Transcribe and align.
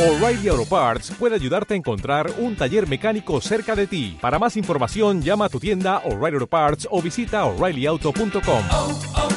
O'Reilly 0.00 0.48
Auto 0.48 0.64
Parts 0.64 1.10
puede 1.18 1.34
ayudarte 1.34 1.74
a 1.74 1.76
encontrar 1.76 2.32
un 2.38 2.56
taller 2.56 2.88
mecánico 2.88 3.38
cerca 3.42 3.76
de 3.76 3.86
ti. 3.86 4.16
Para 4.18 4.38
más 4.38 4.56
información, 4.56 5.20
llama 5.20 5.44
a 5.44 5.48
tu 5.50 5.60
tienda 5.60 5.98
O'Reilly 6.06 6.36
Auto 6.36 6.46
Parts 6.46 6.88
o 6.90 7.02
visita 7.02 7.44
oreillyauto.com. 7.44 8.64
Oh, 8.70 9.00
oh, 9.14 9.28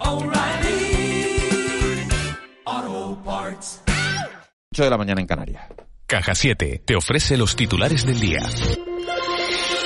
oh, 0.00 0.16
O'Reilly 0.16 1.38
Auto 2.64 3.22
Parts. 3.22 3.82
8 4.74 4.82
de 4.82 4.90
la 4.90 4.98
mañana 4.98 5.20
en 5.20 5.28
Canarias. 5.28 5.68
Caja 6.08 6.34
7 6.34 6.82
te 6.84 6.96
ofrece 6.96 7.36
los 7.36 7.54
titulares 7.54 8.04
del 8.04 8.18
día. 8.18 8.40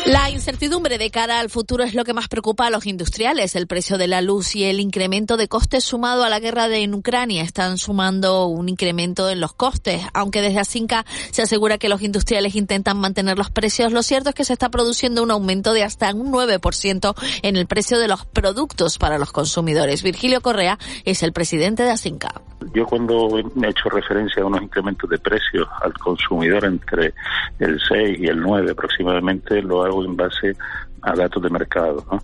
La 0.07 0.31
incertidumbre 0.31 0.97
de 0.97 1.11
cara 1.11 1.41
al 1.41 1.51
futuro 1.51 1.85
es 1.85 1.95
lo 1.95 2.05
que 2.05 2.15
más 2.15 2.27
preocupa 2.29 2.67
a 2.67 2.71
los 2.71 2.87
industriales. 2.87 3.55
El 3.55 3.67
precio 3.67 3.99
de 3.99 4.09
la 4.09 4.23
luz 4.23 4.57
y 4.57 4.65
el 4.65 4.81
incremento 4.81 5.37
de 5.37 5.47
costes 5.47 5.85
sumado 5.85 6.25
a 6.25 6.31
la 6.31 6.41
guerra 6.41 6.75
en 6.75 6.95
Ucrania 6.95 7.43
están 7.43 7.77
sumando 7.77 8.47
un 8.47 8.71
incremento 8.71 9.29
en 9.29 9.41
los 9.41 9.53
costes. 9.53 10.03
Aunque 10.15 10.41
desde 10.41 10.59
Asinca 10.59 11.05
se 11.31 11.43
asegura 11.43 11.77
que 11.77 11.91
los 11.91 12.01
industriales 12.01 12.57
intentan 12.57 12.97
mantener 12.97 13.37
los 13.37 13.51
precios, 13.51 13.93
lo 13.93 14.03
cierto 14.03 14.31
es 14.31 14.35
que 14.35 14.45
se 14.45 14.55
está 14.55 14.71
produciendo 14.71 15.23
un 15.23 15.31
aumento 15.31 15.75
de 15.75 15.85
hasta 15.85 16.13
un 16.15 16.33
9% 16.33 17.15
en 17.43 17.57
el 17.57 17.67
precio 17.67 17.99
de 17.99 18.09
los 18.09 18.25
productos 18.25 18.97
para 18.97 19.19
los 19.19 19.33
consumidores. 19.33 20.03
Virgilio 20.03 20.41
Correa 20.41 20.79
es 21.05 21.23
el 21.23 21.33
presidente 21.33 21.83
de 21.83 21.91
Asinca. 21.91 22.41
Yo 22.75 22.87
cuando 22.87 23.39
he 23.39 23.69
hecho 23.69 23.89
referencia 23.89 24.43
a 24.43 24.47
unos 24.47 24.63
incrementos 24.63 25.09
de 25.09 25.19
precios 25.19 25.67
al 25.83 25.93
consumidor 25.95 26.65
entre 26.65 27.15
el 27.59 27.81
6 27.81 28.19
y 28.21 28.27
el 28.27 28.41
9 28.41 28.73
aproximadamente, 28.73 29.63
lo 29.63 29.83
en 30.05 30.17
base 30.17 30.55
a 31.03 31.15
datos 31.15 31.43
de 31.43 31.51
mercado. 31.51 32.05
¿no? 32.11 32.23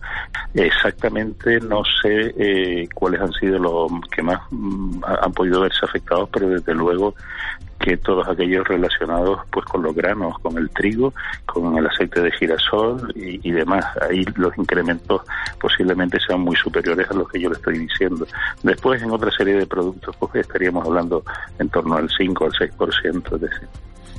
Exactamente 0.55 1.61
no 1.61 1.83
sé 2.03 2.35
eh, 2.37 2.89
cuáles 2.95 3.21
han 3.21 3.33
sido 3.33 3.59
los 3.59 3.91
que 4.11 4.23
más 4.23 4.41
mm, 4.51 5.03
han 5.05 5.33
podido 5.33 5.61
verse 5.61 5.85
afectados, 5.85 6.29
pero 6.33 6.49
desde 6.49 6.75
luego 6.75 7.15
que 7.79 7.97
todos 7.99 8.27
aquellos 8.27 8.67
relacionados 8.67 9.41
pues 9.51 9.67
con 9.67 9.83
los 9.83 9.95
granos, 9.95 10.39
con 10.41 10.57
el 10.57 10.71
trigo, 10.71 11.13
con 11.45 11.77
el 11.77 11.87
aceite 11.87 12.23
de 12.23 12.33
girasol 12.33 13.13
y, 13.15 13.49
y, 13.49 13.53
demás. 13.53 13.85
Ahí 14.01 14.25
los 14.37 14.57
incrementos 14.57 15.23
posiblemente 15.61 16.19
sean 16.27 16.41
muy 16.41 16.57
superiores 16.57 17.11
a 17.11 17.15
los 17.15 17.29
que 17.29 17.41
yo 17.41 17.51
le 17.51 17.57
estoy 17.57 17.79
diciendo. 17.79 18.27
Después 18.63 19.03
en 19.03 19.11
otra 19.11 19.31
serie 19.31 19.55
de 19.55 19.67
productos 19.67 20.17
pues 20.17 20.35
estaríamos 20.37 20.87
hablando 20.87 21.23
en 21.59 21.69
torno 21.69 21.97
al 21.97 22.09
5 22.09 22.45
al 22.45 22.53
6%, 22.53 23.35
es 23.35 23.41
decir. 23.41 23.69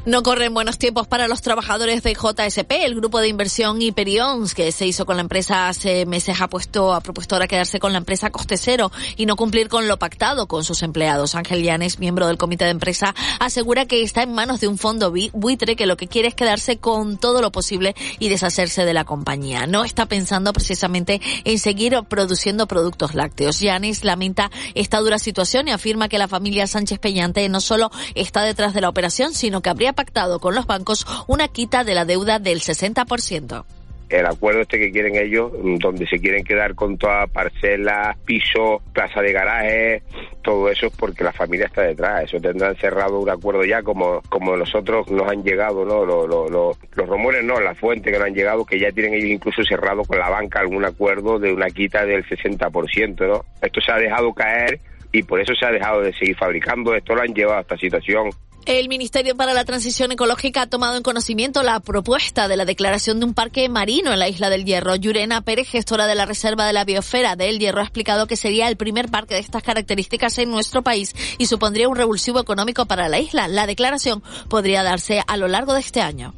No 0.08 0.24
corren 0.24 0.54
buenos 0.54 0.78
tiempos 0.78 1.06
para 1.06 1.28
los 1.28 1.42
trabajadores 1.42 2.02
de 2.02 2.14
JSP. 2.14 2.72
El 2.86 2.96
grupo 2.96 3.20
de 3.20 3.28
inversión 3.28 3.82
Hyperions 3.82 4.54
que 4.54 4.72
se 4.72 4.88
hizo 4.88 5.06
con 5.06 5.18
la 5.18 5.22
empresa 5.22 5.68
hace 5.68 6.06
meses 6.06 6.40
ha 6.40 6.48
puesto 6.48 6.94
ha 6.94 7.02
propuesto 7.02 7.36
ahora 7.36 7.46
quedarse 7.46 7.78
con 7.78 7.92
la 7.92 7.98
empresa 7.98 8.30
coste 8.30 8.56
cero 8.56 8.90
y 9.18 9.26
no 9.26 9.36
cumplir 9.36 9.68
con 9.68 9.90
lo 9.90 10.00
pactado 10.00 10.48
con 10.48 10.64
sus 10.64 10.82
empleados. 10.82 11.36
Ángel 11.36 11.62
Llanes, 11.62 12.00
miembro 12.00 12.28
del 12.28 12.38
comité 12.38 12.64
de 12.64 12.72
empresa, 12.72 13.14
asegura 13.42 13.86
que 13.86 14.02
está 14.02 14.24
en 14.24 14.32
manos 14.32 14.62
de 14.62 14.70
un 14.70 14.78
fondo 14.78 15.12
buitre 15.34 15.76
que 15.76 15.86
lo 15.86 15.98
que 15.98 16.08
quiere 16.08 16.30
es 16.30 16.36
quedarse 16.36 16.78
con 16.78 17.18
todo 17.18 17.42
lo 17.42 17.52
posible 17.52 17.94
y 18.18 18.30
deshacerse 18.30 18.86
de 18.86 18.94
la 18.94 19.04
compañía. 19.04 19.68
No 19.68 19.84
está 19.84 20.06
pensando 20.06 20.54
precisamente 20.54 21.20
en 21.44 21.60
seguir 21.60 22.02
produciendo 22.08 22.66
productos 22.66 23.14
lácteos. 23.14 23.60
Llanes 23.60 24.06
lamenta 24.06 24.52
esta 24.74 25.02
dura 25.02 25.20
situación 25.20 25.68
y 25.68 25.72
afirma 25.72 26.08
que 26.08 26.18
la 26.18 26.30
familia 26.30 26.66
Sánchez 26.66 27.00
Peñante 27.00 27.50
no 27.50 27.60
solo 27.60 27.92
está 28.16 28.44
detrás 28.44 28.74
de 28.74 28.80
la 28.80 28.88
operación, 28.88 29.34
sino 29.34 29.62
que 29.62 29.70
habría 29.70 29.97
pactado 29.98 30.40
con 30.40 30.56
los 30.56 30.66
bancos 30.66 31.06
una 31.28 31.50
quita 31.50 31.84
de 31.84 31.96
la 31.96 32.06
deuda 32.06 32.40
del 32.40 32.62
60% 32.62 33.66
el 34.10 34.26
acuerdo 34.26 34.62
este 34.62 34.80
que 34.80 34.92
quieren 34.92 35.16
ellos, 35.16 35.52
donde 35.80 36.08
se 36.08 36.20
quieren 36.20 36.44
quedar 36.44 36.76
con 36.76 36.98
toda 36.98 37.28
parcela, 37.28 38.16
piso, 38.26 38.82
plaza 38.94 39.22
de 39.22 39.34
garaje, 39.34 40.04
todo 40.42 40.70
eso 40.70 40.88
es 40.88 40.94
porque 40.96 41.24
la 41.24 41.34
familia 41.34 41.66
está 41.66 41.82
detrás. 41.82 42.24
Eso 42.24 42.40
tendrán 42.40 42.76
cerrado 42.78 43.20
un 43.20 43.30
acuerdo 43.30 43.66
ya 43.66 43.84
como, 43.84 44.22
como 44.30 44.56
nosotros 44.56 45.10
nos 45.12 45.30
han 45.30 45.44
llegado, 45.44 45.84
¿no? 45.84 46.06
Los, 46.06 46.78
los 46.96 47.08
rumores, 47.08 47.44
no, 47.44 47.60
la 47.60 47.76
fuente 47.76 48.12
que 48.12 48.18
nos 48.18 48.28
han 48.28 48.36
llegado, 48.36 48.66
que 48.66 48.80
ya 48.80 48.92
tienen 48.92 49.16
ellos 49.16 49.30
incluso 49.30 49.64
cerrado 49.64 50.04
con 50.04 50.20
la 50.20 50.30
banca 50.30 50.60
algún 50.60 50.86
acuerdo 50.86 51.38
de 51.38 51.52
una 51.52 51.70
quita 51.70 52.06
del 52.06 52.26
60%, 52.26 53.28
¿no? 53.28 53.44
Esto 53.62 53.82
se 53.82 53.92
ha 53.92 53.98
dejado 53.98 54.34
caer 54.34 54.80
y 55.12 55.24
por 55.24 55.42
eso 55.42 55.54
se 55.54 55.66
ha 55.66 55.72
dejado 55.72 56.02
de 56.02 56.14
seguir 56.14 56.38
fabricando. 56.38 56.96
Esto 56.96 57.14
lo 57.14 57.22
han 57.22 57.34
llevado 57.34 57.58
a 57.58 57.62
esta 57.62 57.78
situación. 57.78 58.30
El 58.66 58.90
Ministerio 58.90 59.38
para 59.38 59.54
la 59.54 59.64
Transición 59.64 60.12
Ecológica 60.12 60.64
ha 60.64 60.68
tomado 60.68 60.98
en 60.98 61.04
conocimiento 61.04 61.64
la 61.64 61.80
propuesta 61.80 62.48
de 62.48 62.58
la 62.58 62.66
declaración 62.66 63.20
de 63.20 63.26
un 63.26 63.34
parque 63.34 63.70
marino 63.70 64.12
en 64.12 64.20
la 64.20 64.28
isla 64.28 64.50
del 64.50 64.66
Hierro. 64.66 64.96
Yurena 64.96 65.42
Pérez, 65.42 65.70
gestora 65.70 66.06
de 66.06 66.16
la 66.16 66.26
Reserva 66.26 66.66
de 66.66 66.74
la 66.74 66.84
Biosfera 66.84 67.38
del 67.38 67.60
Hierro, 67.60 67.80
ha 67.80 67.84
explicado 67.84 68.28
que 68.28 68.36
sería 68.36 68.68
el 68.68 68.76
primer 68.76 69.10
parque 69.10 69.36
de 69.36 69.40
estas 69.40 69.64
características 69.64 70.38
en 70.40 70.52
nuestro 70.52 70.82
país 70.82 71.16
y 71.38 71.46
supondría 71.46 71.88
un 71.88 71.96
revulsivo 71.96 72.40
económico 72.40 72.86
para 72.86 73.08
la 73.08 73.20
isla. 73.20 73.48
La 73.48 73.68
declaración 73.68 74.22
podría 74.50 74.84
darse 74.84 75.22
a 75.26 75.38
lo 75.38 75.48
largo 75.48 75.74
de 75.74 75.80
este 75.80 76.02
año 76.02 76.34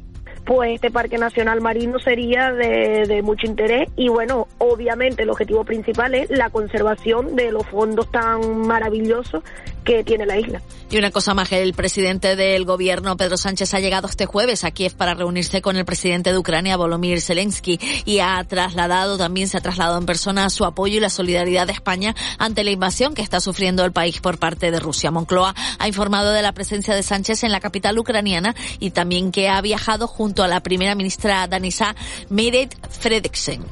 pues 0.50 0.72
este 0.74 0.90
Parque 0.90 1.16
Nacional 1.16 1.60
Marino 1.60 2.00
sería 2.00 2.50
de, 2.50 3.22
mucho 3.22 3.46
interés 3.46 3.88
y 3.94 4.08
bueno, 4.08 4.48
obviamente 4.58 5.22
el 5.22 5.30
objetivo 5.30 5.62
principal 5.64 6.12
es 6.16 6.28
la 6.28 6.50
conservación 6.50 7.36
de 7.36 7.52
los 7.52 7.64
fondos 7.68 8.10
tan 8.10 8.58
maravillosos 8.62 9.44
que 9.84 10.02
tiene 10.02 10.26
la 10.26 10.38
isla. 10.38 10.60
Y 10.90 10.98
una 10.98 11.12
cosa 11.12 11.34
más, 11.34 11.52
el 11.52 11.72
presidente 11.72 12.34
del 12.34 12.64
gobierno, 12.64 13.16
Pedro 13.16 13.36
Sánchez, 13.36 13.74
ha 13.74 13.80
llegado 13.80 14.08
este 14.08 14.26
jueves 14.26 14.64
a 14.64 14.72
Kiev 14.72 14.96
para 14.96 15.14
reunirse 15.14 15.62
con 15.62 15.76
el 15.76 15.84
presidente 15.84 16.32
de 16.32 16.38
Ucrania, 16.38 16.76
Volodymyr 16.76 17.20
Zelensky, 17.20 17.78
y 18.04 18.18
ha 18.18 18.42
trasladado, 18.42 19.16
también 19.16 19.46
se 19.46 19.56
ha 19.56 19.60
trasladado 19.60 19.98
en 19.98 20.06
persona 20.06 20.50
su 20.50 20.64
apoyo 20.64 20.96
y 20.96 21.00
la 21.00 21.08
solidaridad 21.08 21.68
de 21.68 21.72
España 21.72 22.16
ante 22.38 22.64
la 22.64 22.72
invasión 22.72 23.14
que 23.14 23.22
está 23.22 23.38
sufriendo 23.38 23.84
el 23.84 23.92
país 23.92 24.20
por 24.20 24.38
parte 24.38 24.72
de 24.72 24.80
Rusia. 24.80 25.12
Moncloa 25.12 25.54
ha 25.78 25.86
informado 25.86 26.32
de 26.32 26.42
la 26.42 26.52
presencia 26.52 26.94
de 26.94 27.04
Sánchez 27.04 27.44
en 27.44 27.52
la 27.52 27.60
capital 27.60 27.96
ucraniana 27.96 28.56
y 28.80 28.90
también 28.90 29.30
que 29.30 29.48
ha 29.48 29.60
viajado 29.60 30.08
junto 30.08 30.39
a 30.42 30.48
la 30.48 30.60
primera 30.60 30.94
ministra 30.94 31.46
danesa 31.46 31.94
Meret 32.28 32.76
Fredriksen. 32.90 33.64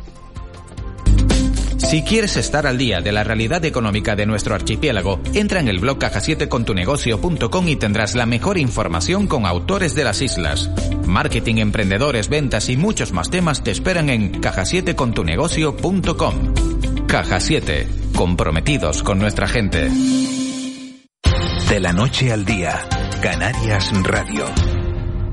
Si 1.89 2.03
quieres 2.03 2.37
estar 2.37 2.67
al 2.67 2.77
día 2.77 3.01
de 3.01 3.13
la 3.13 3.25
realidad 3.25 3.65
económica 3.65 4.15
de 4.15 4.27
nuestro 4.27 4.55
archipiélago, 4.55 5.21
entra 5.33 5.61
en 5.61 5.69
el 5.69 5.79
blog 5.79 5.99
caja7contunegocio.com 5.99 7.69
y 7.69 7.77
tendrás 7.77 8.15
la 8.15 8.27
mejor 8.27 8.59
información 8.59 9.27
con 9.27 9.47
autores 9.47 9.95
de 9.95 10.05
las 10.05 10.21
islas. 10.21 10.69
Marketing, 11.07 11.57
emprendedores, 11.57 12.29
ventas 12.29 12.69
y 12.69 12.77
muchos 12.77 13.13
más 13.13 13.31
temas 13.31 13.65
te 13.65 13.71
esperan 13.71 14.11
en 14.11 14.43
caja7contunegocio.com. 14.43 17.07
Caja 17.07 17.41
7, 17.41 17.89
comprometidos 18.15 19.03
con 19.03 19.19
nuestra 19.19 19.49
gente. 19.49 19.89
De 21.71 21.81
la 21.81 21.95
noche 21.95 22.33
al 22.33 22.45
día, 22.45 22.87
Canarias 23.23 23.91
Radio. 24.03 24.45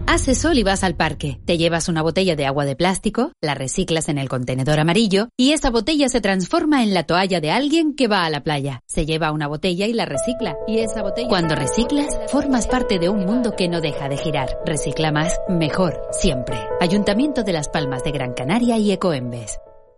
Hace 0.08 0.36
sol 0.36 0.58
y 0.58 0.64
vas 0.64 0.84
al 0.84 0.96
parque. 0.96 1.40
Te 1.46 1.58
llevas 1.58 1.90
una 1.90 2.04
botella 2.04 2.36
de 2.36 2.46
agua 2.46 2.66
de 2.66 2.76
plástico, 2.76 3.32
la 3.42 3.56
reciclas 3.56 4.08
en 4.08 4.18
el 4.18 4.30
contenedor 4.30 4.80
amarillo 4.80 5.30
y 5.36 5.52
esa 5.52 5.72
botella 5.72 6.10
se 6.10 6.22
transforma 6.22 6.84
en 6.84 6.94
la 6.94 7.04
toalla 7.04 7.42
de 7.42 7.52
alguien 7.52 7.96
que 7.96 8.08
va 8.08 8.24
a 8.24 8.30
la 8.30 8.44
playa. 8.44 8.82
Se 8.86 9.06
lleva 9.06 9.32
una 9.32 9.48
botella 9.48 9.88
y 9.88 9.94
la 9.94 10.06
recicla. 10.06 10.56
Y 10.68 10.80
esa 10.80 11.02
botella. 11.02 11.28
Cuando 11.28 11.56
reciclas, 11.56 12.18
formas 12.28 12.68
parte 12.68 13.00
de 13.00 13.10
un 13.10 13.26
mundo 13.26 13.56
que 13.56 13.68
no 13.68 13.82
deja 13.82 14.08
de 14.08 14.18
girar. 14.18 14.50
Recicla 14.66 15.12
más, 15.12 15.36
mejor, 15.50 16.00
siempre. 16.12 16.58
Ayuntamiento 16.80 17.44
de 17.44 17.54
Las 17.54 17.70
Palmas 17.70 18.04
de 18.04 18.12
Gran 18.12 18.34
Canaria 18.34 18.78
y 18.78 18.92
Ecoembes. 18.92 19.60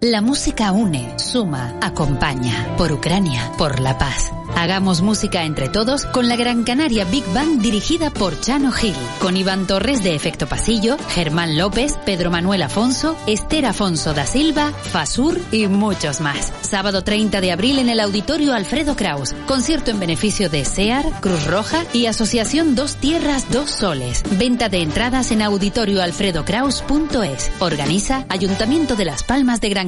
La 0.00 0.20
música 0.20 0.70
une, 0.70 1.18
suma, 1.18 1.74
acompaña. 1.80 2.76
Por 2.76 2.92
Ucrania, 2.92 3.50
por 3.58 3.80
la 3.80 3.98
paz. 3.98 4.30
Hagamos 4.54 5.02
música 5.02 5.44
entre 5.44 5.68
todos 5.68 6.06
con 6.06 6.28
la 6.28 6.36
Gran 6.36 6.64
Canaria 6.64 7.04
Big 7.04 7.24
Band 7.32 7.60
dirigida 7.60 8.10
por 8.10 8.40
Chano 8.40 8.72
Gil, 8.72 8.94
con 9.20 9.36
Iván 9.36 9.66
Torres 9.66 10.02
de 10.02 10.14
Efecto 10.14 10.48
Pasillo, 10.48 10.96
Germán 11.10 11.58
López, 11.58 11.98
Pedro 12.04 12.30
Manuel 12.30 12.62
Afonso, 12.62 13.16
Esther 13.26 13.66
Afonso 13.66 14.14
da 14.14 14.26
Silva, 14.26 14.72
Fasur 14.72 15.38
y 15.52 15.66
muchos 15.66 16.20
más. 16.20 16.52
Sábado 16.62 17.02
30 17.02 17.40
de 17.40 17.52
abril 17.52 17.78
en 17.78 17.88
el 17.88 18.00
Auditorio 18.00 18.54
Alfredo 18.54 18.96
Kraus. 18.96 19.32
Concierto 19.46 19.90
en 19.90 20.00
beneficio 20.00 20.48
de 20.48 20.64
SEAR, 20.64 21.04
Cruz 21.20 21.46
Roja 21.46 21.84
y 21.92 22.06
Asociación 22.06 22.74
Dos 22.74 22.96
Tierras, 22.96 23.50
Dos 23.50 23.70
Soles. 23.70 24.24
Venta 24.38 24.68
de 24.68 24.82
entradas 24.82 25.30
en 25.30 25.42
auditorioalfredokraus.es. 25.42 27.52
Organiza 27.60 28.24
Ayuntamiento 28.28 28.96
de 28.96 29.04
Las 29.04 29.22
Palmas 29.22 29.60
de 29.60 29.68
Gran 29.68 29.87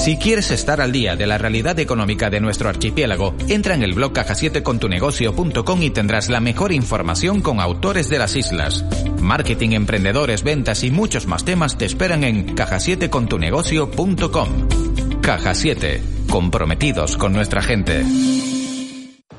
Si 0.00 0.16
quieres 0.16 0.50
estar 0.50 0.80
al 0.80 0.90
día 0.92 1.14
de 1.14 1.26
la 1.26 1.36
realidad 1.36 1.78
económica 1.78 2.30
de 2.30 2.40
nuestro 2.40 2.70
archipiélago, 2.70 3.34
entra 3.48 3.74
en 3.74 3.82
el 3.82 3.92
blog 3.92 4.14
caja7contunegocio.com 4.14 5.82
y 5.82 5.90
tendrás 5.90 6.30
la 6.30 6.40
mejor 6.40 6.72
información 6.72 7.42
con 7.42 7.60
autores 7.60 8.08
de 8.08 8.18
las 8.18 8.34
islas. 8.34 8.82
Marketing, 9.20 9.72
emprendedores, 9.72 10.42
ventas 10.42 10.84
y 10.84 10.90
muchos 10.90 11.26
más 11.26 11.44
temas 11.44 11.76
te 11.76 11.84
esperan 11.84 12.24
en 12.24 12.56
caja7contunegocio.com. 12.56 15.20
Caja 15.20 15.54
7, 15.54 16.02
comprometidos 16.30 17.18
con 17.18 17.34
nuestra 17.34 17.60
gente. 17.60 18.02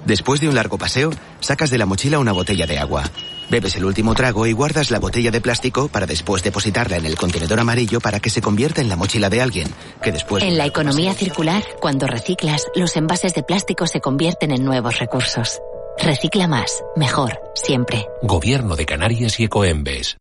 Después 0.06 0.42
de 0.42 0.48
un 0.48 0.54
largo 0.54 0.78
paseo, 0.78 1.10
sacas 1.40 1.72
de 1.72 1.80
la 1.80 1.88
mochila 1.88 2.20
una 2.20 2.34
botella 2.34 2.68
de 2.68 2.78
agua. 2.78 3.10
Bebes 3.52 3.76
el 3.76 3.84
último 3.84 4.16
trago 4.16 4.48
y 4.48 4.54
guardas 4.54 4.92
la 4.92 5.00
botella 5.00 5.30
de 5.30 5.42
plástico 5.42 5.90
para 5.90 6.06
después 6.06 6.42
depositarla 6.42 6.96
en 6.96 7.06
el 7.06 7.18
contenedor 7.18 7.60
amarillo 7.60 8.00
para 8.00 8.22
que 8.22 8.30
se 8.30 8.42
convierta 8.42 8.80
en 8.80 8.88
la 8.88 8.96
mochila 8.96 9.30
de 9.30 9.42
alguien, 9.42 9.68
que 10.02 10.14
después... 10.14 10.42
En 10.42 10.58
la 10.58 10.66
economía 10.66 11.14
circular, 11.14 11.62
cuando 11.82 12.08
reciclas, 12.08 12.66
los 12.76 12.96
envases 12.96 13.34
de 13.34 13.44
plástico 13.44 13.88
se 13.88 14.00
convierten 14.00 14.52
en 14.52 14.64
nuevos 14.64 15.00
recursos. 15.00 15.60
Recicla 15.98 16.48
más, 16.48 16.82
mejor, 16.96 17.42
siempre. 17.54 18.08
Gobierno 18.24 18.78
de 18.78 18.86
Canarias 18.86 19.38
y 19.42 19.44
Ecoembes. 19.44 20.21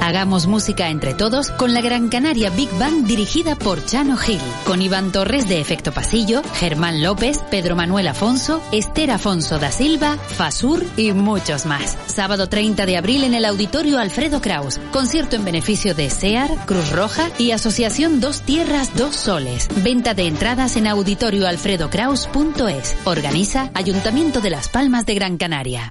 Hagamos 0.00 0.46
música 0.46 0.88
entre 0.88 1.12
todos 1.12 1.50
con 1.50 1.74
la 1.74 1.82
Gran 1.82 2.08
Canaria 2.08 2.48
Big 2.50 2.70
Band 2.78 3.06
dirigida 3.06 3.54
por 3.54 3.84
Chano 3.84 4.16
Gil, 4.16 4.40
con 4.64 4.80
Iván 4.80 5.12
Torres 5.12 5.46
de 5.48 5.60
Efecto 5.60 5.92
Pasillo, 5.92 6.42
Germán 6.54 7.02
López, 7.02 7.38
Pedro 7.50 7.76
Manuel 7.76 8.08
Afonso, 8.08 8.62
Esther 8.72 9.10
Afonso 9.10 9.58
da 9.58 9.70
Silva, 9.70 10.16
Fasur 10.16 10.84
y 10.96 11.12
muchos 11.12 11.66
más. 11.66 11.98
Sábado 12.06 12.48
30 12.48 12.86
de 12.86 12.96
abril 12.96 13.24
en 13.24 13.34
el 13.34 13.44
Auditorio 13.44 13.98
Alfredo 13.98 14.40
Kraus. 14.40 14.80
Concierto 14.90 15.36
en 15.36 15.44
beneficio 15.44 15.94
de 15.94 16.08
SEAR, 16.08 16.50
Cruz 16.66 16.90
Roja 16.92 17.30
y 17.38 17.50
Asociación 17.50 18.20
Dos 18.20 18.40
Tierras, 18.40 18.96
Dos 18.96 19.16
Soles. 19.16 19.68
Venta 19.84 20.14
de 20.14 20.26
entradas 20.26 20.76
en 20.76 20.86
auditorioalfredokraus.es. 20.86 22.96
Organiza 23.04 23.70
Ayuntamiento 23.74 24.40
de 24.40 24.50
Las 24.50 24.68
Palmas 24.68 25.04
de 25.04 25.14
Gran 25.14 25.36
Canaria. 25.36 25.90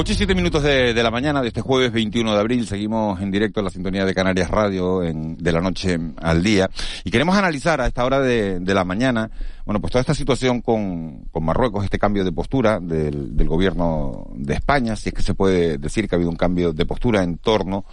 8 0.00 0.12
y 0.12 0.14
7 0.14 0.34
minutos 0.36 0.62
de, 0.62 0.94
de 0.94 1.02
la 1.02 1.10
mañana 1.10 1.42
de 1.42 1.48
este 1.48 1.60
jueves 1.60 1.90
21 1.90 2.32
de 2.32 2.38
abril. 2.38 2.64
Seguimos 2.68 3.20
en 3.20 3.32
directo 3.32 3.58
en 3.58 3.64
la 3.64 3.70
sintonía 3.72 4.04
de 4.04 4.14
Canarias 4.14 4.48
Radio 4.48 5.02
en, 5.02 5.36
de 5.36 5.50
la 5.50 5.60
noche 5.60 5.98
al 6.22 6.40
día. 6.40 6.70
Y 7.02 7.10
queremos 7.10 7.36
analizar 7.36 7.80
a 7.80 7.88
esta 7.88 8.04
hora 8.04 8.20
de, 8.20 8.60
de 8.60 8.74
la 8.74 8.84
mañana, 8.84 9.28
bueno, 9.66 9.80
pues 9.80 9.90
toda 9.90 10.02
esta 10.02 10.14
situación 10.14 10.60
con, 10.60 11.24
con 11.32 11.44
Marruecos, 11.44 11.82
este 11.82 11.98
cambio 11.98 12.24
de 12.24 12.30
postura 12.30 12.78
del, 12.78 13.36
del 13.36 13.48
gobierno 13.48 14.28
de 14.36 14.54
España, 14.54 14.94
si 14.94 15.08
es 15.08 15.16
que 15.16 15.22
se 15.22 15.34
puede 15.34 15.78
decir 15.78 16.08
que 16.08 16.14
ha 16.14 16.18
habido 16.18 16.30
un 16.30 16.36
cambio 16.36 16.72
de 16.72 16.86
postura 16.86 17.24
en 17.24 17.38
torno 17.38 17.84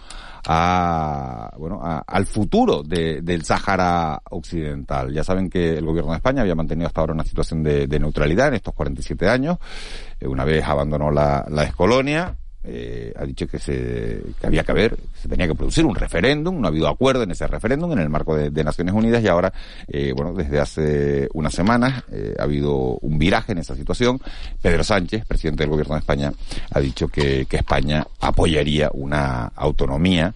a, 0.46 1.50
bueno, 1.58 1.80
a- 1.82 2.04
al 2.06 2.26
futuro 2.26 2.82
de- 2.82 3.20
del 3.22 3.44
Sáhara 3.44 4.20
Occidental. 4.30 5.12
Ya 5.12 5.24
saben 5.24 5.50
que 5.50 5.76
el 5.78 5.84
gobierno 5.84 6.12
de 6.12 6.16
España 6.18 6.42
había 6.42 6.54
mantenido 6.54 6.86
hasta 6.86 7.00
ahora 7.00 7.14
una 7.14 7.24
situación 7.24 7.62
de, 7.62 7.86
de 7.86 7.98
neutralidad 8.00 8.48
en 8.48 8.54
estos 8.54 8.74
47 8.74 9.28
años. 9.28 9.58
Eh, 10.20 10.26
una 10.26 10.44
vez 10.44 10.64
abandonó 10.64 11.10
la, 11.10 11.44
la 11.48 11.64
excolonia, 11.64 12.36
eh, 12.66 13.12
ha 13.16 13.24
dicho 13.24 13.46
que 13.46 13.58
se 13.58 14.22
que 14.40 14.46
había 14.46 14.64
que 14.64 14.72
haber, 14.72 14.96
se 15.14 15.28
tenía 15.28 15.46
que 15.46 15.54
producir 15.54 15.84
un 15.84 15.94
referéndum, 15.94 16.60
no 16.60 16.66
ha 16.66 16.70
habido 16.70 16.88
acuerdo 16.88 17.22
en 17.22 17.30
ese 17.30 17.46
referéndum 17.46 17.92
en 17.92 18.00
el 18.00 18.08
marco 18.08 18.36
de, 18.36 18.66
Naciones 18.66 18.94
Unidas 18.94 19.22
y 19.22 19.28
ahora, 19.28 19.52
eh, 19.86 20.12
bueno, 20.16 20.32
desde 20.32 20.58
hace 20.58 21.28
unas 21.34 21.54
semanas 21.54 22.02
eh, 22.10 22.34
ha 22.36 22.42
habido 22.42 22.98
un 23.00 23.16
viraje 23.16 23.52
en 23.52 23.58
esa 23.58 23.76
situación. 23.76 24.20
Pedro 24.60 24.82
Sánchez, 24.82 25.24
presidente 25.24 25.62
del 25.62 25.70
Gobierno 25.70 25.94
de 25.94 26.00
España, 26.00 26.32
ha 26.72 26.80
dicho 26.80 27.06
que 27.06 27.46
España 27.48 28.04
apoyaría 28.20 28.90
una 28.92 29.52
autonomía 29.54 30.34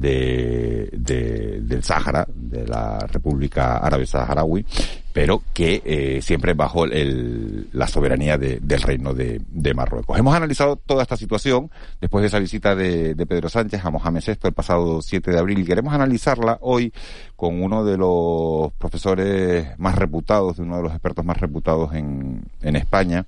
de, 0.00 0.88
de- 0.92 1.60
del 1.62 1.82
Sáhara, 1.82 2.26
de 2.34 2.66
la 2.66 2.98
República 3.10 3.78
Árabe 3.78 4.06
Saharaui, 4.06 4.64
pero 5.12 5.42
que 5.54 5.82
eh, 5.84 6.20
siempre 6.22 6.52
bajo 6.54 6.84
el- 6.84 7.68
la 7.72 7.86
soberanía 7.88 8.36
de- 8.38 8.60
del 8.60 8.82
Reino 8.82 9.14
de, 9.14 9.40
de 9.50 9.74
Marruecos. 9.74 10.18
Hemos 10.18 10.34
analizado 10.34 10.76
toda 10.76 11.02
esta 11.02 11.16
situación 11.16 11.70
después 12.00 12.22
de 12.22 12.28
esa 12.28 12.38
visita 12.38 12.74
de, 12.74 13.14
de 13.14 13.26
Pedro 13.26 13.48
Sánchez 13.48 13.84
a 13.84 13.90
Mohamed 13.90 14.22
VI 14.26 14.34
el 14.44 14.52
pasado 14.52 15.00
7 15.02 15.30
de 15.30 15.38
abril 15.38 15.58
y 15.60 15.64
queremos 15.64 15.94
analizarla 15.94 16.58
hoy 16.60 16.92
con 17.34 17.62
uno 17.62 17.84
de 17.84 17.96
los 17.96 18.72
profesores 18.74 19.68
más 19.78 19.94
reputados, 19.96 20.56
de 20.58 20.62
uno 20.62 20.76
de 20.76 20.82
los 20.82 20.92
expertos 20.92 21.24
más 21.24 21.38
reputados 21.38 21.94
en, 21.94 22.42
en 22.62 22.76
España. 22.76 23.24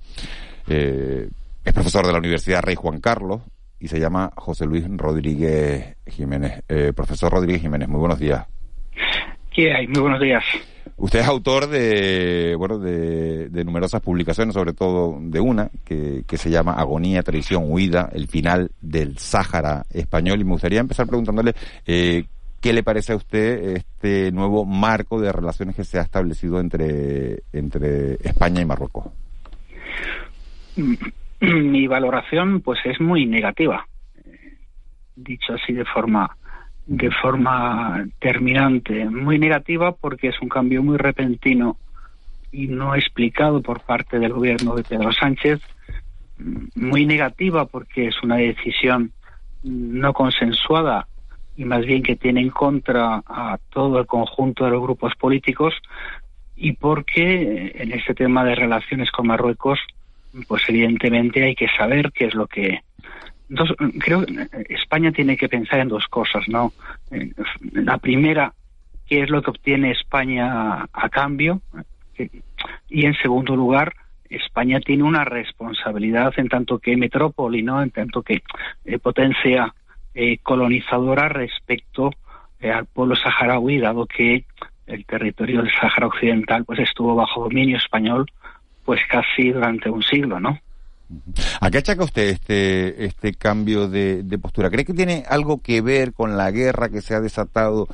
Eh, 0.67 1.29
es 1.65 1.73
profesor 1.73 2.05
de 2.05 2.11
la 2.13 2.19
Universidad 2.19 2.61
Rey 2.61 2.75
Juan 2.75 2.99
Carlos 3.01 3.41
y 3.79 3.87
se 3.87 3.99
llama 3.99 4.31
José 4.35 4.65
Luis 4.65 4.85
Rodríguez 4.89 5.95
Jiménez. 6.05 6.63
Eh, 6.67 6.93
profesor 6.95 7.31
Rodríguez 7.31 7.61
Jiménez, 7.61 7.87
muy 7.87 7.99
buenos 7.99 8.19
días. 8.19 8.45
¿Qué 9.51 9.73
hay? 9.73 9.87
Muy 9.87 10.01
buenos 10.01 10.21
días. 10.21 10.43
Usted 10.97 11.19
es 11.19 11.27
autor 11.27 11.67
de, 11.67 12.55
bueno, 12.57 12.77
de, 12.77 13.47
de 13.47 13.63
numerosas 13.63 14.01
publicaciones, 14.01 14.53
sobre 14.53 14.73
todo 14.73 15.17
de 15.21 15.39
una 15.39 15.69
que, 15.85 16.23
que 16.27 16.37
se 16.37 16.49
llama 16.49 16.73
Agonía, 16.73 17.23
Traición, 17.23 17.71
Huida, 17.71 18.09
el 18.11 18.27
final 18.27 18.71
del 18.81 19.17
Sáhara 19.17 19.85
español. 19.93 20.41
Y 20.41 20.43
me 20.43 20.51
gustaría 20.51 20.81
empezar 20.81 21.07
preguntándole 21.07 21.53
eh, 21.85 22.25
qué 22.59 22.73
le 22.73 22.83
parece 22.83 23.13
a 23.13 23.15
usted 23.15 23.77
este 23.77 24.31
nuevo 24.33 24.65
marco 24.65 25.21
de 25.21 25.31
relaciones 25.31 25.75
que 25.75 25.85
se 25.85 25.99
ha 25.99 26.01
establecido 26.01 26.59
entre, 26.59 27.43
entre 27.53 28.15
España 28.15 28.61
y 28.61 28.65
Marruecos. 28.65 29.05
Mi 31.41 31.87
valoración, 31.87 32.61
pues, 32.61 32.79
es 32.85 32.99
muy 32.99 33.25
negativa. 33.25 33.87
Eh, 34.15 34.57
Dicho 35.15 35.53
así 35.53 35.73
de 35.73 35.85
forma 35.85 36.35
de 36.89 37.11
forma 37.11 38.03
terminante, 38.17 39.05
muy 39.05 39.37
negativa 39.37 39.91
porque 39.91 40.29
es 40.29 40.41
un 40.41 40.49
cambio 40.49 40.81
muy 40.81 40.97
repentino 40.97 41.77
y 42.51 42.67
no 42.67 42.95
explicado 42.95 43.61
por 43.61 43.81
parte 43.81 44.17
del 44.17 44.33
gobierno 44.33 44.73
de 44.73 44.83
Pedro 44.83 45.11
Sánchez, 45.11 45.61
muy 46.73 47.05
negativa 47.05 47.65
porque 47.65 48.07
es 48.07 48.15
una 48.23 48.37
decisión 48.37 49.11
no 49.61 50.13
consensuada 50.13 51.07
y 51.55 51.63
más 51.63 51.85
bien 51.85 52.01
que 52.01 52.15
tiene 52.15 52.41
en 52.41 52.49
contra 52.49 53.21
a 53.27 53.59
todo 53.69 53.99
el 53.99 54.07
conjunto 54.07 54.65
de 54.65 54.71
los 54.71 54.81
grupos 54.81 55.13
políticos 55.15 55.75
y 56.55 56.73
porque 56.73 57.71
en 57.75 57.91
este 57.91 58.15
tema 58.15 58.43
de 58.43 58.55
relaciones 58.55 59.11
con 59.11 59.27
Marruecos, 59.27 59.79
pues 60.47 60.63
evidentemente 60.67 61.43
hay 61.43 61.55
que 61.55 61.67
saber 61.77 62.11
qué 62.11 62.25
es 62.25 62.33
lo 62.33 62.47
que 62.47 62.81
dos, 63.49 63.73
creo 63.99 64.25
España 64.69 65.11
tiene 65.11 65.35
que 65.37 65.49
pensar 65.49 65.79
en 65.79 65.89
dos 65.89 66.07
cosas, 66.07 66.47
¿no? 66.47 66.73
Eh, 67.11 67.31
La 67.73 67.97
primera, 67.97 68.53
qué 69.07 69.23
es 69.23 69.29
lo 69.29 69.41
que 69.41 69.49
obtiene 69.49 69.91
España 69.91 70.87
a, 70.93 71.09
cambio, 71.09 71.61
y 72.89 73.05
en 73.05 73.13
segundo 73.15 73.55
lugar, 73.55 73.93
España 74.29 74.79
tiene 74.79 75.03
una 75.03 75.25
responsabilidad 75.25 76.33
en 76.37 76.49
tanto 76.49 76.79
que 76.79 76.95
metrópoli, 76.95 77.63
¿no? 77.63 77.81
En 77.81 77.89
tanto 77.89 78.21
que 78.21 78.43
eh, 78.85 78.99
potencia 78.99 79.73
eh, 80.13 80.37
colonizadora 80.39 81.29
respecto 81.29 82.11
eh, 82.59 82.71
al 82.71 82.85
pueblo 82.85 83.15
saharaui, 83.15 83.79
dado 83.79 84.05
que 84.05 84.45
el 84.85 85.05
territorio 85.05 85.61
del 85.61 85.71
Sahara 85.71 86.07
Occidental 86.07 86.65
pues 86.65 86.79
estuvo 86.79 87.15
bajo 87.15 87.43
dominio 87.43 87.77
español 87.77 88.25
pues 88.89 89.01
casi 89.07 89.51
durante 89.51 89.87
un 89.87 90.01
siglo, 90.01 90.39
¿no? 90.39 90.57
¿A 91.61 91.69
qué 91.69 91.77
achaca 91.77 92.03
usted 92.03 92.23
este, 92.29 93.05
este 93.05 93.35
cambio 93.35 93.87
de, 93.87 94.23
de 94.23 94.39
postura? 94.39 94.71
¿Cree 94.71 94.83
que 94.83 94.95
tiene 94.95 95.23
algo 95.29 95.61
que 95.61 95.81
ver 95.81 96.11
con 96.11 96.37
la 96.37 96.49
guerra 96.49 96.89
que 96.89 97.01
se 97.01 97.13
ha 97.13 97.19
desatado 97.19 97.87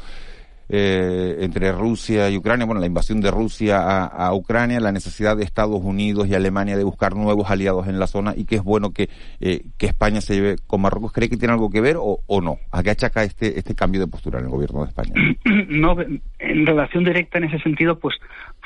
eh, 0.67 1.37
entre 1.41 1.71
Rusia 1.71 2.27
y 2.29 2.37
Ucrania, 2.37 2.65
bueno, 2.65 2.81
la 2.81 2.87
invasión 2.87 3.21
de 3.21 3.29
Rusia 3.29 3.77
a, 3.77 4.05
a, 4.05 4.33
Ucrania, 4.33 4.79
la 4.79 4.91
necesidad 4.91 5.37
de 5.37 5.43
Estados 5.43 5.79
Unidos 5.83 6.27
y 6.27 6.33
Alemania 6.33 6.75
de 6.75 6.83
buscar 6.83 7.15
nuevos 7.15 7.51
aliados 7.51 7.87
en 7.87 7.99
la 7.99 8.07
zona 8.07 8.33
y 8.35 8.45
que 8.45 8.55
es 8.55 8.63
bueno 8.63 8.91
que, 8.91 9.09
eh, 9.41 9.65
que 9.77 9.85
España 9.85 10.21
se 10.21 10.33
lleve 10.33 10.55
con 10.65 10.81
Marruecos. 10.81 11.11
¿Cree 11.11 11.29
que 11.29 11.37
tiene 11.37 11.53
algo 11.53 11.69
que 11.69 11.81
ver 11.81 11.97
o, 11.97 12.19
o, 12.25 12.41
no? 12.41 12.57
¿A 12.71 12.81
qué 12.81 12.89
achaca 12.89 13.23
este, 13.23 13.59
este 13.59 13.75
cambio 13.75 14.01
de 14.01 14.07
postura 14.07 14.39
en 14.39 14.45
el 14.45 14.51
gobierno 14.51 14.81
de 14.81 14.87
España? 14.87 15.13
No, 15.67 15.95
en 16.39 16.65
relación 16.65 17.03
directa 17.03 17.37
en 17.37 17.45
ese 17.45 17.59
sentido, 17.59 17.99
pues 17.99 18.15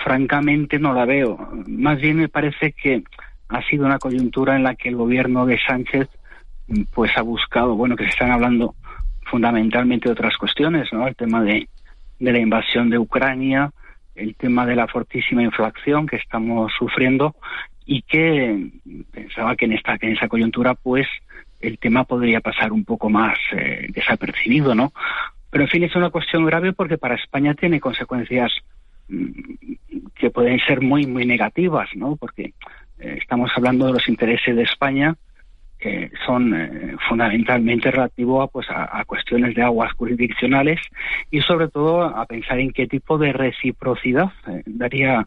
francamente 0.04 0.80
no 0.80 0.94
la 0.94 1.06
veo. 1.06 1.38
Más 1.68 2.00
bien 2.00 2.18
me 2.18 2.30
parece 2.30 2.72
que 2.72 3.04
ha 3.50 3.62
sido 3.64 3.86
una 3.86 4.00
coyuntura 4.00 4.56
en 4.56 4.64
la 4.64 4.76
que 4.76 4.90
el 4.90 4.96
gobierno 4.96 5.46
de 5.46 5.60
Sánchez 5.60 6.08
pues 6.94 7.12
ha 7.18 7.22
buscado, 7.22 7.76
bueno, 7.76 7.96
que 7.96 8.04
se 8.04 8.12
están 8.12 8.32
hablando 8.32 8.76
fundamentalmente 9.24 10.08
de 10.08 10.14
otras 10.14 10.38
cuestiones, 10.38 10.92
¿no? 10.94 11.08
El 11.08 11.16
tema 11.16 11.42
de 11.44 11.68
de 12.20 12.32
la 12.32 12.40
invasión 12.40 12.90
de 12.90 13.00
Ucrania, 13.00 13.72
el 14.16 14.36
tema 14.36 14.66
de 14.66 14.76
la 14.76 14.88
fortísima 14.88 15.42
inflación 15.42 16.06
que 16.06 16.18
estamos 16.18 16.72
sufriendo 16.78 17.36
y 17.86 18.02
que 18.02 18.70
pensaba 19.12 19.56
que 19.56 19.66
en 19.66 19.74
esta 19.74 19.98
en 20.00 20.14
esa 20.14 20.28
coyuntura 20.28 20.76
pues 20.76 21.08
el 21.62 21.80
tema 21.80 22.04
podría 22.04 22.42
pasar 22.42 22.72
un 22.72 22.86
poco 22.86 23.10
más 23.10 23.38
eh, 23.54 23.88
desapercibido, 23.90 24.76
¿no? 24.76 24.92
Pero 25.50 25.64
en 25.64 25.70
fin 25.70 25.84
es 25.84 25.96
una 25.96 26.10
cuestión 26.10 26.46
grave 26.46 26.74
porque 26.74 26.98
para 26.98 27.16
España 27.16 27.54
tiene 27.54 27.80
consecuencias 27.80 28.52
que 30.16 30.30
pueden 30.30 30.60
ser 30.60 30.82
muy 30.82 31.08
muy 31.08 31.26
negativas, 31.26 31.90
¿no? 31.96 32.16
Porque 32.16 32.54
eh, 33.00 33.18
estamos 33.20 33.52
hablando 33.56 33.88
de 33.88 33.94
los 33.94 34.08
intereses 34.08 34.56
de 34.56 34.64
España 34.64 35.16
que 35.80 36.12
son 36.26 36.54
eh, 36.54 36.96
fundamentalmente 37.08 37.90
relativos 37.90 38.44
a, 38.44 38.48
pues, 38.48 38.70
a, 38.70 39.00
a, 39.00 39.06
cuestiones 39.06 39.56
de 39.56 39.64
aguas 39.64 39.94
jurisdiccionales 39.94 40.78
y 41.32 41.40
sobre 41.40 41.70
todo 41.70 42.04
a 42.04 42.26
pensar 42.26 42.60
en 42.60 42.74
qué 42.74 42.86
tipo 42.86 43.18
de 43.18 43.32
reciprocidad 43.32 44.30
eh, 44.48 44.62
daría 44.66 45.26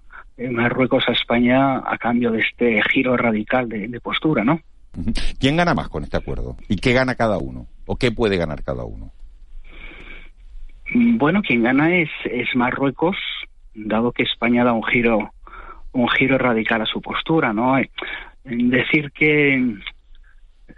Marruecos 0.51 1.05
a 1.09 1.13
España 1.13 1.79
a 1.79 1.97
cambio 1.99 2.33
de 2.33 2.41
este 2.41 2.83
giro 2.91 3.17
radical 3.17 3.69
de, 3.69 3.87
de, 3.87 4.01
postura, 4.01 4.43
¿no? 4.43 4.61
¿Quién 5.39 5.57
gana 5.57 5.73
más 5.73 5.89
con 5.89 6.03
este 6.03 6.17
acuerdo? 6.17 6.57
¿Y 6.69 6.77
qué 6.77 6.93
gana 6.93 7.15
cada 7.15 7.39
uno? 7.39 7.67
¿O 7.87 7.97
qué 7.97 8.11
puede 8.11 8.37
ganar 8.39 8.63
cada 8.65 8.85
uno? 8.85 9.13
Bueno, 10.95 11.43
quien 11.43 11.63
gana 11.63 11.97
es, 11.97 12.11
es 12.25 12.49
Marruecos, 12.55 13.17
dado 13.75 14.13
que 14.13 14.25
España 14.25 14.65
da 14.65 14.73
un 14.73 14.85
giro 14.85 15.33
un 15.93 16.09
giro 16.09 16.39
radical 16.39 16.81
a 16.83 16.87
su 16.87 17.03
postura, 17.03 17.53
¿no? 17.53 17.77
Decir 18.45 19.13
que 19.13 19.77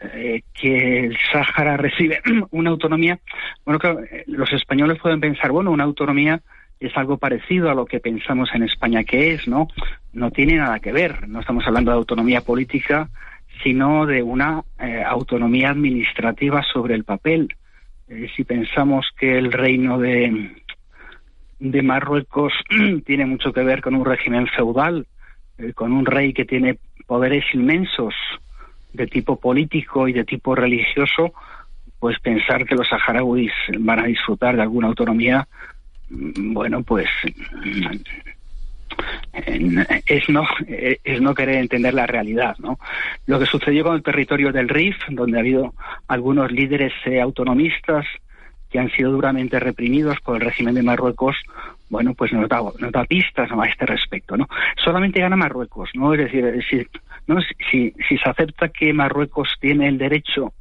eh, 0.01 0.43
que 0.53 1.07
el 1.07 1.17
Sáhara 1.33 1.77
recibe 1.77 2.21
una 2.51 2.71
autonomía, 2.71 3.21
bueno, 3.65 3.79
claro, 3.79 4.01
eh, 4.03 4.25
los 4.27 4.53
españoles 4.53 4.99
pueden 5.01 5.21
pensar, 5.21 5.53
bueno, 5.53 5.71
una 5.71 5.85
autonomía 5.85 6.41
es 6.81 6.97
algo 6.97 7.17
parecido 7.17 7.71
a 7.71 7.75
lo 7.75 7.87
que 7.87 8.01
pensamos 8.01 8.51
en 8.55 8.65
España 8.65 9.05
que 9.05 9.33
es, 9.33 9.47
¿no? 9.47 9.69
No 10.13 10.31
tiene 10.31 10.57
nada 10.57 10.81
que 10.81 10.93
ver, 10.93 11.29
no 11.29 11.41
estamos 11.41 11.67
hablando 11.67 11.93
de 11.93 11.97
autonomía 11.97 12.41
política, 12.41 13.09
sino 13.63 14.07
de 14.07 14.23
una 14.23 14.63
eh, 14.79 15.03
autonomía 15.07 15.71
administrativa 15.71 16.63
sobre 16.73 16.95
el 16.95 17.05
papel. 17.05 17.55
Eh, 18.09 18.29
si 18.37 18.45
pensamos 18.45 19.07
que 19.19 19.39
el 19.39 19.53
reino 19.53 19.99
de, 19.99 20.51
de 21.71 21.83
Marruecos 21.83 22.53
tiene 23.07 23.27
mucho 23.27 23.53
que 23.53 23.63
ver 23.63 23.81
con 23.81 23.95
un 23.95 24.05
régimen 24.05 24.47
feudal, 24.49 25.07
eh, 25.59 25.73
con 25.73 25.93
un 25.93 26.05
rey 26.07 26.33
que 26.33 26.45
tiene 26.45 26.79
poderes 27.07 27.45
inmensos, 27.55 28.15
de 28.93 29.07
tipo 29.07 29.37
político 29.37 30.07
y 30.07 30.13
de 30.13 30.25
tipo 30.25 30.55
religioso, 30.55 31.35
pues 31.99 32.19
pensar 32.21 32.65
que 32.65 32.77
los 32.77 32.89
saharauis 32.89 33.53
van 33.79 33.99
a 33.99 34.07
disfrutar 34.07 34.55
de 34.57 34.63
alguna 34.63 34.89
autonomía, 34.89 35.49
bueno, 36.09 36.83
pues 36.83 37.09
es 40.07 40.29
no 40.29 40.47
es 40.69 41.21
no 41.21 41.35
querer 41.35 41.57
entender 41.57 41.95
la 41.95 42.07
realidad, 42.07 42.57
¿no? 42.59 42.79
Lo 43.27 43.41
que 43.41 43.47
sucedió 43.47 43.83
con 43.83 43.97
el 43.97 44.03
territorio 44.03 44.53
del 44.53 44.69
Rif, 44.69 44.97
donde 45.09 45.39
ha 45.39 45.41
habido 45.41 45.75
algunos 46.07 46.53
líderes 46.53 46.93
eh, 47.07 47.21
autonomistas 47.21 48.07
que 48.75 48.81
han 48.81 48.91
sido 48.91 49.13
duramente 49.13 49.61
reprimidos 49.61 50.19
por 50.25 50.35
el 50.35 50.41
régimen 50.41 50.75
de 50.75 50.83
Marruecos, 50.83 51.37
bueno, 51.89 52.13
pues 52.15 52.33
nos 52.33 52.49
da, 52.49 53.05
pistas 53.05 53.49
a 53.53 53.67
este 53.67 53.87
respecto, 53.87 54.37
¿no? 54.37 54.49
Solamente 54.85 55.21
gana 55.21 55.37
Marruecos, 55.37 55.91
¿no? 55.95 56.13
Es 56.13 56.19
decir, 56.19 56.45
decir 56.45 56.91
¿no? 57.29 57.41
Si, 57.71 57.95
si 58.09 58.19
se 58.19 58.29
acepta 58.29 58.71
que 58.71 58.93
Marruecos 58.93 59.49
tiene 59.61 59.87
el 59.87 59.97
derecho 59.97 60.55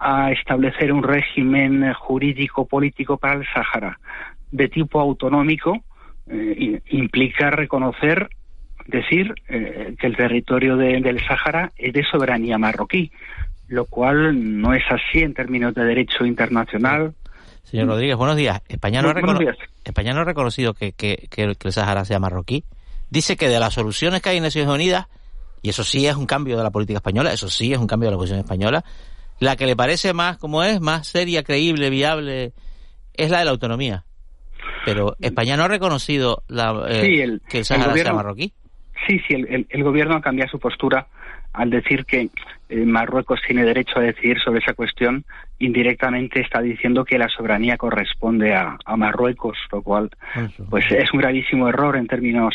a 0.00 0.32
establecer 0.32 0.92
un 0.92 1.04
régimen 1.04 1.92
jurídico 1.92 2.66
político 2.66 3.18
para 3.18 3.34
el 3.34 3.46
Sáhara 3.46 4.00
de 4.50 4.66
tipo 4.66 4.98
autonómico, 4.98 5.84
eh, 6.28 6.80
implica 6.90 7.52
reconocer, 7.52 8.30
decir 8.88 9.32
eh, 9.48 9.94
que 9.96 10.08
el 10.08 10.16
territorio 10.16 10.76
de, 10.76 11.00
del 11.00 11.24
Sáhara 11.24 11.70
es 11.76 11.92
de 11.92 12.02
soberanía 12.02 12.58
marroquí, 12.58 13.12
lo 13.68 13.84
cual 13.84 14.60
no 14.60 14.74
es 14.74 14.82
así 14.90 15.20
en 15.20 15.34
términos 15.34 15.72
de 15.72 15.84
derecho 15.84 16.26
internacional. 16.26 17.14
Señor 17.64 17.88
Rodríguez, 17.88 18.16
buenos 18.16 18.36
días. 18.36 18.62
España 18.68 19.02
no, 19.02 19.10
ha, 19.10 19.12
recono 19.12 19.40
España 19.84 20.12
no 20.12 20.20
ha 20.20 20.24
reconocido 20.24 20.74
que, 20.74 20.92
que, 20.92 21.28
que, 21.30 21.42
el 21.42 21.56
Sáhara 21.72 22.04
sea 22.04 22.18
marroquí. 22.18 22.64
Dice 23.10 23.36
que 23.36 23.48
de 23.48 23.58
las 23.58 23.74
soluciones 23.74 24.22
que 24.22 24.30
hay 24.30 24.36
en 24.36 24.44
Naciones 24.44 24.72
Unidas 24.72 25.06
y 25.64 25.70
eso 25.70 25.82
sí 25.82 26.06
es 26.06 26.14
un 26.14 26.26
cambio 26.26 26.58
de 26.58 26.62
la 26.62 26.70
política 26.70 26.98
española, 26.98 27.32
eso 27.32 27.48
sí 27.48 27.72
es 27.72 27.78
un 27.78 27.86
cambio 27.86 28.08
de 28.08 28.12
la 28.12 28.18
posición 28.18 28.40
española, 28.40 28.84
la 29.40 29.56
que 29.56 29.64
le 29.64 29.74
parece 29.74 30.12
más, 30.12 30.36
como 30.36 30.62
es, 30.62 30.78
más 30.78 31.06
seria, 31.06 31.42
creíble, 31.42 31.88
viable, 31.88 32.52
es 33.14 33.30
la 33.30 33.38
de 33.38 33.46
la 33.46 33.50
autonomía. 33.52 34.04
Pero 34.84 35.16
España 35.20 35.56
no 35.56 35.64
ha 35.64 35.68
reconocido 35.68 36.42
la, 36.48 36.84
eh, 36.90 37.00
sí, 37.06 37.20
el, 37.20 37.40
que 37.48 37.58
el 37.58 37.64
Sahara 37.64 37.86
el 37.86 37.90
gobierno, 37.92 38.10
sea 38.10 38.16
marroquí. 38.16 38.52
Sí, 39.06 39.18
sí, 39.26 39.34
el, 39.34 39.66
el, 39.70 39.82
gobierno 39.82 40.16
ha 40.16 40.20
cambiado 40.20 40.50
su 40.50 40.58
postura 40.58 41.06
al 41.54 41.70
decir 41.70 42.04
que 42.04 42.28
eh, 42.68 42.84
Marruecos 42.84 43.40
tiene 43.46 43.64
derecho 43.64 43.98
a 43.98 44.02
decidir 44.02 44.38
sobre 44.40 44.58
esa 44.58 44.74
cuestión, 44.74 45.24
indirectamente 45.58 46.40
está 46.40 46.60
diciendo 46.60 47.04
que 47.04 47.16
la 47.16 47.28
soberanía 47.28 47.76
corresponde 47.76 48.54
a, 48.54 48.76
a 48.84 48.96
Marruecos, 48.96 49.56
lo 49.72 49.80
cual 49.82 50.10
pues 50.68 50.84
es 50.90 51.12
un 51.12 51.20
gravísimo 51.20 51.68
error 51.68 51.96
en 51.96 52.08
términos 52.08 52.54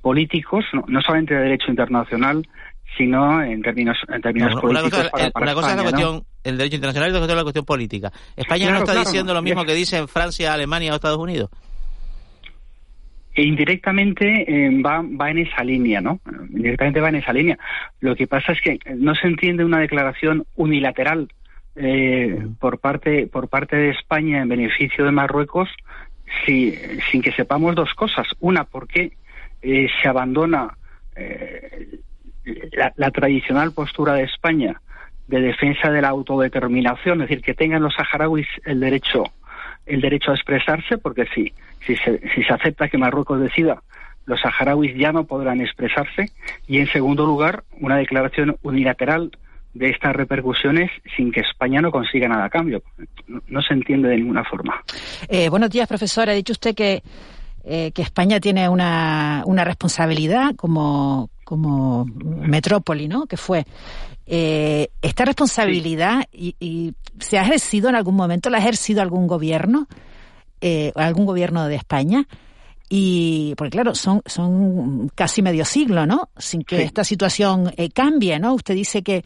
políticos, 0.00 0.64
no, 0.72 0.84
no 0.88 1.02
solamente 1.02 1.34
de 1.34 1.42
derecho 1.42 1.70
internacional, 1.70 2.42
sino 2.96 3.42
en 3.42 3.62
términos, 3.62 3.98
en 4.08 4.22
términos 4.22 4.54
no, 4.54 4.60
políticos. 4.62 4.92
Una 4.92 5.10
cosa, 5.10 5.10
para, 5.10 5.30
para 5.30 5.44
una 5.44 5.54
cosa 5.54 5.68
España, 5.68 5.82
es 5.82 5.84
la 5.84 5.90
cuestión, 5.90 6.16
¿no? 6.16 6.24
el 6.44 6.58
derecho 6.58 6.76
internacional 6.76 7.08
y 7.08 7.12
otra 7.12 7.20
cosa 7.20 7.32
es 7.32 7.36
la 7.36 7.42
cuestión 7.42 7.64
política. 7.66 8.12
España 8.36 8.64
claro, 8.64 8.72
no 8.72 8.78
está 8.78 8.92
claro, 8.92 9.06
diciendo 9.06 9.34
lo 9.34 9.42
mismo 9.42 9.60
es... 9.60 9.66
que 9.66 9.74
dicen 9.74 10.08
Francia, 10.08 10.54
Alemania 10.54 10.92
o 10.92 10.94
Estados 10.96 11.18
Unidos. 11.18 11.50
E 13.34 13.42
indirectamente 13.42 14.44
eh, 14.48 14.82
va, 14.82 15.02
va 15.02 15.30
en 15.30 15.38
esa 15.38 15.62
línea, 15.62 16.00
¿no? 16.00 16.20
Indirectamente 16.50 17.00
va 17.00 17.10
en 17.10 17.16
esa 17.16 17.32
línea. 17.32 17.58
Lo 18.00 18.16
que 18.16 18.26
pasa 18.26 18.52
es 18.52 18.60
que 18.60 18.78
no 18.96 19.14
se 19.14 19.28
entiende 19.28 19.64
una 19.64 19.78
declaración 19.78 20.46
unilateral 20.56 21.28
eh, 21.76 22.46
por 22.58 22.80
parte 22.80 23.28
por 23.28 23.48
parte 23.48 23.76
de 23.76 23.90
España 23.90 24.42
en 24.42 24.48
beneficio 24.48 25.04
de 25.04 25.12
Marruecos 25.12 25.68
si, 26.44 26.76
sin 27.10 27.22
que 27.22 27.32
sepamos 27.32 27.74
dos 27.76 27.94
cosas. 27.94 28.26
Una, 28.40 28.64
¿por 28.64 28.88
qué 28.88 29.12
eh, 29.62 29.88
se 30.02 30.08
abandona 30.08 30.76
eh, 31.14 32.00
la, 32.72 32.92
la, 32.96 33.10
tradicional 33.10 33.72
postura 33.72 34.14
de 34.14 34.24
España 34.24 34.80
de 35.28 35.40
defensa 35.40 35.90
de 35.90 36.02
la 36.02 36.08
autodeterminación, 36.08 37.22
es 37.22 37.28
decir, 37.28 37.44
que 37.44 37.54
tengan 37.54 37.82
los 37.82 37.94
saharauis 37.94 38.48
el 38.64 38.80
derecho 38.80 39.24
el 39.86 40.00
derecho 40.00 40.30
a 40.30 40.34
expresarse, 40.34 40.98
porque 40.98 41.26
si, 41.34 41.52
si, 41.86 41.96
se, 41.96 42.20
si 42.34 42.42
se 42.42 42.52
acepta 42.52 42.88
que 42.88 42.98
Marruecos 42.98 43.40
decida 43.40 43.82
los 44.26 44.40
saharauis 44.40 44.96
ya 44.96 45.12
no 45.12 45.24
podrán 45.24 45.60
expresarse 45.60 46.30
y, 46.66 46.78
en 46.78 46.86
segundo 46.86 47.26
lugar, 47.26 47.64
una 47.80 47.96
declaración 47.96 48.56
unilateral 48.62 49.32
de 49.74 49.90
estas 49.90 50.14
repercusiones 50.14 50.90
sin 51.16 51.32
que 51.32 51.40
España 51.40 51.80
no 51.80 51.90
consiga 51.90 52.28
nada 52.28 52.44
a 52.44 52.50
cambio. 52.50 52.82
No, 53.48 53.62
se 53.62 53.74
entiende 53.74 54.08
de 54.08 54.16
ninguna 54.16 54.44
forma. 54.44 54.82
Eh, 55.28 55.48
buenos 55.48 55.70
días, 55.70 55.88
profesor. 55.88 56.28
Ha 56.28 56.32
dicho 56.32 56.52
usted 56.52 56.74
que, 56.74 57.02
eh, 57.64 57.92
que 57.92 58.02
España 58.02 58.40
tiene 58.40 58.68
una, 58.68 59.42
una 59.46 59.64
responsabilidad 59.64 60.54
como, 60.56 61.30
como 61.50 62.04
metrópoli, 62.04 63.08
¿no? 63.08 63.26
Que 63.26 63.36
fue. 63.36 63.66
Eh, 64.24 64.86
¿Esta 65.02 65.24
responsabilidad 65.24 66.28
y, 66.32 66.94
se 67.18 67.38
ha 67.38 67.42
ejercido 67.42 67.88
en 67.88 67.96
algún 67.96 68.14
momento, 68.14 68.50
la 68.50 68.58
ha 68.58 68.60
ejercido 68.60 69.02
algún 69.02 69.26
gobierno, 69.26 69.88
eh, 70.60 70.92
algún 70.94 71.26
gobierno 71.26 71.66
de 71.66 71.74
España? 71.74 72.28
Y, 72.88 73.54
porque 73.56 73.72
claro, 73.72 73.96
son, 73.96 74.22
son 74.26 75.10
casi 75.16 75.42
medio 75.42 75.64
siglo, 75.64 76.06
¿no? 76.06 76.28
Sin 76.38 76.62
que 76.62 76.82
esta 76.84 77.02
situación 77.02 77.72
eh, 77.76 77.90
cambie, 77.90 78.38
¿no? 78.38 78.54
Usted 78.54 78.74
dice 78.76 79.02
que, 79.02 79.24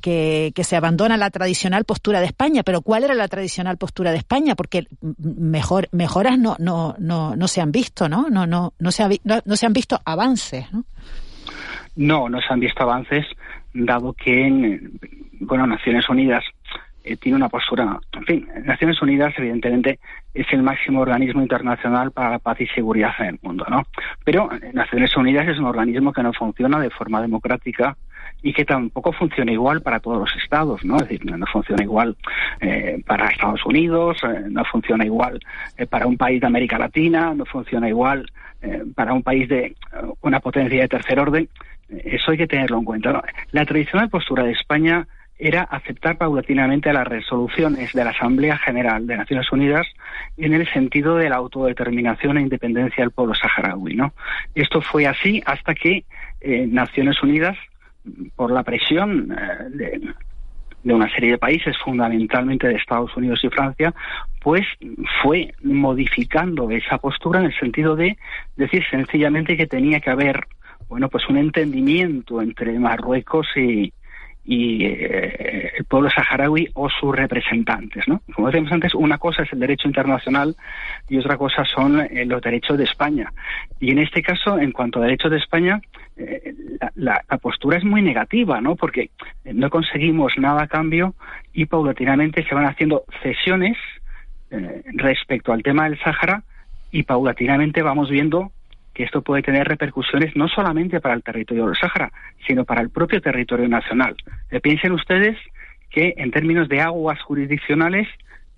que, 0.00 0.52
se 0.64 0.76
abandona 0.76 1.16
la 1.16 1.30
tradicional 1.30 1.84
postura 1.84 2.20
de 2.20 2.26
España, 2.26 2.62
pero 2.64 2.82
¿cuál 2.82 3.04
era 3.04 3.14
la 3.14 3.28
tradicional 3.28 3.76
postura 3.76 4.10
de 4.10 4.18
España? 4.18 4.56
Porque 4.56 4.88
mejor, 5.18 5.88
mejoras 5.92 6.36
no, 6.36 6.56
no, 6.58 6.96
no, 6.98 7.36
no 7.36 7.48
se 7.48 7.60
han 7.60 7.70
visto, 7.70 8.08
¿no? 8.08 8.28
No, 8.28 8.46
no, 8.46 8.72
no, 8.78 8.90
se, 8.90 9.20
no, 9.24 9.56
se 9.56 9.66
han 9.66 9.72
visto 9.72 10.00
avances, 10.04 10.66
¿no? 10.72 10.84
No, 11.96 12.28
no 12.28 12.40
se 12.40 12.52
han 12.52 12.60
visto 12.60 12.82
avances, 12.82 13.26
dado 13.74 14.12
que, 14.12 14.46
en, 14.46 14.98
bueno, 15.40 15.66
Naciones 15.66 16.08
Unidas 16.08 16.44
eh, 17.02 17.16
tiene 17.16 17.36
una 17.36 17.48
postura, 17.48 17.98
en 18.12 18.24
fin, 18.24 18.48
Naciones 18.64 19.00
Unidas 19.00 19.32
evidentemente 19.38 19.98
es 20.34 20.46
el 20.52 20.62
máximo 20.62 21.00
organismo 21.00 21.40
internacional 21.40 22.10
para 22.10 22.30
la 22.30 22.38
paz 22.38 22.60
y 22.60 22.66
seguridad 22.66 23.12
en 23.20 23.26
el 23.26 23.38
mundo, 23.40 23.64
¿no? 23.70 23.86
Pero 24.22 24.50
eh, 24.52 24.70
Naciones 24.74 25.16
Unidas 25.16 25.48
es 25.48 25.58
un 25.58 25.64
organismo 25.64 26.12
que 26.12 26.22
no 26.22 26.34
funciona 26.34 26.78
de 26.78 26.90
forma 26.90 27.22
democrática 27.22 27.96
y 28.42 28.52
que 28.52 28.66
tampoco 28.66 29.12
funciona 29.12 29.50
igual 29.50 29.80
para 29.80 30.00
todos 30.00 30.18
los 30.18 30.36
estados, 30.42 30.84
¿no? 30.84 30.96
Es 30.96 31.08
decir, 31.08 31.24
no 31.24 31.46
funciona 31.46 31.82
igual 31.82 32.16
eh, 32.60 33.02
para 33.06 33.28
Estados 33.28 33.64
Unidos, 33.64 34.18
no 34.50 34.64
funciona 34.66 35.04
igual 35.04 35.40
para 35.88 36.06
un 36.06 36.18
país 36.18 36.40
de 36.40 36.46
América 36.46 36.78
Latina, 36.78 37.32
no 37.34 37.46
funciona 37.46 37.88
igual 37.88 38.26
para 38.94 39.12
un 39.12 39.22
país 39.22 39.48
de 39.48 39.74
una 40.20 40.40
potencia 40.40 40.80
de 40.80 40.88
tercer 40.88 41.18
orden. 41.18 41.48
Eso 41.88 42.30
hay 42.30 42.38
que 42.38 42.46
tenerlo 42.46 42.78
en 42.78 42.84
cuenta. 42.84 43.22
La 43.52 43.64
tradicional 43.64 44.08
postura 44.08 44.44
de 44.44 44.52
España 44.52 45.06
era 45.40 45.62
aceptar 45.62 46.18
paulatinamente 46.18 46.92
las 46.92 47.08
resoluciones 47.08 47.92
de 47.94 48.04
la 48.04 48.10
Asamblea 48.10 48.58
General 48.58 49.06
de 49.06 49.16
Naciones 49.16 49.50
Unidas 49.50 49.86
en 50.36 50.52
el 50.52 50.70
sentido 50.70 51.16
de 51.16 51.30
la 51.30 51.36
autodeterminación 51.36 52.36
e 52.36 52.42
independencia 52.42 53.02
del 53.02 53.10
pueblo 53.10 53.34
saharaui. 53.34 53.94
¿no? 53.94 54.12
Esto 54.54 54.82
fue 54.82 55.06
así 55.06 55.42
hasta 55.46 55.74
que 55.74 56.04
eh, 56.42 56.66
Naciones 56.66 57.22
Unidas, 57.22 57.56
por 58.36 58.50
la 58.50 58.62
presión 58.62 59.32
eh, 59.32 59.64
de, 59.70 60.00
de 60.82 60.94
una 60.94 61.10
serie 61.10 61.32
de 61.32 61.38
países, 61.38 61.76
fundamentalmente 61.78 62.68
de 62.68 62.74
Estados 62.74 63.14
Unidos 63.16 63.40
y 63.42 63.48
Francia, 63.48 63.94
pues 64.42 64.66
fue 65.22 65.52
modificando 65.62 66.70
esa 66.70 66.98
postura 66.98 67.40
en 67.40 67.46
el 67.46 67.58
sentido 67.58 67.96
de 67.96 68.16
decir 68.56 68.82
sencillamente 68.90 69.56
que 69.56 69.66
tenía 69.66 70.00
que 70.00 70.10
haber 70.10 70.46
bueno 70.88 71.08
pues 71.08 71.28
un 71.28 71.36
entendimiento 71.36 72.40
entre 72.40 72.78
Marruecos 72.78 73.46
y, 73.54 73.92
y 74.44 74.84
eh, 74.84 75.72
el 75.78 75.84
pueblo 75.84 76.10
saharaui 76.10 76.68
o 76.74 76.88
sus 76.88 77.14
representantes. 77.14 78.08
¿no? 78.08 78.22
Como 78.34 78.48
decíamos 78.48 78.72
antes, 78.72 78.94
una 78.94 79.18
cosa 79.18 79.42
es 79.42 79.52
el 79.52 79.60
derecho 79.60 79.86
internacional 79.86 80.56
y 81.08 81.18
otra 81.18 81.36
cosa 81.36 81.64
son 81.64 82.00
eh, 82.00 82.24
los 82.24 82.40
derechos 82.42 82.78
de 82.78 82.84
España. 82.84 83.32
Y 83.78 83.90
en 83.90 83.98
este 83.98 84.22
caso, 84.22 84.58
en 84.58 84.72
cuanto 84.72 84.98
a 84.98 85.02
derechos 85.02 85.30
de 85.30 85.38
España, 85.38 85.80
eh, 86.20 86.54
la, 86.94 87.22
postura 87.40 87.78
es 87.78 87.84
muy 87.84 88.02
negativa, 88.02 88.60
¿no? 88.60 88.76
porque 88.76 89.10
no 89.44 89.70
conseguimos 89.70 90.34
nada 90.38 90.62
a 90.62 90.68
cambio 90.68 91.14
y 91.52 91.66
paulatinamente 91.66 92.44
se 92.46 92.54
van 92.54 92.66
haciendo 92.66 93.04
cesiones 93.22 93.76
respecto 94.94 95.52
al 95.52 95.62
tema 95.62 95.84
del 95.84 95.98
Sáhara 96.00 96.42
y 96.90 97.04
paulatinamente 97.04 97.82
vamos 97.82 98.10
viendo 98.10 98.50
que 98.94 99.04
esto 99.04 99.22
puede 99.22 99.42
tener 99.42 99.66
repercusiones 99.66 100.34
no 100.36 100.48
solamente 100.48 101.00
para 101.00 101.14
el 101.14 101.22
territorio 101.22 101.66
del 101.66 101.76
Sáhara, 101.76 102.12
sino 102.46 102.64
para 102.64 102.80
el 102.80 102.90
propio 102.90 103.20
territorio 103.20 103.68
nacional. 103.68 104.16
Eh, 104.50 104.60
piensen 104.60 104.92
ustedes 104.92 105.36
que 105.90 106.14
en 106.16 106.30
términos 106.30 106.68
de 106.68 106.80
aguas 106.80 107.20
jurisdiccionales, 107.22 108.08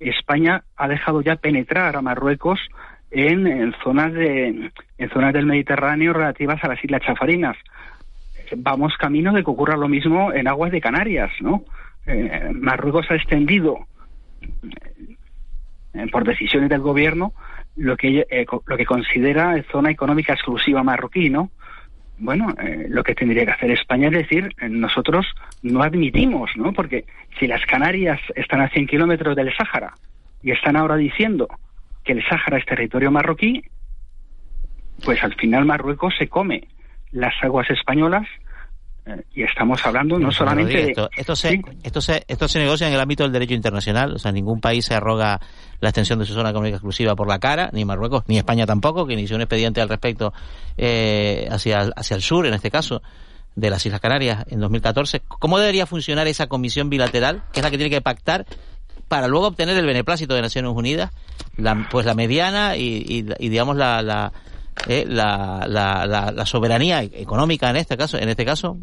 España 0.01 0.65
ha 0.77 0.89
dejado 0.89 1.23
ya 1.23 1.37
penetrar 1.37 1.97
a 1.97 2.03
Marruecos 2.03 2.59
en, 3.13 3.75
zonas 3.85 4.13
de 4.13 4.71
en 4.99 5.11
zonas 5.11 5.33
del 5.33 5.47
Mediterráneo 5.47 6.13
relativas 6.13 6.63
a 6.65 6.69
las 6.69 6.83
Islas 6.83 7.03
Chafarinas. 7.03 7.57
Vamos 8.57 8.97
camino 8.99 9.33
de 9.33 9.43
que 9.45 9.51
ocurra 9.51 9.77
lo 9.77 9.89
mismo 9.89 10.33
en 10.33 10.49
aguas 10.49 10.73
de 10.73 10.81
Canarias, 10.81 11.31
¿no? 11.41 11.65
Eh, 12.07 12.51
Marruecos 12.55 13.07
ha 13.11 13.15
extendido 13.15 13.87
eh, 15.95 16.07
por 16.11 16.25
decisiones 16.25 16.69
del 16.69 16.81
gobierno 16.81 17.33
lo 17.77 17.97
que, 17.97 18.27
eh, 18.29 18.47
lo 18.67 18.77
que 18.77 18.85
considera 18.85 19.63
zona 19.71 19.91
económica 19.91 20.33
exclusiva 20.33 20.83
marroquí, 20.83 21.31
¿no? 21.31 21.51
Bueno, 22.19 22.55
lo 22.89 23.03
que 23.03 23.17
tendría 23.17 23.45
que 23.45 23.51
hacer 23.51 23.71
España 23.73 24.07
es 24.07 24.13
decir, 24.13 24.55
nosotros 24.71 25.27
no 25.63 25.83
admitimos, 25.83 26.51
¿no? 26.55 26.73
Porque 26.73 27.05
si 27.41 27.49
las 27.49 27.65
Canarias 27.67 28.21
están 28.37 28.61
a 28.61 28.69
100 28.69 28.87
kilómetros 28.87 29.35
del 29.35 29.53
Sáhara 29.57 29.95
y 30.41 30.53
están 30.53 30.77
ahora 30.77 30.97
diciendo 30.97 31.49
que 32.05 32.13
el 32.13 32.23
Sáhara 32.29 32.59
es 32.59 32.67
territorio 32.67 33.11
marroquí, 33.11 33.63
pues 35.05 35.23
al 35.23 35.35
final 35.35 35.65
Marruecos 35.65 36.15
se 36.19 36.29
come 36.29 36.69
las 37.11 37.35
aguas 37.43 37.69
españolas 37.71 38.27
eh, 39.05 39.23
y 39.35 39.43
estamos 39.43 39.85
hablando 39.85 40.19
no, 40.19 40.31
solamente 40.31 40.91
esto, 40.91 41.11
esto, 41.17 41.35
se, 41.35 41.61
esto, 41.83 42.01
se, 42.01 42.25
esto 42.29 42.49
se 42.49 42.61
negocia 42.61 42.87
en 42.87 42.95
el 42.95 43.01
ámbito 43.01 43.25
del 43.25 43.33
derecho 43.33 43.55
internacional, 43.55 44.15
o 44.15 44.19
sea, 44.19 44.31
ningún 44.33 44.61
país 44.61 44.85
se 44.85 44.95
arroga 44.95 45.41
la 45.81 45.89
extensión 45.89 46.19
de 46.21 46.25
su 46.25 46.35
zona 46.35 46.51
económica 46.51 46.77
exclusiva 46.77 47.17
por 47.17 47.29
la 47.29 47.39
cara, 47.39 47.71
ni 47.73 47.85
Marruecos, 47.85 48.23
ni 48.29 48.39
España 48.39 48.65
tampoco, 48.65 49.07
que 49.07 49.15
inició 49.15 49.37
un 49.37 49.43
expediente 49.43 49.81
al 49.81 49.89
respecto 49.89 50.33
eh, 50.77 51.49
hacia, 51.51 51.91
hacia 51.97 52.15
el 52.15 52.23
sur, 52.23 52.47
en 52.47 52.55
este 52.55 52.71
caso, 52.71 53.03
de 53.57 53.71
las 53.71 53.85
Islas 53.85 54.01
Canarias 54.01 54.45
en 54.49 54.61
2014. 54.61 55.23
¿Cómo 55.27 55.59
debería 55.59 55.87
funcionar 55.87 56.29
esa 56.29 56.47
comisión 56.47 56.89
bilateral, 56.89 57.43
que 57.53 57.61
es 57.61 57.65
la 57.65 57.71
que 57.71 57.77
tiene 57.77 57.91
que 57.91 58.01
pactar 58.01 58.47
para 59.13 59.29
luego 59.29 59.49
obtener 59.49 59.77
el 59.77 59.85
beneplácito 59.85 60.35
de 60.35 60.41
Naciones 60.41 60.73
Unidas, 60.75 61.11
la, 61.59 61.87
pues 61.91 62.07
la 62.07 62.15
mediana 62.15 62.79
y, 62.79 63.27
y 63.39 63.49
digamos 63.51 63.77
la, 63.77 64.01
la 64.01 64.33
eh, 64.89 65.05
la, 65.07 65.67
la, 65.69 66.47
soberanía 66.47 67.03
económica 67.03 67.69
en 67.69 67.77
este 67.77 67.99
caso, 67.99 68.17
en 68.17 68.31
este 68.31 68.47
caso, 68.47 68.79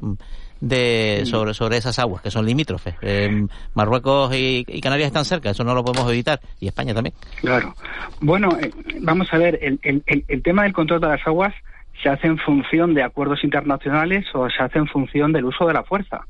de 0.61 1.23
sobre 1.25 1.55
sobre 1.55 1.77
esas 1.77 1.97
aguas 1.97 2.21
que 2.21 2.29
son 2.29 2.45
limítrofes. 2.45 2.93
Eh, 3.01 3.47
Marruecos 3.73 4.31
y, 4.35 4.63
Canarias 4.83 5.07
están 5.07 5.25
cerca, 5.25 5.49
eso 5.49 5.63
no 5.63 5.73
lo 5.73 5.83
podemos 5.83 6.07
evitar 6.11 6.39
y 6.59 6.67
España 6.67 6.93
también. 6.93 7.15
Claro. 7.41 7.73
Bueno, 8.21 8.49
eh, 8.61 8.69
vamos 9.01 9.33
a 9.33 9.37
ver, 9.39 9.57
el, 9.63 9.79
el, 9.81 10.03
el 10.27 10.43
tema 10.43 10.61
del 10.61 10.73
control 10.73 11.01
de 11.01 11.07
las 11.07 11.25
aguas 11.25 11.55
se 12.03 12.09
hace 12.09 12.27
en 12.27 12.37
función 12.37 12.93
de 12.93 13.01
acuerdos 13.01 13.43
internacionales 13.43 14.27
o 14.35 14.47
se 14.47 14.61
hace 14.61 14.77
en 14.77 14.85
función 14.85 15.33
del 15.33 15.45
uso 15.45 15.65
de 15.65 15.73
la 15.73 15.81
fuerza 15.81 16.27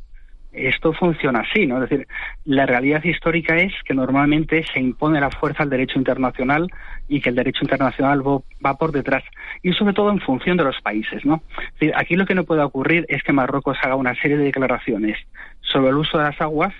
esto 0.51 0.93
funciona 0.93 1.41
así, 1.41 1.67
¿no? 1.67 1.83
Es 1.83 1.89
decir, 1.89 2.07
la 2.45 2.65
realidad 2.65 3.03
histórica 3.03 3.57
es 3.57 3.73
que 3.85 3.93
normalmente 3.93 4.63
se 4.73 4.79
impone 4.79 5.19
la 5.21 5.29
fuerza 5.29 5.63
al 5.63 5.69
derecho 5.69 5.99
internacional 5.99 6.71
y 7.07 7.21
que 7.21 7.29
el 7.29 7.35
derecho 7.35 7.63
internacional 7.63 8.21
va 8.23 8.73
por 8.75 8.91
detrás, 8.91 9.23
y 9.61 9.73
sobre 9.73 9.93
todo 9.93 10.09
en 10.09 10.19
función 10.19 10.57
de 10.57 10.63
los 10.63 10.79
países, 10.81 11.25
¿no? 11.25 11.43
aquí 11.95 12.15
lo 12.15 12.25
que 12.25 12.35
no 12.35 12.43
puede 12.43 12.61
ocurrir 12.61 13.05
es 13.09 13.23
que 13.23 13.33
Marruecos 13.33 13.77
haga 13.81 13.95
una 13.95 14.15
serie 14.15 14.37
de 14.37 14.45
declaraciones 14.45 15.17
sobre 15.61 15.89
el 15.89 15.97
uso 15.97 16.17
de 16.17 16.25
las 16.25 16.41
aguas 16.41 16.73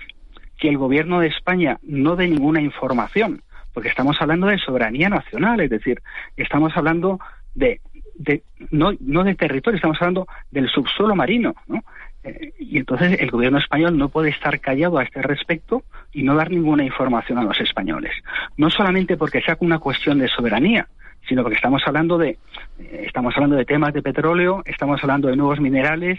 que 0.58 0.68
el 0.68 0.78
gobierno 0.78 1.20
de 1.20 1.28
España 1.28 1.78
no 1.82 2.16
dé 2.16 2.28
ninguna 2.28 2.60
información, 2.60 3.42
porque 3.72 3.88
estamos 3.88 4.20
hablando 4.20 4.46
de 4.46 4.58
soberanía 4.58 5.08
nacional, 5.08 5.60
es 5.60 5.70
decir, 5.70 6.00
estamos 6.36 6.76
hablando 6.76 7.18
de, 7.54 7.80
de 8.16 8.42
no, 8.70 8.92
no 9.00 9.24
de 9.24 9.34
territorio, 9.34 9.76
estamos 9.76 9.96
hablando 10.00 10.26
del 10.50 10.68
subsuelo 10.68 11.14
marino, 11.14 11.54
¿no? 11.66 11.82
Eh, 12.22 12.52
y 12.58 12.78
entonces 12.78 13.18
el 13.20 13.30
gobierno 13.30 13.58
español 13.58 13.96
no 13.96 14.08
puede 14.08 14.30
estar 14.30 14.60
callado 14.60 14.98
a 14.98 15.04
este 15.04 15.22
respecto 15.22 15.82
y 16.12 16.22
no 16.22 16.34
dar 16.34 16.50
ninguna 16.50 16.84
información 16.84 17.38
a 17.38 17.42
los 17.42 17.60
españoles. 17.60 18.12
No 18.56 18.70
solamente 18.70 19.16
porque 19.16 19.40
sea 19.40 19.56
una 19.60 19.78
cuestión 19.78 20.18
de 20.18 20.28
soberanía, 20.28 20.88
sino 21.28 21.42
porque 21.42 21.56
estamos 21.56 21.82
hablando 21.86 22.18
de 22.18 22.38
eh, 22.78 23.04
estamos 23.06 23.34
hablando 23.36 23.56
de 23.56 23.64
temas 23.64 23.92
de 23.94 24.02
petróleo, 24.02 24.62
estamos 24.66 25.02
hablando 25.02 25.28
de 25.28 25.36
nuevos 25.36 25.60
minerales, 25.60 26.18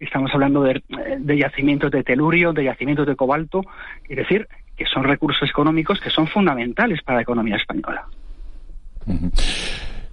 estamos 0.00 0.30
hablando 0.34 0.62
de, 0.62 0.82
yacimientos 1.38 1.90
de 1.90 2.02
telurio, 2.02 2.52
de 2.52 2.64
yacimientos 2.64 3.06
de 3.06 3.16
cobalto, 3.16 3.62
es 4.08 4.16
decir, 4.16 4.48
que 4.76 4.84
son 4.86 5.04
recursos 5.04 5.48
económicos 5.48 6.00
que 6.00 6.10
son 6.10 6.26
fundamentales 6.26 7.00
para 7.02 7.16
la 7.16 7.22
economía 7.22 7.56
española. 7.56 8.06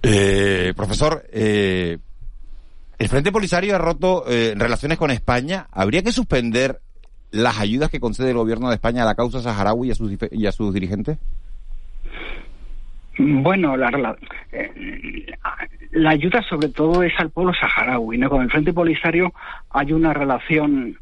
Eh, 0.02 0.72
profesor, 0.76 1.24
eh, 1.32 1.98
el 3.00 3.08
Frente 3.08 3.32
Polisario 3.32 3.74
ha 3.74 3.78
roto 3.78 4.24
eh, 4.28 4.52
relaciones 4.54 4.98
con 4.98 5.10
España. 5.10 5.66
¿Habría 5.72 6.02
que 6.02 6.12
suspender 6.12 6.80
las 7.30 7.58
ayudas 7.58 7.88
que 7.88 7.98
concede 7.98 8.28
el 8.28 8.36
gobierno 8.36 8.68
de 8.68 8.74
España 8.74 9.02
a 9.02 9.06
la 9.06 9.14
causa 9.14 9.40
saharaui 9.40 9.88
y 10.32 10.46
a 10.46 10.52
sus, 10.52 10.74
dirigentes? 10.74 11.18
Bueno, 13.16 13.74
la, 13.78 14.14
eh, 14.52 15.26
la 15.92 16.10
ayuda 16.10 16.42
sobre 16.42 16.68
todo 16.68 17.02
es 17.02 17.14
al 17.16 17.30
pueblo 17.30 17.54
saharaui. 17.54 18.18
¿no? 18.18 18.28
Con 18.28 18.42
el 18.42 18.50
Frente 18.50 18.74
Polisario 18.74 19.32
hay 19.70 19.92
una 19.94 20.12
relación, 20.12 20.98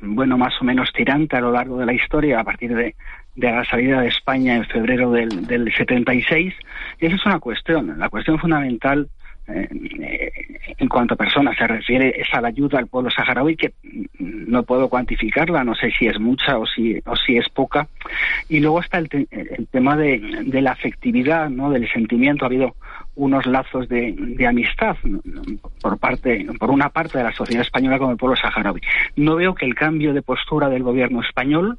bueno, 0.00 0.36
más 0.36 0.54
o 0.60 0.64
menos 0.64 0.92
tirante 0.92 1.36
a 1.36 1.40
lo 1.40 1.52
largo 1.52 1.78
de 1.78 1.86
la 1.86 1.92
historia 1.92 2.40
a 2.40 2.44
partir 2.44 2.74
de, 2.74 2.96
la 3.36 3.64
salida 3.64 4.00
de 4.00 4.08
España 4.08 4.56
en 4.56 4.64
febrero 4.64 5.12
del, 5.12 5.46
del 5.46 5.72
76. 5.72 6.52
Y 7.00 7.06
esa 7.06 7.14
es 7.14 7.26
una 7.26 7.38
cuestión. 7.38 7.96
La 7.96 8.08
cuestión 8.08 8.40
fundamental 8.40 9.08
en 9.46 10.88
cuanto 10.88 11.14
a 11.14 11.16
personas 11.16 11.56
se 11.56 11.66
refiere 11.66 12.14
es 12.20 12.28
a 12.32 12.40
la 12.40 12.48
ayuda 12.48 12.78
al 12.78 12.86
pueblo 12.86 13.10
saharaui 13.10 13.56
que 13.56 13.72
no 14.18 14.62
puedo 14.62 14.88
cuantificarla, 14.88 15.64
no 15.64 15.74
sé 15.74 15.90
si 15.98 16.06
es 16.06 16.18
mucha 16.20 16.58
o 16.58 16.66
si, 16.66 17.00
o 17.06 17.16
si 17.16 17.36
es 17.36 17.48
poca. 17.48 17.88
Y 18.48 18.60
luego 18.60 18.80
está 18.80 18.98
el, 18.98 19.08
tema 19.70 19.96
de, 19.96 20.20
de, 20.44 20.60
la 20.60 20.72
afectividad, 20.72 21.48
¿no? 21.48 21.70
del 21.70 21.90
sentimiento. 21.90 22.44
Ha 22.44 22.48
habido 22.48 22.76
unos 23.14 23.46
lazos 23.46 23.88
de, 23.88 24.14
de, 24.16 24.46
amistad 24.46 24.96
por 25.80 25.98
parte, 25.98 26.46
por 26.58 26.70
una 26.70 26.88
parte 26.90 27.18
de 27.18 27.24
la 27.24 27.32
sociedad 27.32 27.62
española 27.62 27.98
con 27.98 28.10
el 28.10 28.16
pueblo 28.16 28.36
saharaui. 28.36 28.80
No 29.16 29.36
veo 29.36 29.54
que 29.54 29.66
el 29.66 29.74
cambio 29.74 30.12
de 30.12 30.22
postura 30.22 30.68
del 30.68 30.82
gobierno 30.82 31.22
español, 31.22 31.78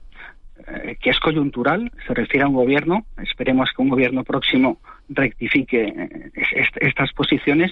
eh, 0.68 0.98
que 1.02 1.10
es 1.10 1.20
coyuntural, 1.20 1.92
se 2.08 2.14
refiere 2.14 2.46
a 2.46 2.48
un 2.48 2.56
gobierno, 2.56 3.06
esperemos 3.22 3.70
que 3.76 3.82
un 3.82 3.90
gobierno 3.90 4.24
próximo 4.24 4.80
rectifique 5.10 5.84
eh, 5.88 6.32
estas 6.82 7.12
posiciones 7.14 7.72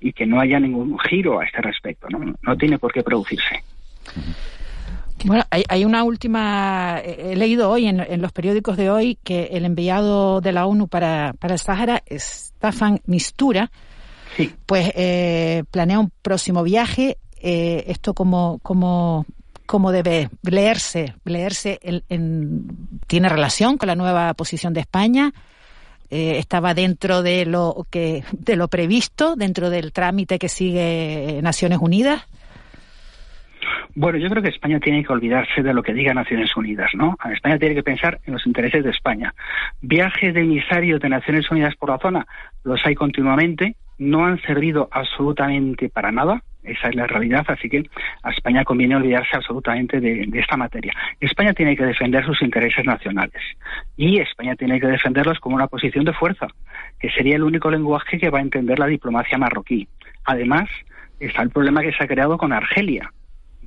y 0.00 0.12
que 0.12 0.26
no 0.26 0.40
haya 0.40 0.58
ningún 0.58 0.98
giro 0.98 1.40
a 1.40 1.44
este 1.44 1.60
respecto. 1.62 2.08
No, 2.10 2.34
no 2.42 2.56
tiene 2.56 2.78
por 2.78 2.92
qué 2.92 3.02
producirse. 3.02 3.62
Bueno, 5.24 5.44
hay, 5.50 5.84
una 5.84 6.02
última. 6.02 6.98
He 6.98 7.36
leído 7.36 7.70
hoy 7.70 7.86
en, 7.86 8.20
los 8.20 8.32
periódicos 8.32 8.76
de 8.76 8.90
hoy 8.90 9.18
que 9.22 9.44
el 9.52 9.64
enviado 9.64 10.40
de 10.40 10.52
la 10.52 10.66
ONU 10.66 10.88
para, 10.88 11.34
para 11.38 11.54
el 11.54 11.60
Sahara, 11.60 12.02
Staffan 12.10 13.00
Mistura, 13.06 13.70
pues 14.66 14.90
eh, 14.96 15.62
planea 15.70 16.00
un 16.00 16.10
próximo 16.22 16.62
viaje. 16.62 17.18
Eh, 17.40 17.84
esto 17.88 18.14
como, 18.14 18.58
como, 18.62 19.26
como 19.66 19.92
debe 19.92 20.28
leerse, 20.42 21.14
leerse 21.24 21.80
tiene 23.06 23.28
relación 23.28 23.78
con 23.78 23.86
la 23.86 23.94
nueva 23.94 24.34
posición 24.34 24.72
de 24.74 24.80
España. 24.80 25.32
Eh, 26.10 26.38
estaba 26.38 26.74
dentro 26.74 27.22
de 27.22 27.46
lo 27.46 27.86
que 27.90 28.22
de 28.32 28.56
lo 28.56 28.68
previsto 28.68 29.34
dentro 29.34 29.70
del 29.70 29.92
trámite 29.92 30.38
que 30.38 30.50
sigue 30.50 31.40
Naciones 31.42 31.78
Unidas 31.80 32.26
bueno, 33.94 34.18
yo 34.18 34.28
creo 34.30 34.42
que 34.42 34.48
España 34.48 34.80
tiene 34.80 35.04
que 35.04 35.12
olvidarse 35.12 35.62
de 35.62 35.74
lo 35.74 35.82
que 35.82 35.92
diga 35.92 36.14
Naciones 36.14 36.56
Unidas, 36.56 36.90
¿no? 36.94 37.18
España 37.30 37.58
tiene 37.58 37.74
que 37.74 37.82
pensar 37.82 38.20
en 38.24 38.32
los 38.32 38.46
intereses 38.46 38.82
de 38.82 38.90
España. 38.90 39.34
Viajes 39.82 40.32
de 40.32 40.40
emisarios 40.40 41.00
de 41.00 41.10
Naciones 41.10 41.50
Unidas 41.50 41.74
por 41.76 41.90
la 41.90 41.98
zona 41.98 42.26
los 42.64 42.80
hay 42.86 42.94
continuamente, 42.94 43.76
no 43.98 44.24
han 44.24 44.40
servido 44.42 44.88
absolutamente 44.90 45.90
para 45.90 46.10
nada, 46.10 46.42
esa 46.62 46.88
es 46.88 46.94
la 46.94 47.06
realidad, 47.06 47.44
así 47.48 47.68
que 47.68 47.84
a 48.22 48.30
España 48.30 48.64
conviene 48.64 48.96
olvidarse 48.96 49.36
absolutamente 49.36 50.00
de, 50.00 50.28
esta 50.34 50.56
materia. 50.56 50.92
España 51.20 51.52
tiene 51.52 51.76
que 51.76 51.84
defender 51.84 52.24
sus 52.24 52.40
intereses 52.42 52.84
nacionales 52.84 53.42
y 53.96 54.20
España 54.20 54.54
tiene 54.54 54.80
que 54.80 54.86
defenderlos 54.86 55.40
como 55.40 55.56
una 55.56 55.66
posición 55.66 56.04
de 56.04 56.12
fuerza, 56.12 56.46
que 57.00 57.10
sería 57.10 57.36
el 57.36 57.42
único 57.42 57.70
lenguaje 57.70 58.18
que 58.18 58.30
va 58.30 58.38
a 58.38 58.42
entender 58.42 58.78
la 58.78 58.86
diplomacia 58.86 59.38
marroquí. 59.38 59.88
Además, 60.24 60.68
está 61.18 61.42
el 61.42 61.50
problema 61.50 61.82
que 61.82 61.92
se 61.92 62.04
ha 62.04 62.08
creado 62.08 62.38
con 62.38 62.52
Argelia, 62.52 63.12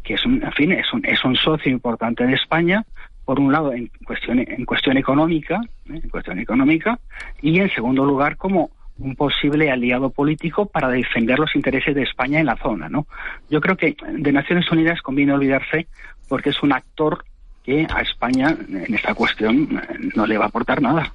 que 0.03 0.13
es 0.13 0.25
un, 0.25 0.43
en 0.43 0.51
fin, 0.53 0.71
es 0.71 0.91
un, 0.93 1.05
es 1.05 1.23
un 1.25 1.35
socio 1.35 1.71
importante 1.71 2.25
de 2.25 2.33
España, 2.33 2.83
por 3.25 3.39
un 3.39 3.51
lado 3.51 3.73
en 3.73 3.89
cuestión, 4.05 4.39
en 4.39 4.65
cuestión 4.65 4.97
económica, 4.97 5.59
¿eh? 5.89 5.99
en 6.01 6.09
cuestión 6.09 6.39
económica, 6.39 6.99
y 7.41 7.59
en 7.59 7.69
segundo 7.71 8.05
lugar 8.05 8.37
como 8.37 8.69
un 8.97 9.15
posible 9.15 9.71
aliado 9.71 10.09
político 10.09 10.65
para 10.65 10.89
defender 10.89 11.37
los 11.37 11.55
intereses 11.55 11.93
de 11.95 12.03
España 12.03 12.39
en 12.39 12.45
la 12.45 12.55
zona, 12.57 12.87
¿no? 12.87 13.07
Yo 13.49 13.59
creo 13.59 13.75
que 13.75 13.95
de 14.07 14.31
Naciones 14.31 14.71
Unidas 14.71 15.01
conviene 15.01 15.33
olvidarse 15.33 15.87
porque 16.29 16.49
es 16.49 16.63
un 16.63 16.71
actor 16.71 17.25
que 17.63 17.87
a 17.93 18.01
España 18.01 18.55
en 18.69 18.93
esta 18.93 19.13
cuestión 19.13 19.81
no 20.15 20.25
le 20.25 20.37
va 20.37 20.45
a 20.45 20.47
aportar 20.47 20.81
nada. 20.81 21.11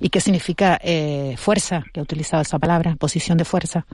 ¿Y 0.00 0.08
qué 0.08 0.20
significa 0.20 0.78
eh, 0.82 1.34
fuerza, 1.36 1.84
que 1.92 2.00
ha 2.00 2.02
utilizado 2.02 2.42
esa 2.42 2.58
palabra, 2.58 2.96
posición 2.96 3.38
de 3.38 3.44
fuerza? 3.44 3.84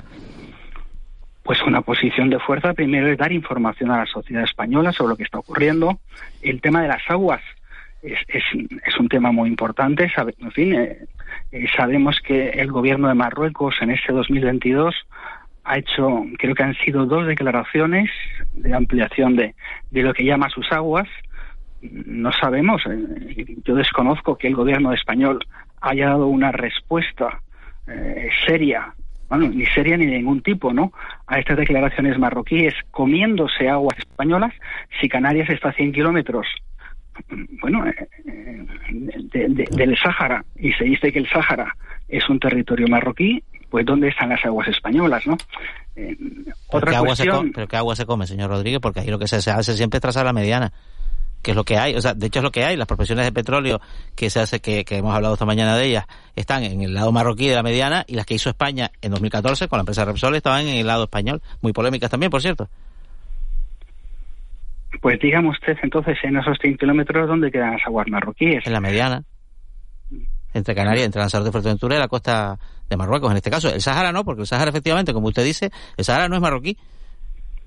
pues 1.49 1.63
una 1.63 1.81
posición 1.81 2.29
de 2.29 2.39
fuerza 2.39 2.75
primero 2.75 3.11
es 3.11 3.17
dar 3.17 3.33
información 3.33 3.91
a 3.91 3.97
la 3.97 4.05
sociedad 4.05 4.45
española 4.45 4.93
sobre 4.93 5.13
lo 5.13 5.17
que 5.17 5.23
está 5.23 5.39
ocurriendo. 5.39 5.99
El 6.43 6.61
tema 6.61 6.83
de 6.83 6.89
las 6.89 7.01
aguas 7.09 7.41
es, 8.03 8.19
es, 8.29 9.01
un 9.01 9.09
tema 9.09 9.33
muy 9.33 9.49
importante. 9.49 10.13
en 10.41 10.51
fin, 10.53 10.75
eh, 10.75 11.07
eh, 11.53 11.67
sabemos 11.77 12.21
que 12.21 12.51
el 12.51 12.71
gobierno 12.71 13.09
de 13.09 13.15
Marruecos 13.15 13.77
en 13.81 13.91
este 13.91 14.13
2022 14.13 14.95
ha 15.65 15.79
hecho, 15.79 16.25
creo 16.39 16.55
que 16.55 16.63
han 16.63 16.75
sido 16.77 17.07
dos 17.07 17.27
declaraciones 17.27 18.11
de 18.55 18.75
ampliación 18.75 19.37
de, 19.37 19.55
de 19.91 20.03
lo 20.03 20.15
que 20.15 20.25
llama 20.25 20.49
sus 20.49 20.71
aguas. 20.73 21.09
No 21.83 22.33
sabemos, 22.33 22.83
eh, 22.87 23.57
yo 23.65 23.75
desconozco 23.75 24.37
que 24.37 24.49
el 24.49 24.55
gobierno 24.55 24.93
español 24.93 25.45
haya 25.81 26.09
dado 26.09 26.27
una 26.27 26.53
respuesta 26.53 27.41
seria 28.47 28.93
bueno, 29.29 29.49
ni 29.49 29.67
seria 29.67 29.97
ni 29.97 30.07
de 30.07 30.17
ningún 30.17 30.43
tipo, 30.43 30.73
¿no? 30.73 30.93
A 31.27 31.39
estas 31.39 31.59
declaraciones 31.59 32.19
marroquíes 32.19 32.75
comiéndose 32.91 33.69
aguas 33.69 33.99
españolas 33.99 34.55
si 35.01 35.09
Canarias 35.09 35.51
está 35.51 35.69
a 35.69 35.73
100 35.73 35.93
kilómetros, 35.93 36.47
bueno, 37.61 37.87
eh, 37.87 38.09
eh, 39.35 39.67
del 39.71 39.97
Sáhara 39.99 40.45
y 40.57 40.73
se 40.73 40.85
dice 40.85 41.13
que 41.13 41.19
el 41.19 41.29
Sáhara 41.29 41.75
es 42.09 42.29
un 42.29 42.41
territorio 42.41 42.87
marroquí, 42.89 43.43
pues 43.71 43.85
¿dónde 43.85 44.09
están 44.09 44.31
las 44.31 44.45
aguas 44.45 44.69
españolas, 44.69 45.27
no? 45.27 45.37
Eh, 45.97 46.17
otra 46.69 46.81
¿Pero, 46.81 46.91
qué 46.91 46.97
agua 46.97 47.17
se 47.17 47.29
come, 47.29 47.51
¿Pero 47.55 47.69
qué 47.69 47.77
agua 47.77 47.97
se 47.97 48.07
come, 48.07 48.27
señor 48.27 48.51
Rodríguez? 48.51 48.81
Porque 48.81 49.01
ahí 49.01 49.09
lo 49.09 49.19
que 49.19 49.29
se 49.29 49.51
hace 49.51 49.75
siempre 49.75 49.99
es 49.99 50.03
trazar 50.03 50.25
la 50.25 50.33
mediana 50.33 50.73
que 51.43 51.53
es 51.53 51.57
lo 51.57 51.65
que 51.65 51.79
hay, 51.79 51.95
o 51.95 52.01
sea, 52.01 52.15
de 52.15 52.27
hecho 52.27 52.41
es 52.41 52.43
lo 52.43 52.51
que 52.51 52.65
hay, 52.65 52.77
las 52.77 52.87
profesiones 52.87 53.25
de 53.25 53.33
petróleo 53.33 53.81
que 54.15 54.31
se 54.31 54.41
hace, 54.41 54.61
que, 54.61 54.85
hemos 54.89 55.15
hablado 55.15 55.35
esta 55.35 55.47
mañana 55.47 55.77
de 55.77 55.87
ellas, 55.87 56.07
están 56.35 56.65
en 56.65 56.83
el 56.83 56.95
lado 56.95 57.13
marroquí 57.13 57.49
de 57.49 57.55
la 57.55 57.63
mediana 57.63 58.05
y 58.07 58.15
las 58.15 58.27
que 58.27 58.35
hizo 58.35 58.51
España 58.51 58.91
en 59.03 59.13
2014 59.13 59.69
con 59.69 59.79
la 59.79 59.83
empresa 59.83 60.05
Repsol 60.05 60.35
estaban 60.35 60.67
en 60.67 60.77
el 60.77 60.87
lado 60.87 61.05
español, 61.05 61.41
muy 61.61 61.73
polémicas 61.73 62.11
también, 62.11 62.31
por 62.31 62.43
cierto. 62.43 62.69
Pues 65.01 65.21
dígame 65.21 65.51
usted 65.51 65.77
entonces 65.83 66.17
en 66.23 66.37
esos 66.37 66.59
100 66.61 66.79
kilómetros 66.79 67.29
dónde 67.29 67.51
quedan 67.51 67.73
las 67.73 67.87
aguas 67.87 68.09
marroquíes. 68.09 68.67
En 68.67 68.73
la 68.73 68.81
mediana, 68.81 69.23
entre 70.55 70.75
Canarias, 70.75 71.07
entre 71.07 71.21
Lanzarote 71.21 71.49
de 71.49 71.53
Fuerteventura 71.53 71.97
y 71.97 71.99
la 71.99 72.09
costa 72.09 72.59
de 72.89 72.97
Marruecos, 72.97 73.31
en 73.31 73.37
este 73.37 73.51
caso. 73.51 73.73
El 73.73 73.81
Sahara 73.81 74.13
no, 74.13 74.25
porque 74.25 74.43
el 74.43 74.47
Sahara 74.47 74.71
efectivamente, 74.71 75.13
como 75.13 75.29
usted 75.29 75.45
dice, 75.45 75.71
el 75.97 76.05
Sahara 76.05 76.29
no 76.29 76.37
es 76.37 76.41
marroquí. 76.41 76.77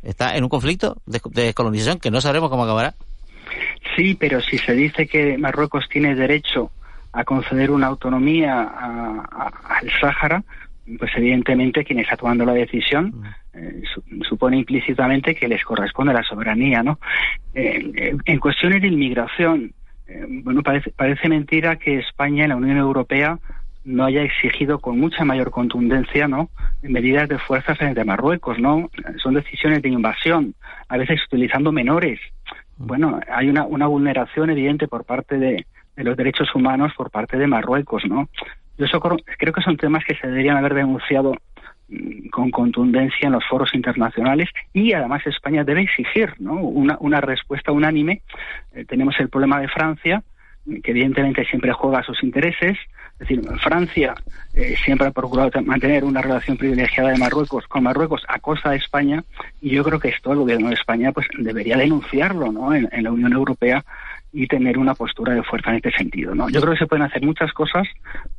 Está 0.02 0.36
en 0.36 0.44
un 0.44 0.50
conflicto 0.50 0.98
de, 1.06 1.22
de 1.30 1.44
descolonización 1.44 2.00
que 2.00 2.10
no 2.10 2.22
sabremos 2.22 2.50
cómo 2.50 2.64
acabará. 2.64 2.96
Sí, 3.96 4.16
pero 4.16 4.42
si 4.42 4.58
se 4.58 4.74
dice 4.74 5.08
que 5.08 5.38
Marruecos 5.38 5.86
tiene 5.90 6.16
derecho 6.16 6.72
a 7.14 7.24
conceder 7.24 7.72
una 7.72 7.88
autonomía 7.88 8.64
al 8.64 9.92
Sáhara, 10.00 10.44
pues 10.98 11.12
evidentemente 11.16 11.84
quien 11.84 12.00
está 12.00 12.18
tomando 12.18 12.46
la 12.46 12.54
decisión 12.54 13.24
eh, 13.54 13.82
supone 14.28 14.58
implícitamente 14.58 15.36
que 15.36 15.48
les 15.48 15.64
corresponde 15.64 16.14
la 16.14 16.24
soberanía, 16.24 16.84
¿no? 16.84 17.00
Eh, 17.54 18.16
en 18.26 18.40
cuestiones 18.40 18.82
de 18.82 18.88
inmigración, 18.88 19.74
eh, 20.08 20.26
bueno, 20.28 20.64
parece, 20.64 20.92
parece 20.92 21.30
mentira 21.30 21.76
que 21.78 22.00
España 22.00 22.44
en 22.44 22.50
la 22.50 22.56
Unión 22.56 22.78
Europea 22.78 23.40
no 23.84 24.06
haya 24.06 24.22
exigido 24.22 24.80
con 24.80 25.00
mucha 25.00 25.26
mayor 25.26 25.50
contundencia, 25.50 26.28
¿no? 26.28 26.50
Medidas 26.84 27.28
de 27.28 27.40
fuerza 27.40 27.76
frente 27.76 28.02
a 28.02 28.06
Marruecos, 28.06 28.60
¿no? 28.60 28.90
Son 29.18 29.34
decisiones 29.34 29.82
de 29.82 29.90
invasión, 29.90 30.54
a 30.88 30.98
veces 30.98 31.20
utilizando 31.26 31.72
menores 31.72 32.20
bueno, 32.86 33.20
hay 33.32 33.50
una, 33.50 33.66
una 33.66 33.88
vulneración 33.88 34.50
evidente 34.50 34.88
por 34.88 35.06
parte 35.06 35.38
de, 35.38 35.66
los 35.98 36.18
derechos 36.18 36.54
humanos 36.56 36.94
por 36.98 37.12
parte 37.12 37.38
de 37.38 37.48
Marruecos, 37.48 38.04
¿no? 38.08 38.28
Yo 38.82 38.88
eso 38.88 39.00
creo 39.00 39.54
que 39.54 39.62
son 39.62 39.78
temas 39.78 40.04
que 40.04 40.16
se 40.16 40.26
deberían 40.26 40.58
haber 40.58 40.74
denunciado 40.74 41.36
mm, 41.88 42.30
con 42.30 42.50
contundencia 42.50 43.28
en 43.28 43.34
los 43.34 43.46
foros 43.46 43.76
internacionales 43.76 44.50
y 44.74 44.94
además 44.94 45.22
España 45.28 45.64
debe 45.64 45.84
exigir 45.84 46.34
¿no? 46.40 46.56
una, 46.56 46.98
una 47.00 47.22
respuesta 47.22 47.72
unánime. 47.72 48.24
Eh, 48.74 48.84
tenemos 48.86 49.14
el 49.20 49.30
problema 49.30 49.62
de 49.62 49.68
Francia, 49.68 50.24
que 50.84 50.90
evidentemente 50.90 51.46
siempre 51.46 51.72
juega 51.74 52.00
a 52.00 52.04
sus 52.04 52.24
intereses. 52.24 52.76
Es 53.20 53.20
decir, 53.20 53.42
Francia 53.62 54.16
eh, 54.56 54.76
siempre 54.84 55.06
ha 55.06 55.12
procurado 55.12 55.52
mantener 55.62 56.04
una 56.04 56.24
relación 56.24 56.58
privilegiada 56.58 57.12
de 57.12 57.20
Marruecos 57.20 57.68
con 57.68 57.84
Marruecos 57.84 58.24
a 58.28 58.40
costa 58.40 58.72
de 58.72 58.78
España 58.78 59.24
y 59.62 59.70
yo 59.70 59.84
creo 59.84 60.00
que 60.00 60.10
esto 60.10 60.32
el 60.32 60.40
gobierno 60.40 60.70
de 60.70 60.74
España 60.74 61.12
pues 61.12 61.28
debería 61.38 61.78
denunciarlo 61.78 62.52
¿no? 62.52 62.74
en, 62.74 62.90
la 62.92 63.12
Unión 63.12 63.34
Europea 63.34 63.86
y 64.34 64.48
tener 64.48 64.78
una 64.78 64.96
postura 64.96 65.34
de 65.34 65.44
fuerza 65.44 65.72
en 65.72 65.78
este 65.78 65.92
sentido. 65.92 66.34
¿no? 66.34 66.50
Yo 66.50 66.62
creo 66.62 66.74
que 66.74 66.80
se 66.80 66.88
pueden 66.88 67.06
hacer 67.06 67.22
muchas 67.24 67.52
cosas 67.54 67.88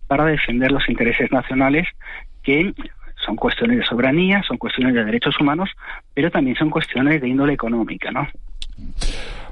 para 0.07 0.24
defender 0.24 0.72
los 0.72 0.88
intereses 0.88 1.31
nacionales 1.31 1.87
que 2.42 2.72
son 3.24 3.37
cuestiones 3.37 3.78
de 3.78 3.85
soberanía, 3.85 4.42
son 4.46 4.59
cuestiones 4.59 4.94
de 4.94 5.05
derechos 5.05 5.35
humanos, 5.40 5.70
pero 6.14 6.31
también 6.31 6.57
son 6.57 6.70
cuestiones 6.70 7.20
de 7.20 7.28
índole 7.28 7.52
económica, 7.52 8.11
¿no? 8.11 8.26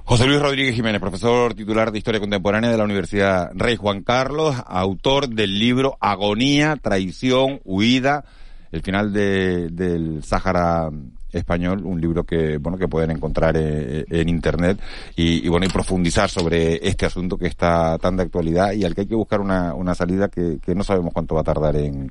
José 0.05 0.27
Luis 0.27 0.43
Rodríguez 0.43 0.75
Jiménez, 0.75 1.01
profesor 1.01 1.55
titular 1.55 1.93
de 1.93 1.99
Historia 1.99 2.19
Contemporánea 2.19 2.71
de 2.71 2.77
la 2.77 2.83
Universidad 2.83 3.53
Rey 3.55 3.77
Juan 3.77 4.03
Carlos, 4.03 4.57
autor 4.67 5.29
del 5.29 5.57
libro 5.57 5.97
Agonía, 6.01 6.75
Traición, 6.77 7.61
Huida, 7.65 8.25
el 8.73 8.83
final 8.83 9.13
de, 9.13 9.69
del 9.69 10.25
Sáhara 10.25 10.91
español, 11.33 11.83
un 11.85 12.01
libro 12.01 12.25
que 12.25 12.59
bueno 12.59 12.79
que 12.79 12.89
pueden 12.89 13.11
encontrar 13.11 13.57
eh, 13.57 14.05
en 14.09 14.29
internet 14.29 14.81
y, 15.17 15.45
y, 15.45 15.49
bueno 15.49 15.67
y 15.67 15.69
profundizar 15.69 16.29
sobre 16.29 16.87
este 16.87 17.07
asunto 17.07 17.37
que 17.37 17.47
está 17.47 17.99
tan 17.99 18.17
de 18.17 18.25
actualidad 18.25 18.73
y 18.73 18.85
al 18.85 18.95
que 18.95 19.03
hay 19.03 19.07
que 19.07 19.15
buscar 19.15 19.41
una, 19.41 19.75
una 19.75 19.95
salida 19.95 20.29
que, 20.29 20.59
que 20.65 20.75
no 20.75 20.85
sabemos 20.85 21.13
cuánto 21.13 21.35
va 21.35 21.43
a 21.43 21.45
tardar 21.45 21.77
en, 21.77 22.11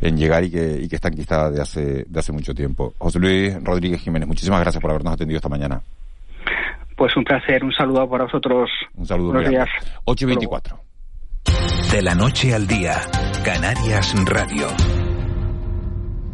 en 0.00 0.16
llegar 0.16 0.44
y 0.44 0.50
que, 0.50 0.80
y 0.82 0.88
que 0.88 0.96
está 0.96 1.08
enquistada 1.08 1.50
de 1.50 1.60
hace, 1.60 2.04
de 2.06 2.20
hace 2.20 2.32
mucho 2.32 2.54
tiempo. 2.54 2.94
José 2.98 3.18
Luis 3.18 3.62
Rodríguez 3.62 4.00
Jiménez, 4.00 4.28
muchísimas 4.28 4.60
gracias 4.60 4.80
por 4.80 4.90
habernos 4.90 5.14
atendido 5.14 5.36
esta 5.38 5.48
mañana. 5.48 5.80
Pues 6.96 7.16
un 7.16 7.24
placer, 7.24 7.64
un 7.64 7.72
saludo 7.72 8.08
para 8.08 8.24
vosotros. 8.24 8.70
Un 8.94 9.06
saludo. 9.06 9.32
Buenos 9.32 9.50
días. 9.50 9.68
8 10.04 10.24
y 10.24 10.28
24. 10.28 10.80
De 11.90 12.02
la 12.02 12.14
noche 12.14 12.54
al 12.54 12.66
día, 12.66 12.94
Canarias 13.44 14.14
Radio. 14.26 14.68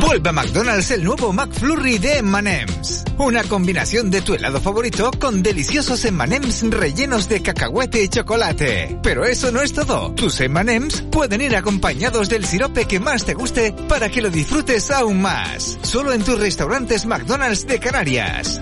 Vuelve 0.00 0.28
a 0.28 0.32
McDonald's 0.32 0.90
el 0.90 1.04
nuevo 1.04 1.32
McFlurry 1.32 1.98
de 1.98 2.18
M&M's. 2.18 3.04
Una 3.18 3.42
combinación 3.44 4.10
de 4.10 4.20
tu 4.20 4.34
helado 4.34 4.60
favorito 4.60 5.10
con 5.18 5.42
deliciosos 5.42 6.04
M&M's 6.04 6.62
rellenos 6.70 7.28
de 7.28 7.42
cacahuete 7.42 8.02
y 8.02 8.08
chocolate. 8.08 8.98
Pero 9.02 9.24
eso 9.24 9.50
no 9.52 9.62
es 9.62 9.72
todo. 9.72 10.12
Tus 10.12 10.40
M&M's 10.40 11.02
pueden 11.10 11.40
ir 11.40 11.56
acompañados 11.56 12.28
del 12.28 12.44
sirope 12.44 12.86
que 12.86 13.00
más 13.00 13.24
te 13.24 13.34
guste 13.34 13.72
para 13.88 14.08
que 14.08 14.22
lo 14.22 14.30
disfrutes 14.30 14.90
aún 14.90 15.22
más. 15.22 15.78
Solo 15.82 16.12
en 16.12 16.22
tus 16.22 16.38
restaurantes 16.38 17.06
McDonald's 17.06 17.66
de 17.66 17.78
Canarias. 17.78 18.60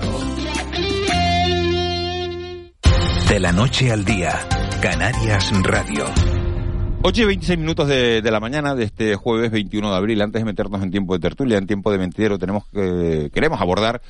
De 3.29 3.41
la 3.41 3.53
noche 3.53 3.91
al 3.91 4.05
día, 4.05 4.47
Canarias 4.81 5.51
Radio. 5.63 6.34
8 7.07 7.21
y 7.21 7.25
26 7.27 7.59
minutos 7.59 7.87
de, 7.87 8.23
de, 8.23 8.31
la 8.31 8.41
mañana 8.41 8.75
de 8.75 8.85
este 8.85 9.15
jueves 9.15 9.51
21 9.51 9.91
de 9.91 9.95
abril. 9.95 10.23
Antes 10.23 10.41
de 10.41 10.47
meternos 10.47 10.83
en 10.83 10.91
tiempo 10.91 11.13
de 11.13 11.21
tertulia, 11.21 11.59
en 11.59 11.67
tiempo 11.67 11.93
de 11.93 11.99
mentidero, 11.99 12.39
tenemos 12.39 12.65
que, 12.73 13.29
queremos 13.31 13.61
abordar 13.61 14.01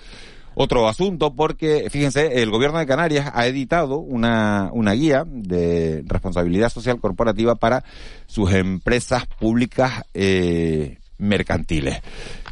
otro 0.55 0.87
asunto 0.87 1.35
porque, 1.35 1.89
fíjense, 1.91 2.41
el 2.41 2.53
gobierno 2.53 2.79
de 2.79 2.87
Canarias 2.87 3.33
ha 3.35 3.49
editado 3.49 3.99
una, 3.99 4.71
una 4.73 4.93
guía 4.93 5.25
de 5.27 6.05
responsabilidad 6.07 6.69
social 6.69 7.01
corporativa 7.01 7.57
para 7.57 7.83
sus 8.27 8.53
empresas 8.53 9.27
públicas 9.27 10.05
eh, 10.15 10.99
mercantiles. 11.19 12.01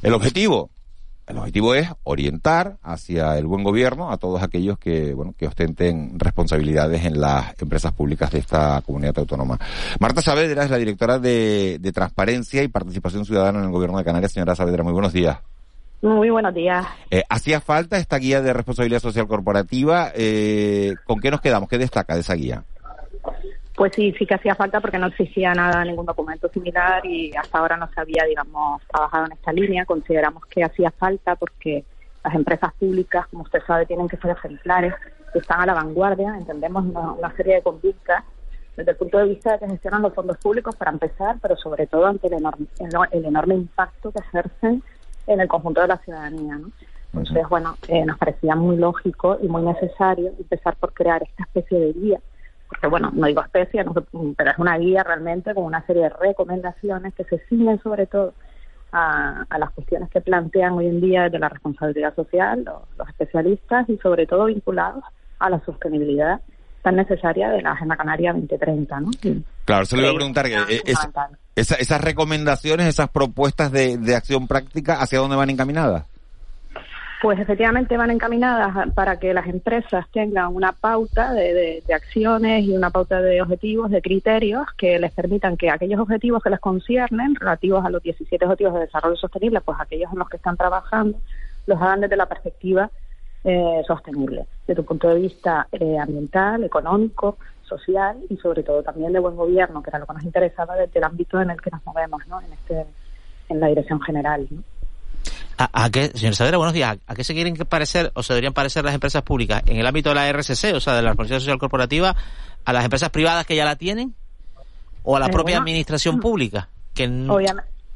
El 0.02 0.12
objetivo, 0.12 0.70
el 1.26 1.38
objetivo 1.38 1.74
es 1.74 1.88
orientar 2.04 2.78
hacia 2.82 3.38
el 3.38 3.46
buen 3.46 3.64
gobierno 3.64 4.10
a 4.10 4.16
todos 4.16 4.42
aquellos 4.42 4.78
que, 4.78 5.14
bueno, 5.14 5.34
que 5.36 5.46
ostenten 5.46 6.18
responsabilidades 6.18 7.04
en 7.04 7.20
las 7.20 7.60
empresas 7.60 7.92
públicas 7.92 8.30
de 8.30 8.40
esta 8.40 8.82
comunidad 8.84 9.18
autónoma. 9.18 9.58
Marta 10.00 10.20
Saavedra 10.20 10.64
es 10.64 10.70
la 10.70 10.78
directora 10.78 11.18
de, 11.18 11.78
de 11.80 11.92
Transparencia 11.92 12.62
y 12.62 12.68
Participación 12.68 13.24
Ciudadana 13.24 13.60
en 13.60 13.66
el 13.66 13.70
Gobierno 13.70 13.98
de 13.98 14.04
Canarias. 14.04 14.32
Señora 14.32 14.56
Saavedra, 14.56 14.82
muy 14.82 14.92
buenos 14.92 15.12
días. 15.12 15.38
Muy 16.02 16.30
buenos 16.30 16.52
días. 16.52 16.84
Eh, 17.12 17.22
¿Hacía 17.28 17.60
falta 17.60 17.96
esta 17.96 18.18
guía 18.18 18.42
de 18.42 18.52
responsabilidad 18.52 18.98
social 18.98 19.28
corporativa? 19.28 20.10
Eh, 20.16 20.94
¿Con 21.04 21.20
qué 21.20 21.30
nos 21.30 21.40
quedamos? 21.40 21.68
¿Qué 21.68 21.78
destaca 21.78 22.14
de 22.14 22.20
esa 22.22 22.34
guía? 22.34 22.64
Pues 23.82 23.94
sí, 23.96 24.14
sí 24.16 24.26
que 24.26 24.34
hacía 24.34 24.54
falta 24.54 24.80
porque 24.80 24.96
no 24.96 25.08
existía 25.08 25.52
nada, 25.54 25.84
ningún 25.84 26.06
documento 26.06 26.48
similar 26.50 27.04
y 27.04 27.32
hasta 27.36 27.58
ahora 27.58 27.76
no 27.76 27.88
se 27.92 28.00
había, 28.00 28.22
digamos, 28.28 28.80
trabajado 28.86 29.26
en 29.26 29.32
esta 29.32 29.52
línea. 29.52 29.84
Consideramos 29.84 30.46
que 30.46 30.62
hacía 30.62 30.92
falta 30.92 31.34
porque 31.34 31.84
las 32.22 32.32
empresas 32.32 32.72
públicas, 32.74 33.26
como 33.26 33.42
usted 33.42 33.58
sabe, 33.66 33.84
tienen 33.86 34.06
que 34.06 34.18
ser 34.18 34.30
ejemplares, 34.30 34.94
que 35.32 35.40
están 35.40 35.62
a 35.62 35.66
la 35.66 35.74
vanguardia, 35.74 36.32
entendemos 36.38 36.84
una, 36.84 37.10
una 37.10 37.34
serie 37.34 37.56
de 37.56 37.62
conductas 37.62 38.22
desde 38.76 38.92
el 38.92 38.96
punto 38.96 39.18
de 39.18 39.24
vista 39.24 39.54
de 39.54 39.58
que 39.58 39.70
gestionan 39.70 40.02
los 40.02 40.14
fondos 40.14 40.38
públicos 40.38 40.76
para 40.76 40.92
empezar, 40.92 41.38
pero 41.42 41.56
sobre 41.56 41.88
todo 41.88 42.06
ante 42.06 42.28
el 42.28 42.34
enorme, 42.34 42.66
el 43.10 43.24
enorme 43.24 43.56
impacto 43.56 44.12
que 44.12 44.20
ejercen 44.20 44.80
en 45.26 45.40
el 45.40 45.48
conjunto 45.48 45.80
de 45.80 45.88
la 45.88 45.98
ciudadanía. 45.98 46.54
¿no? 46.56 46.70
Entonces, 47.14 47.48
bueno, 47.48 47.76
eh, 47.88 48.04
nos 48.06 48.16
parecía 48.16 48.54
muy 48.54 48.76
lógico 48.76 49.38
y 49.42 49.48
muy 49.48 49.62
necesario 49.62 50.28
empezar 50.38 50.76
por 50.76 50.92
crear 50.92 51.24
esta 51.24 51.42
especie 51.42 51.80
de 51.80 51.92
guía 51.94 52.20
porque 52.72 52.86
bueno, 52.86 53.10
no 53.12 53.26
digo 53.26 53.42
especie, 53.42 53.84
no, 53.84 53.92
pero 53.92 54.50
es 54.50 54.58
una 54.58 54.78
guía 54.78 55.02
realmente 55.02 55.54
con 55.54 55.64
una 55.64 55.84
serie 55.86 56.04
de 56.04 56.08
recomendaciones 56.08 57.12
que 57.14 57.24
se 57.24 57.38
siguen 57.48 57.78
sobre 57.82 58.06
todo 58.06 58.32
a, 58.92 59.44
a, 59.48 59.58
las 59.58 59.70
cuestiones 59.72 60.08
que 60.08 60.22
plantean 60.22 60.72
hoy 60.72 60.86
en 60.86 61.00
día 61.02 61.28
de 61.28 61.38
la 61.38 61.50
responsabilidad 61.50 62.14
social 62.14 62.64
los, 62.64 62.82
los, 62.96 63.08
especialistas 63.10 63.88
y 63.90 63.98
sobre 63.98 64.26
todo 64.26 64.46
vinculados 64.46 65.04
a 65.38 65.50
la 65.50 65.60
sostenibilidad 65.64 66.40
tan 66.82 66.96
necesaria 66.96 67.50
de 67.50 67.60
la 67.60 67.72
Agenda 67.72 67.96
Canaria 67.96 68.32
2030. 68.32 69.00
¿no? 69.00 69.10
Claro, 69.66 69.84
se 69.84 69.96
le 69.96 70.02
iba 70.02 70.12
a 70.12 70.14
preguntar 70.14 70.46
que 70.46 70.82
es, 70.84 70.98
esa, 71.54 71.76
esas 71.76 72.00
recomendaciones, 72.00 72.86
esas 72.86 73.10
propuestas 73.10 73.70
de, 73.70 73.98
de 73.98 74.16
acción 74.16 74.48
práctica, 74.48 74.94
¿hacia 74.94 75.18
dónde 75.18 75.36
van 75.36 75.50
encaminadas? 75.50 76.06
Pues 77.22 77.38
efectivamente 77.38 77.96
van 77.96 78.10
encaminadas 78.10 78.92
para 78.94 79.20
que 79.20 79.32
las 79.32 79.46
empresas 79.46 80.08
tengan 80.10 80.56
una 80.56 80.72
pauta 80.72 81.32
de, 81.32 81.80
de, 81.86 81.94
acciones 81.94 82.64
y 82.64 82.76
una 82.76 82.90
pauta 82.90 83.22
de 83.22 83.40
objetivos, 83.40 83.92
de 83.92 84.02
criterios 84.02 84.66
que 84.76 84.98
les 84.98 85.12
permitan 85.12 85.56
que 85.56 85.70
aquellos 85.70 86.00
objetivos 86.00 86.42
que 86.42 86.50
les 86.50 86.58
conciernen, 86.58 87.36
relativos 87.36 87.84
a 87.84 87.90
los 87.90 88.02
17 88.02 88.44
objetivos 88.44 88.74
de 88.74 88.80
desarrollo 88.80 89.14
sostenible, 89.14 89.60
pues 89.60 89.78
aquellos 89.80 90.12
en 90.12 90.18
los 90.18 90.28
que 90.28 90.38
están 90.38 90.56
trabajando, 90.56 91.16
los 91.66 91.80
hagan 91.80 92.00
desde 92.00 92.16
la 92.16 92.26
perspectiva 92.26 92.90
eh, 93.44 93.82
sostenible, 93.86 94.46
desde 94.66 94.80
un 94.80 94.86
punto 94.88 95.08
de 95.08 95.20
vista 95.20 95.68
eh, 95.70 95.96
ambiental, 96.00 96.64
económico, 96.64 97.38
social 97.62 98.16
y 98.30 98.36
sobre 98.38 98.64
todo 98.64 98.82
también 98.82 99.12
de 99.12 99.20
buen 99.20 99.36
gobierno, 99.36 99.80
que 99.80 99.90
era 99.90 100.00
lo 100.00 100.06
que 100.06 100.14
nos 100.14 100.24
interesaba 100.24 100.74
desde 100.74 100.98
el 100.98 101.04
ámbito 101.04 101.40
en 101.40 101.50
el 101.50 101.60
que 101.60 101.70
nos 101.70 101.86
movemos, 101.86 102.26
¿no? 102.26 102.40
En 102.40 102.52
este, 102.52 102.84
en 103.48 103.60
la 103.60 103.68
dirección 103.68 104.00
general. 104.00 104.48
¿no? 104.50 104.71
¿A, 105.58 105.84
a 105.84 105.90
qué, 105.90 106.08
señor 106.08 106.34
Sadera, 106.34 106.56
buenos 106.56 106.72
días. 106.74 106.98
¿A, 107.06 107.14
qué 107.14 107.24
se 107.24 107.34
quieren 107.34 107.54
parecer 107.54 108.10
o 108.14 108.22
se 108.22 108.32
deberían 108.32 108.52
parecer 108.52 108.84
las 108.84 108.94
empresas 108.94 109.22
públicas? 109.22 109.62
¿En 109.66 109.76
el 109.76 109.86
ámbito 109.86 110.08
de 110.08 110.14
la 110.16 110.32
RSC, 110.32 110.74
o 110.74 110.80
sea, 110.80 110.94
de 110.94 111.02
la 111.02 111.10
Responsabilidad 111.10 111.40
Social 111.40 111.58
Corporativa, 111.58 112.16
a 112.64 112.72
las 112.72 112.84
empresas 112.84 113.10
privadas 113.10 113.46
que 113.46 113.56
ya 113.56 113.64
la 113.64 113.76
tienen? 113.76 114.14
¿O 115.02 115.16
a 115.16 115.20
la 115.20 115.26
Eh, 115.26 115.30
propia 115.30 115.56
bueno, 115.56 115.62
administración 115.62 116.20
pública? 116.20 116.68
Que 116.94 117.08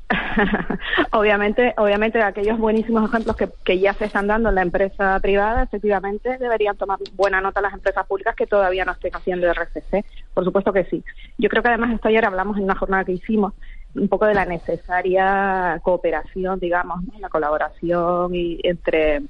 obviamente, 1.12 1.74
obviamente 1.78 2.22
aquellos 2.22 2.58
buenísimos 2.58 3.08
ejemplos 3.08 3.36
que, 3.36 3.48
que 3.64 3.78
ya 3.80 3.92
se 3.94 4.04
están 4.04 4.28
dando 4.28 4.50
en 4.50 4.54
la 4.54 4.62
empresa 4.62 5.18
privada, 5.20 5.64
efectivamente 5.64 6.38
deberían 6.38 6.76
tomar 6.76 6.98
buena 7.14 7.40
nota 7.40 7.60
las 7.60 7.74
empresas 7.74 8.06
públicas 8.06 8.36
que 8.36 8.46
todavía 8.46 8.84
no 8.84 8.92
estén 8.92 9.14
haciendo 9.16 9.48
RCC. 9.52 10.04
Por 10.32 10.44
supuesto 10.44 10.72
que 10.72 10.84
sí. 10.84 11.02
Yo 11.38 11.48
creo 11.48 11.62
que 11.62 11.70
además 11.70 11.94
esto 11.94 12.08
ayer 12.08 12.24
hablamos 12.24 12.56
en 12.56 12.64
una 12.64 12.76
jornada 12.76 13.04
que 13.04 13.12
hicimos 13.12 13.54
un 13.96 14.08
poco 14.08 14.26
de 14.26 14.34
la 14.34 14.44
necesaria 14.44 15.80
cooperación, 15.82 16.58
digamos, 16.60 17.00
la 17.18 17.28
colaboración 17.28 18.34
y 18.34 18.60
entre 18.62 19.22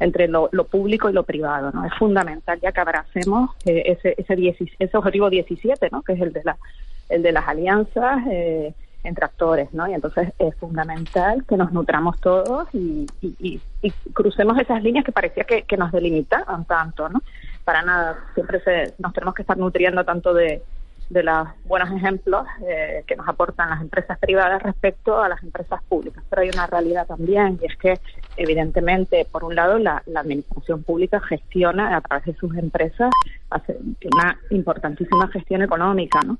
entre 0.00 0.26
lo, 0.26 0.48
público 0.64 1.08
y 1.08 1.12
lo 1.12 1.22
privado, 1.22 1.70
¿no? 1.70 1.84
Es 1.84 1.94
fundamental 1.94 2.58
ya 2.60 2.72
que 2.72 2.80
abracemos 2.80 3.50
eh, 3.64 3.82
ese 3.86 4.14
ese, 4.18 4.68
ese 4.78 4.96
objetivo 4.96 5.30
17, 5.30 5.88
¿no? 5.92 6.02
Que 6.02 6.14
es 6.14 6.20
el 6.20 6.32
de 6.32 6.42
la 6.44 6.56
el 7.08 7.22
de 7.22 7.32
las 7.32 7.46
alianzas 7.46 8.26
eh, 8.30 8.74
entre 9.04 9.24
actores, 9.24 9.72
¿no? 9.72 9.86
Y 9.86 9.94
entonces 9.94 10.32
es 10.38 10.54
fundamental 10.56 11.44
que 11.46 11.56
nos 11.56 11.72
nutramos 11.72 12.18
todos 12.20 12.66
y, 12.72 13.06
y, 13.20 13.60
crucemos 14.14 14.58
esas 14.58 14.82
líneas 14.82 15.04
que 15.04 15.12
parecía 15.12 15.44
que, 15.44 15.62
que 15.62 15.76
nos 15.76 15.92
delimitaban 15.92 16.64
tanto, 16.64 17.08
¿no? 17.08 17.22
Para 17.64 17.82
nada, 17.82 18.18
siempre 18.34 18.60
se, 18.60 18.94
nos 18.98 19.12
tenemos 19.12 19.34
que 19.34 19.42
estar 19.42 19.58
nutriendo 19.58 20.04
tanto 20.04 20.32
de, 20.32 20.62
de 21.10 21.22
los 21.22 21.48
buenos 21.64 21.90
ejemplos 21.92 22.46
eh, 22.66 23.04
que 23.06 23.16
nos 23.16 23.28
aportan 23.28 23.70
las 23.70 23.80
empresas 23.80 24.18
privadas 24.18 24.62
respecto 24.62 25.20
a 25.20 25.28
las 25.28 25.42
empresas 25.42 25.82
públicas. 25.88 26.24
Pero 26.28 26.42
hay 26.42 26.50
una 26.50 26.66
realidad 26.66 27.06
también 27.06 27.58
y 27.62 27.66
es 27.66 27.76
que, 27.76 27.98
evidentemente, 28.36 29.26
por 29.30 29.44
un 29.44 29.54
lado, 29.54 29.78
la, 29.78 30.02
la 30.06 30.20
administración 30.20 30.82
pública 30.82 31.20
gestiona 31.20 31.96
a 31.96 32.00
través 32.00 32.26
de 32.26 32.34
sus 32.34 32.56
empresas, 32.56 33.10
hace 33.50 33.76
una 34.12 34.38
importantísima 34.50 35.28
gestión 35.28 35.62
económica, 35.62 36.20
¿no? 36.26 36.38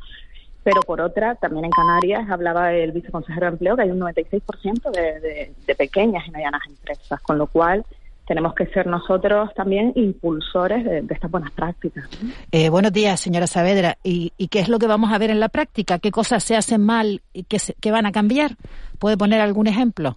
pero 0.65 0.81
por 0.81 1.03
otra, 1.03 1.35
también 1.35 1.67
en 1.67 1.71
Canarias, 1.71 2.29
hablaba 2.31 2.73
el 2.73 2.93
viceconsejero 2.93 3.47
de 3.47 3.53
Empleo, 3.53 3.77
que 3.77 3.83
hay 3.83 3.91
un 3.91 4.01
96% 4.01 4.91
de, 4.91 5.21
de, 5.21 5.55
de 5.67 5.75
pequeñas 5.75 6.27
y 6.27 6.31
medianas 6.31 6.63
empresas, 6.67 7.21
con 7.21 7.37
lo 7.37 7.47
cual 7.47 7.85
tenemos 8.27 8.55
que 8.55 8.67
ser 8.67 8.87
nosotros 8.87 9.53
también 9.55 9.93
impulsores 9.95 10.85
de, 10.85 11.05
estas 11.09 11.31
buenas 11.31 11.51
prácticas. 11.53 12.09
Eh, 12.51 12.69
buenos 12.71 12.93
días, 12.93 13.21
señora 13.21 13.47
Saavedra. 13.47 13.99
¿Y, 14.03 14.31
qué 14.49 14.61
es 14.61 14.69
lo 14.69 14.79
que 14.79 14.87
vamos 14.87 15.13
a 15.13 15.19
ver 15.19 15.31
en 15.31 15.41
la 15.41 15.49
práctica? 15.49 15.99
¿Qué 15.99 16.11
cosas 16.11 16.43
se 16.43 16.57
hacen 16.57 16.85
mal 16.85 17.23
y 17.33 17.45
qué, 17.45 17.59
qué 17.81 17.91
van 17.91 18.07
a 18.07 18.13
cambiar? 18.13 18.53
¿Puede 18.99 19.17
poner 19.17 19.41
algún 19.41 19.67
ejemplo? 19.67 20.17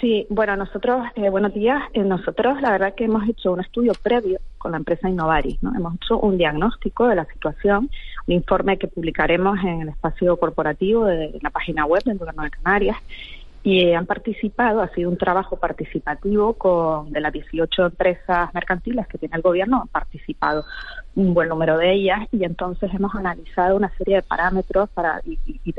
Sí, 0.00 0.26
bueno, 0.30 0.54
nosotros, 0.56 1.06
eh, 1.16 1.28
buenos 1.28 1.52
días, 1.52 1.82
eh, 1.92 2.04
nosotros 2.04 2.60
la 2.62 2.70
verdad 2.70 2.94
que 2.94 3.04
hemos 3.04 3.28
hecho 3.28 3.50
un 3.50 3.60
estudio 3.60 3.92
previo 4.00 4.38
con 4.56 4.70
la 4.70 4.78
empresa 4.78 5.08
Innovaris, 5.08 5.60
¿no? 5.60 5.74
Hemos 5.74 5.96
hecho 5.96 6.18
un 6.18 6.38
diagnóstico 6.38 7.08
de 7.08 7.16
la 7.16 7.24
situación, 7.24 7.90
un 8.28 8.34
informe 8.34 8.78
que 8.78 8.86
publicaremos 8.86 9.58
en 9.64 9.82
el 9.82 9.88
espacio 9.88 10.36
corporativo 10.36 11.04
de 11.04 11.36
la 11.42 11.50
página 11.50 11.84
web 11.84 12.04
del 12.04 12.16
Gobierno 12.16 12.44
de 12.44 12.50
Canarias 12.50 12.96
y 13.62 13.92
han 13.92 14.06
participado, 14.06 14.80
ha 14.80 14.88
sido 14.94 15.10
un 15.10 15.18
trabajo 15.18 15.56
participativo 15.56 16.54
con 16.54 17.10
de 17.12 17.20
las 17.20 17.32
18 17.32 17.86
empresas 17.86 18.52
mercantiles 18.54 19.06
que 19.08 19.18
tiene 19.18 19.36
el 19.36 19.42
gobierno, 19.42 19.82
han 19.82 19.88
participado 19.88 20.64
un 21.16 21.34
buen 21.34 21.48
número 21.48 21.76
de 21.76 21.92
ellas 21.92 22.28
y 22.30 22.44
entonces 22.44 22.90
hemos 22.94 23.14
analizado 23.14 23.76
una 23.76 23.90
serie 23.98 24.16
de 24.16 24.22
parámetros 24.22 24.88
para 24.90 25.20
y, 25.24 25.38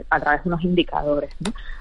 a 0.09 0.19
través 0.19 0.43
de 0.43 0.49
unos 0.49 0.63
indicadores. 0.63 1.33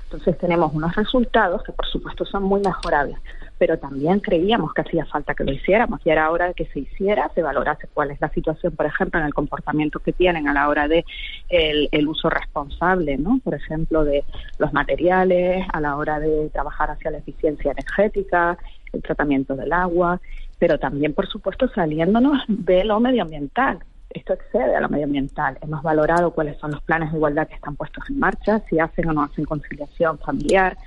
Entonces 0.05 0.39
tenemos 0.39 0.73
unos 0.73 0.95
resultados 0.95 1.63
que 1.65 1.73
por 1.73 1.87
supuesto 1.87 2.25
son 2.25 2.45
muy 2.45 2.61
mejorables, 2.61 3.19
pero 3.59 3.79
también 3.79 4.21
creíamos 4.21 4.73
que 4.73 4.83
hacía 4.83 5.05
falta 5.05 5.35
que 5.35 5.45
lo 5.45 5.53
hiciéramos 5.53 6.01
y 6.05 6.11
era 6.11 6.31
hora 6.31 6.47
de 6.49 6.55
que 6.55 6.67
se 6.67 6.81
hiciera, 6.81 7.31
se 7.35 7.43
valorase 7.43 7.89
cuál 7.93 8.11
es 8.11 8.21
la 8.21 8.29
situación, 8.31 8.75
por 8.75 8.87
ejemplo, 8.87 9.19
en 9.21 9.27
el 9.27 9.35
comportamiento 9.35 9.99
que 9.99 10.13
tienen 10.13 10.49
a 10.49 10.55
la 10.55 10.69
hora 10.69 10.89
de 10.89 11.05
el, 11.49 12.09
uso 12.09 12.31
responsable, 12.31 13.19
¿no? 13.19 13.41
Por 13.43 13.55
ejemplo, 13.55 14.05
de 14.05 14.25
los 14.59 14.73
materiales, 14.73 15.67
a 15.73 15.81
la 15.81 15.97
hora 15.97 16.21
de 16.21 16.49
trabajar 16.51 16.91
hacia 16.91 17.11
la 17.11 17.19
eficiencia 17.19 17.73
energética, 17.73 18.57
el 18.93 19.03
tratamiento 19.03 19.55
del 19.57 19.73
agua, 19.73 20.21
pero 20.59 20.79
también, 20.79 21.13
por 21.13 21.27
supuesto, 21.29 21.69
saliéndonos 21.69 22.45
de 22.49 22.85
lo 22.85 23.01
medioambiental. 23.01 23.81
Esto 24.11 24.33
excede 24.33 24.75
a 24.75 24.81
lo 24.81 24.89
medioambiental. 24.89 25.59
Hemos 25.61 25.83
valorado 25.83 26.31
cuáles 26.31 26.57
son 26.59 26.71
los 26.71 26.83
planes 26.83 27.11
de 27.11 27.19
igualdad 27.19 27.47
que 27.47 27.57
están 27.57 27.77
puestos 27.77 28.09
en 28.09 28.19
marcha, 28.19 28.61
si 28.71 28.79
hacen 28.79 29.09
o 29.09 29.13
no 29.13 29.23
hacen 29.23 29.45
conciliación 29.45 30.19
familiar, 30.19 30.79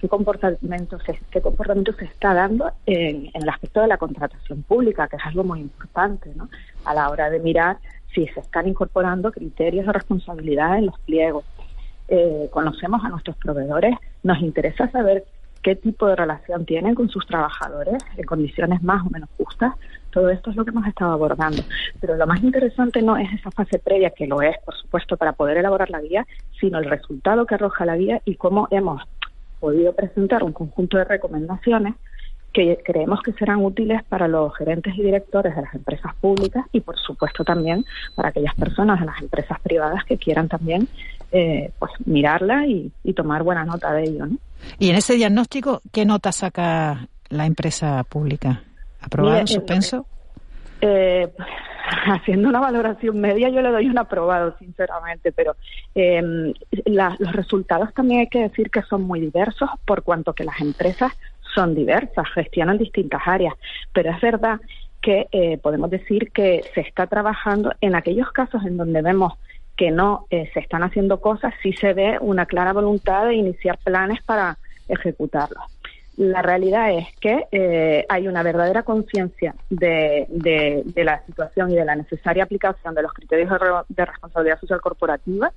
qué 0.00 0.08
comportamiento 0.08 0.98
se, 1.00 1.18
qué 1.30 1.40
comportamiento 1.40 1.92
se 1.92 2.04
está 2.04 2.34
dando 2.34 2.70
en, 2.86 3.30
el 3.34 3.48
aspecto 3.48 3.80
de 3.80 3.88
la 3.88 3.98
contratación 3.98 4.62
pública, 4.62 5.08
que 5.08 5.16
es 5.16 5.26
algo 5.26 5.44
muy 5.44 5.60
importante, 5.60 6.32
¿no? 6.34 6.48
A 6.84 6.94
la 6.94 7.10
hora 7.10 7.30
de 7.30 7.40
mirar 7.40 7.78
si 8.14 8.26
se 8.28 8.40
están 8.40 8.68
incorporando 8.68 9.32
criterios 9.32 9.86
de 9.86 9.92
responsabilidad 9.92 10.78
en 10.78 10.86
los 10.86 10.98
pliegos. 11.00 11.44
Eh, 12.08 12.48
conocemos 12.50 13.04
a 13.04 13.08
nuestros 13.08 13.36
proveedores, 13.36 13.94
nos 14.22 14.40
interesa 14.40 14.90
saber 14.90 15.24
qué 15.62 15.74
tipo 15.74 16.06
de 16.06 16.16
relación 16.16 16.64
tienen 16.64 16.94
con 16.94 17.08
sus 17.08 17.26
trabajadores 17.26 18.02
en 18.16 18.24
condiciones 18.24 18.82
más 18.82 19.04
o 19.06 19.10
menos 19.10 19.28
justas. 19.36 19.74
Todo 20.10 20.30
esto 20.30 20.50
es 20.50 20.56
lo 20.56 20.64
que 20.64 20.70
hemos 20.70 20.86
estado 20.86 21.12
abordando. 21.12 21.62
Pero 22.00 22.16
lo 22.16 22.26
más 22.26 22.42
interesante 22.42 23.02
no 23.02 23.16
es 23.16 23.30
esa 23.32 23.50
fase 23.50 23.78
previa, 23.78 24.10
que 24.10 24.26
lo 24.26 24.40
es, 24.40 24.56
por 24.64 24.74
supuesto, 24.74 25.16
para 25.16 25.32
poder 25.32 25.58
elaborar 25.58 25.90
la 25.90 26.00
guía, 26.00 26.26
sino 26.58 26.78
el 26.78 26.86
resultado 26.86 27.44
que 27.44 27.56
arroja 27.56 27.84
la 27.84 27.96
guía 27.96 28.22
y 28.24 28.36
cómo 28.36 28.68
hemos 28.70 29.02
podido 29.60 29.92
presentar 29.94 30.42
un 30.42 30.52
conjunto 30.52 30.98
de 30.98 31.04
recomendaciones 31.04 31.94
que 32.52 32.78
creemos 32.84 33.20
que 33.22 33.32
serán 33.34 33.64
útiles 33.64 34.02
para 34.08 34.26
los 34.26 34.56
gerentes 34.56 34.94
y 34.96 35.02
directores 35.02 35.54
de 35.54 35.62
las 35.62 35.74
empresas 35.74 36.14
públicas 36.16 36.64
y, 36.72 36.80
por 36.80 36.98
supuesto, 36.98 37.44
también 37.44 37.84
para 38.14 38.30
aquellas 38.30 38.54
personas 38.54 39.00
de 39.00 39.06
las 39.06 39.20
empresas 39.20 39.60
privadas 39.60 40.04
que 40.04 40.16
quieran 40.16 40.48
también 40.48 40.88
eh, 41.30 41.70
pues 41.78 41.92
mirarla 42.06 42.66
y, 42.66 42.90
tomar 43.14 43.42
buena 43.42 43.64
nota 43.64 43.92
de 43.92 44.04
ello. 44.04 44.26
¿no? 44.26 44.36
Y 44.78 44.90
en 44.90 44.96
ese 44.96 45.14
diagnóstico, 45.14 45.82
¿qué 45.92 46.04
nota 46.04 46.32
saca 46.32 47.08
la 47.28 47.46
empresa 47.46 48.04
pública? 48.04 48.62
¿Aprobado, 49.00 49.46
suspenso? 49.46 50.06
Eh, 50.80 51.28
haciendo 52.06 52.48
una 52.48 52.60
valoración 52.60 53.20
media 53.20 53.48
yo 53.48 53.62
le 53.62 53.70
doy 53.70 53.88
un 53.88 53.98
aprobado, 53.98 54.56
sinceramente, 54.58 55.32
pero 55.32 55.56
eh, 55.94 56.52
los 56.86 57.32
resultados 57.32 57.92
también 57.94 58.20
hay 58.20 58.26
que 58.28 58.42
decir 58.42 58.70
que 58.70 58.82
son 58.82 59.02
muy 59.02 59.20
diversos 59.20 59.70
por 59.86 60.02
cuanto 60.02 60.32
que 60.32 60.44
las 60.44 60.60
empresas 60.60 61.12
son 61.54 61.74
diversas, 61.74 62.26
gestionan 62.34 62.78
distintas 62.78 63.22
áreas, 63.26 63.54
pero 63.92 64.10
es 64.10 64.20
verdad 64.20 64.60
que 65.00 65.28
eh, 65.32 65.58
podemos 65.58 65.90
decir 65.90 66.30
que 66.32 66.62
se 66.74 66.80
está 66.80 67.06
trabajando 67.06 67.72
en 67.80 67.94
aquellos 67.94 68.30
casos 68.32 68.64
en 68.64 68.76
donde 68.76 69.00
vemos 69.02 69.34
que 69.76 69.90
no 69.90 70.26
eh, 70.30 70.50
se 70.52 70.60
están 70.60 70.82
haciendo 70.82 71.20
cosas, 71.20 71.54
sí 71.62 71.72
se 71.72 71.94
ve 71.94 72.18
una 72.20 72.46
clara 72.46 72.72
voluntad 72.72 73.26
de 73.26 73.34
iniciar 73.34 73.78
planes 73.78 74.22
para 74.24 74.58
ejecutarlos. 74.88 75.62
La 76.18 76.42
realidad 76.42 76.90
es 76.90 77.06
que 77.20 77.46
eh, 77.52 78.04
hay 78.08 78.26
una 78.26 78.42
verdadera 78.42 78.82
conciencia 78.82 79.54
de, 79.70 80.26
de, 80.28 81.04
la 81.04 81.24
situación 81.24 81.70
y 81.70 81.76
de 81.76 81.84
la 81.84 81.94
necesaria 81.94 82.42
aplicación 82.42 82.92
de 82.96 83.02
los 83.02 83.12
criterios 83.12 83.48
de 83.88 84.04
responsabilidad 84.04 84.58
social 84.58 84.80
corporativa 84.80 85.52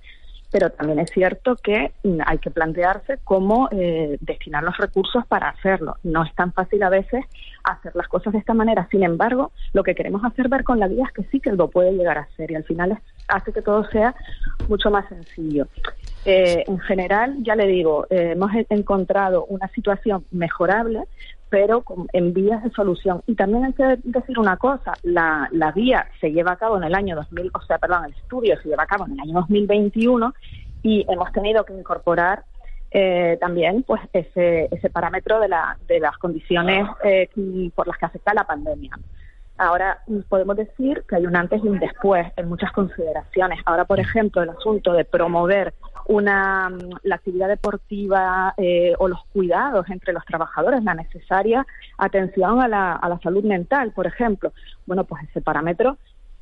pero 0.51 0.69
también 0.69 0.99
es 0.99 1.09
cierto 1.11 1.55
que 1.55 1.93
mm, 2.03 2.19
hay 2.25 2.37
que 2.39 2.51
plantearse 2.51 3.19
cómo 3.23 3.69
eh, 3.71 4.17
destinar 4.19 4.63
los 4.63 4.77
recursos 4.77 5.25
para 5.25 5.49
hacerlo. 5.49 5.95
No 6.03 6.23
es 6.23 6.33
tan 6.35 6.51
fácil 6.51 6.83
a 6.83 6.89
veces 6.89 7.25
hacer 7.63 7.95
las 7.95 8.07
cosas 8.07 8.33
de 8.33 8.39
esta 8.39 8.53
manera. 8.53 8.87
Sin 8.91 9.03
embargo, 9.03 9.51
lo 9.73 9.83
que 9.83 9.95
queremos 9.95 10.23
hacer 10.25 10.49
ver 10.49 10.63
con 10.63 10.79
la 10.79 10.87
guía 10.87 11.05
es 11.05 11.13
que 11.13 11.23
sí 11.31 11.39
que 11.39 11.51
lo 11.51 11.69
puede 11.69 11.93
llegar 11.93 12.17
a 12.17 12.21
hacer 12.21 12.51
y 12.51 12.55
al 12.55 12.65
final 12.65 12.99
hace 13.27 13.53
que 13.53 13.61
todo 13.61 13.85
sea 13.89 14.13
mucho 14.67 14.91
más 14.91 15.07
sencillo. 15.07 15.67
Eh, 16.25 16.63
en 16.67 16.79
general, 16.79 17.37
ya 17.39 17.55
le 17.55 17.65
digo, 17.67 18.05
eh, 18.09 18.31
hemos 18.33 18.51
encontrado 18.69 19.45
una 19.45 19.67
situación 19.69 20.25
mejorable, 20.31 21.03
pero 21.51 21.83
en 22.13 22.33
vías 22.33 22.63
de 22.63 22.71
solución. 22.71 23.21
Y 23.27 23.35
también 23.35 23.65
hay 23.65 23.73
que 23.73 23.99
decir 24.03 24.39
una 24.39 24.55
cosa, 24.55 24.93
la, 25.03 25.49
la 25.51 25.73
vía 25.73 26.07
se 26.21 26.31
lleva 26.31 26.53
a 26.53 26.55
cabo 26.55 26.77
en 26.77 26.85
el 26.85 26.95
año 26.95 27.15
2000, 27.17 27.51
o 27.53 27.61
sea, 27.61 27.77
perdón, 27.77 28.05
el 28.05 28.13
estudio 28.13 28.55
se 28.61 28.69
lleva 28.69 28.83
a 28.83 28.87
cabo 28.87 29.05
en 29.05 29.11
el 29.11 29.19
año 29.19 29.33
2021 29.33 30.33
y 30.81 31.05
hemos 31.09 31.29
tenido 31.33 31.65
que 31.65 31.73
incorporar 31.73 32.45
eh, 32.89 33.37
también 33.41 33.83
pues 33.83 34.01
ese, 34.13 34.69
ese 34.71 34.89
parámetro 34.89 35.41
de, 35.41 35.49
la, 35.49 35.77
de 35.87 35.99
las 35.99 36.17
condiciones 36.17 36.87
eh, 37.03 37.27
por 37.75 37.85
las 37.85 37.97
que 37.97 38.05
afecta 38.05 38.33
la 38.33 38.45
pandemia. 38.45 38.97
Ahora 39.57 39.99
podemos 40.29 40.55
decir 40.55 41.03
que 41.07 41.17
hay 41.17 41.25
un 41.25 41.35
antes 41.35 41.61
y 41.61 41.67
un 41.67 41.79
después 41.79 42.27
en 42.37 42.47
muchas 42.47 42.71
consideraciones. 42.71 43.59
Ahora, 43.65 43.83
por 43.83 43.99
ejemplo, 43.99 44.41
el 44.41 44.49
asunto 44.49 44.93
de 44.93 45.03
promover 45.03 45.73
una, 46.07 46.69
mm, 46.69 46.99
la 47.03 47.15
actividad 47.15 47.47
deportiva 47.47 48.53
eh, 48.57 48.93
o 48.99 49.07
los 49.07 49.23
cuidados 49.33 49.89
entre 49.89 50.13
los 50.13 50.25
trabajadores, 50.25 50.83
la 50.83 50.93
necesaria 50.93 51.65
atención 51.97 52.61
a 52.61 52.67
la, 52.67 52.93
a 52.93 53.09
la 53.09 53.19
salud 53.19 53.43
mental, 53.43 53.91
por 53.91 54.07
ejemplo. 54.07 54.53
Bueno, 54.85 55.03
pues 55.03 55.23
ese 55.29 55.41
parámetro 55.41 55.97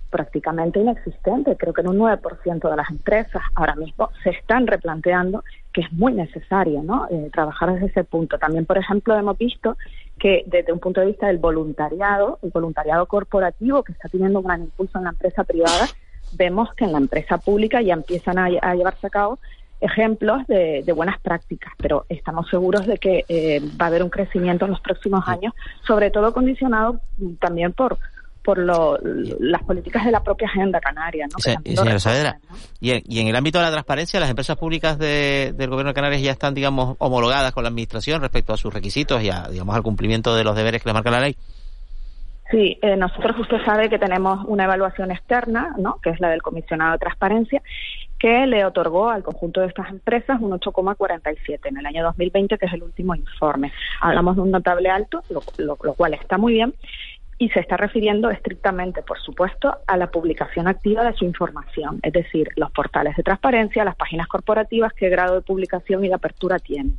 prácticamente 0.10 0.80
inexistente. 0.80 1.56
Creo 1.56 1.74
que 1.74 1.82
en 1.82 1.90
un 1.90 2.00
9% 2.00 2.70
de 2.70 2.76
las 2.76 2.90
empresas 2.90 3.42
ahora 3.56 3.76
mismo 3.76 4.10
se 4.24 4.32
están 4.32 4.68
replanteando 4.68 5.44
que 5.72 5.82
es 5.82 5.94
muy 5.94 6.14
necesario 6.14 6.82
¿no? 6.82 7.08
Eh, 7.10 7.30
trabajar 7.32 7.74
desde 7.74 7.88
ese 7.88 8.04
punto. 8.04 8.38
También, 8.38 8.66
por 8.66 8.78
ejemplo, 8.78 9.18
hemos 9.18 9.38
visto 9.38 9.78
que 10.18 10.44
desde 10.48 10.74
un 10.74 10.80
punto 10.80 11.02
de 11.02 11.08
vista 11.08 11.28
del 11.28 11.38
voluntariado, 11.38 12.40
el 12.42 12.50
voluntariado 12.50 13.06
corporativo 13.06 13.84
que 13.84 13.94
está 13.94 14.10
teniendo 14.10 14.40
un 14.40 14.46
gran 14.46 14.62
impulso 14.64 14.98
en 14.98 15.06
la 15.06 15.12
empresa 15.12 15.44
privada, 15.44 15.88
vemos 16.34 16.74
que 16.74 16.86
en 16.86 16.92
la 16.92 16.98
empresa 16.98 17.38
pública 17.38 17.82
ya 17.82 17.94
empiezan 17.94 18.38
a, 18.38 18.50
llevarse 18.50 19.08
a 19.08 19.10
cabo 19.10 19.40
ejemplos 19.82 20.46
de, 20.48 20.84
de 20.86 20.92
buenas 20.94 21.20
prácticas, 21.22 21.74
pero 21.78 22.06
estamos 22.10 22.50
seguros 22.50 22.86
de 22.86 22.98
que 22.98 23.24
eh, 23.30 23.62
va 23.80 23.86
a 23.86 23.88
haber 23.88 24.04
un 24.04 24.10
crecimiento 24.10 24.66
en 24.66 24.72
los 24.72 24.82
próximos 24.82 25.28
años, 25.28 25.54
sobre 25.88 26.12
todo 26.12 26.34
condicionado 26.34 27.00
también 27.40 27.74
por 27.74 27.98
por 28.42 28.58
lo, 28.58 28.98
las 29.04 29.62
políticas 29.64 30.06
de 30.06 30.12
la 30.12 30.24
propia 30.24 30.48
agenda 30.48 30.80
canaria. 30.80 31.28
¿no? 31.32 31.38
Señora. 31.40 32.00
Saavedra, 32.00 32.40
y 32.80 32.92
en, 32.92 33.02
y 33.06 33.20
en 33.20 33.28
el 33.28 33.36
ámbito 33.36 33.60
de 33.60 33.66
la 33.66 33.72
transparencia, 33.72 34.20
las 34.20 34.30
empresas 34.30 34.56
públicas 34.58 34.98
de- 34.98 35.54
del 35.56 35.70
gobierno 35.70 35.90
de 35.90 35.94
Canarias 35.94 36.22
ya 36.22 36.32
están, 36.32 36.54
digamos, 36.56 36.96
homologadas 37.00 37.52
con 37.52 37.64
la 37.64 37.70
administración 37.70 38.22
respecto 38.22 38.54
a 38.54 38.58
sus 38.58 38.74
requisitos 38.74 39.22
y 39.22 39.30
a, 39.30 39.50
digamos, 39.52 39.76
al 39.76 39.84
cumplimiento 39.84 40.34
de 40.36 40.46
los 40.46 40.56
deberes 40.56 40.82
que 40.82 40.88
les 40.90 40.94
marca 40.96 41.12
la 41.12 41.20
ley. 41.20 41.36
Sí, 42.50 42.80
eh, 42.82 42.96
nosotros 42.96 43.38
usted 43.40 43.58
sabe 43.66 43.90
que 43.90 44.00
tenemos 44.00 44.44
una 44.48 44.64
evaluación 44.64 45.12
externa, 45.12 45.76
¿no? 45.78 46.00
que 46.02 46.10
es 46.10 46.20
la 46.20 46.30
del 46.30 46.42
comisionado 46.42 46.94
de 46.94 46.98
transparencia, 47.00 47.62
que 48.20 48.46
le 48.46 48.66
otorgó 48.66 49.10
al 49.10 49.24
conjunto 49.24 49.62
de 49.62 49.68
estas 49.68 49.90
empresas 49.90 50.40
un 50.42 50.52
8,47 50.52 51.60
en 51.64 51.78
el 51.78 51.86
año 51.86 52.04
2020, 52.04 52.58
que 52.58 52.66
es 52.66 52.74
el 52.74 52.84
último 52.84 53.16
informe. 53.16 53.72
Hablamos 54.02 54.36
de 54.36 54.42
un 54.42 54.52
notable 54.52 54.90
alto, 54.90 55.24
lo, 55.30 55.42
lo- 55.58 55.78
lo 55.82 55.94
cual 55.94 56.14
está 56.14 56.38
muy 56.38 56.54
bien, 56.54 56.74
y 57.42 57.48
se 57.52 57.62
está 57.62 57.78
refiriendo 57.78 58.30
estrictamente, 58.30 59.02
por 59.02 59.18
supuesto, 59.22 59.78
a 59.88 59.96
la 59.96 60.08
publicación 60.08 60.68
activa 60.68 61.06
de 61.06 61.14
su 61.14 61.24
información, 61.24 62.00
es 62.04 62.12
decir, 62.12 62.50
los 62.58 62.70
portales 62.72 63.16
de 63.16 63.24
transparencia, 63.24 63.86
las 63.86 63.96
páginas 63.96 64.28
corporativas, 64.28 64.92
qué 64.92 65.08
grado 65.08 65.36
de 65.36 65.42
publicación 65.42 66.04
y 66.04 66.10
de 66.10 66.16
apertura 66.16 66.60
tienen. 66.60 66.98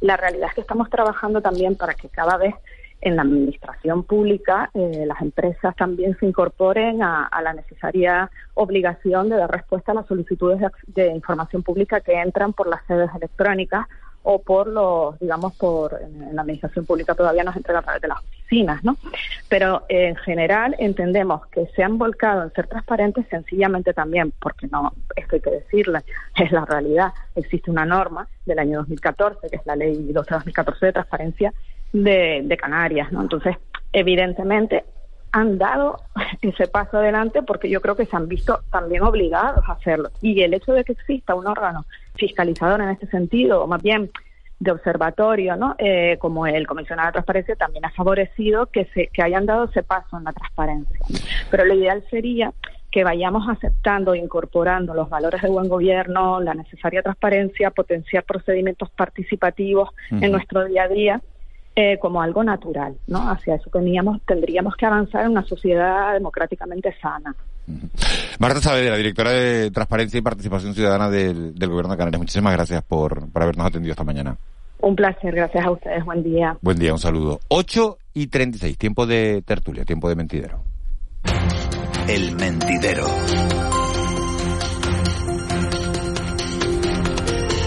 La 0.00 0.16
realidad 0.16 0.50
es 0.50 0.54
que 0.54 0.60
estamos 0.60 0.88
trabajando 0.90 1.40
también 1.40 1.74
para 1.74 1.94
que 1.94 2.08
cada 2.08 2.36
vez 2.36 2.54
en 3.00 3.16
la 3.16 3.22
administración 3.22 4.02
pública 4.04 4.70
eh, 4.74 5.04
las 5.06 5.20
empresas 5.22 5.74
también 5.76 6.16
se 6.18 6.26
incorporen 6.26 7.02
a, 7.02 7.28
la 7.42 7.54
necesaria 7.54 8.30
obligación 8.54 9.28
de 9.28 9.36
dar 9.36 9.50
respuesta 9.50 9.92
a 9.92 9.94
las 9.94 10.06
solicitudes 10.06 10.60
de, 10.60 10.70
de 10.88 11.14
información 11.14 11.62
pública 11.62 12.00
que 12.00 12.12
entran 12.12 12.52
por 12.52 12.68
las 12.68 12.84
sedes 12.86 13.10
electrónicas 13.14 13.86
o 14.22 14.42
por 14.42 14.66
los, 14.66 15.18
digamos, 15.18 15.56
por 15.56 15.98
en 16.00 16.34
la 16.36 16.42
administración 16.42 16.84
pública 16.84 17.14
todavía 17.14 17.42
nos 17.42 17.56
entrega 17.56 17.78
a 17.78 17.82
través 17.82 18.02
de 18.02 18.08
las 18.08 18.18
oficinas, 18.18 18.84
¿no? 18.84 18.96
Pero 19.48 19.84
eh, 19.88 20.08
en 20.08 20.16
general 20.16 20.76
entendemos 20.78 21.46
que 21.46 21.66
se 21.74 21.82
han 21.82 21.96
volcado 21.96 22.42
en 22.42 22.52
ser 22.52 22.66
transparentes 22.66 23.26
sencillamente 23.28 23.94
también, 23.94 24.32
porque 24.38 24.66
no, 24.66 24.92
esto 25.16 25.36
hay 25.36 25.40
que 25.40 25.50
decirle, 25.50 26.00
es 26.36 26.52
la 26.52 26.66
realidad. 26.66 27.12
Existe 27.34 27.70
una 27.70 27.86
norma 27.86 28.28
del 28.44 28.58
año 28.58 28.78
2014, 28.78 29.48
que 29.48 29.56
es 29.56 29.66
la 29.66 29.76
ley 29.76 29.96
12-2014 30.12 30.80
de 30.80 30.92
transparencia 30.92 31.54
de, 31.92 32.42
de 32.44 32.56
Canarias, 32.56 33.10
¿no? 33.12 33.20
Entonces, 33.22 33.56
evidentemente 33.92 34.84
han 35.32 35.58
dado 35.58 35.96
ese 36.42 36.66
paso 36.68 36.98
adelante 36.98 37.42
porque 37.42 37.68
yo 37.68 37.80
creo 37.80 37.96
que 37.96 38.06
se 38.06 38.16
han 38.16 38.28
visto 38.28 38.60
también 38.70 39.02
obligados 39.02 39.68
a 39.68 39.72
hacerlo. 39.72 40.10
Y 40.20 40.42
el 40.42 40.54
hecho 40.54 40.72
de 40.72 40.84
que 40.84 40.92
exista 40.92 41.34
un 41.34 41.46
órgano 41.46 41.84
fiscalizador 42.14 42.80
en 42.80 42.90
este 42.90 43.06
sentido, 43.06 43.62
o 43.62 43.66
más 43.66 43.82
bien 43.82 44.10
de 44.58 44.72
observatorio, 44.72 45.56
¿no? 45.56 45.74
Eh, 45.78 46.18
como 46.20 46.46
el 46.46 46.66
comisionado 46.66 47.08
de 47.08 47.12
transparencia, 47.12 47.56
también 47.56 47.84
ha 47.86 47.90
favorecido 47.90 48.66
que, 48.66 48.84
se, 48.86 49.06
que 49.06 49.22
hayan 49.22 49.46
dado 49.46 49.64
ese 49.64 49.82
paso 49.82 50.18
en 50.18 50.24
la 50.24 50.32
transparencia. 50.32 50.98
Pero 51.50 51.64
lo 51.64 51.74
ideal 51.74 52.04
sería 52.10 52.52
que 52.90 53.04
vayamos 53.04 53.48
aceptando 53.48 54.12
e 54.12 54.18
incorporando 54.18 54.92
los 54.92 55.08
valores 55.08 55.40
de 55.40 55.48
buen 55.48 55.68
gobierno, 55.68 56.40
la 56.40 56.54
necesaria 56.54 57.02
transparencia, 57.02 57.70
potenciar 57.70 58.24
procedimientos 58.24 58.90
participativos 58.90 59.90
en 60.10 60.32
nuestro 60.32 60.64
día 60.64 60.82
a 60.82 60.88
día 60.88 61.20
eh, 61.76 61.98
como 61.98 62.20
algo 62.20 62.42
natural, 62.42 62.96
¿no? 63.06 63.30
Hacia 63.30 63.54
eso 63.54 63.70
teníamos, 63.70 64.20
tendríamos 64.26 64.76
que 64.76 64.86
avanzar 64.86 65.24
en 65.24 65.32
una 65.32 65.44
sociedad 65.44 66.12
democráticamente 66.14 66.94
sana. 67.00 67.34
Marta 68.38 68.60
Saavedra, 68.60 68.96
directora 68.96 69.30
de 69.30 69.70
Transparencia 69.70 70.18
y 70.18 70.22
Participación 70.22 70.74
Ciudadana 70.74 71.08
del, 71.08 71.54
del 71.54 71.68
Gobierno 71.68 71.92
de 71.92 71.98
Canarias. 71.98 72.20
Muchísimas 72.20 72.52
gracias 72.52 72.82
por, 72.82 73.30
por 73.30 73.42
habernos 73.42 73.66
atendido 73.66 73.92
esta 73.92 74.04
mañana. 74.04 74.36
Un 74.80 74.96
placer, 74.96 75.34
gracias 75.34 75.64
a 75.64 75.70
ustedes, 75.70 76.04
buen 76.04 76.22
día. 76.22 76.56
Buen 76.62 76.78
día, 76.78 76.92
un 76.92 76.98
saludo. 76.98 77.40
8 77.48 77.98
y 78.14 78.26
36, 78.28 78.78
tiempo 78.78 79.06
de 79.06 79.42
tertulia, 79.42 79.84
tiempo 79.84 80.08
de 80.08 80.16
mentidero. 80.16 80.62
El 82.08 82.34
mentidero. 82.34 83.06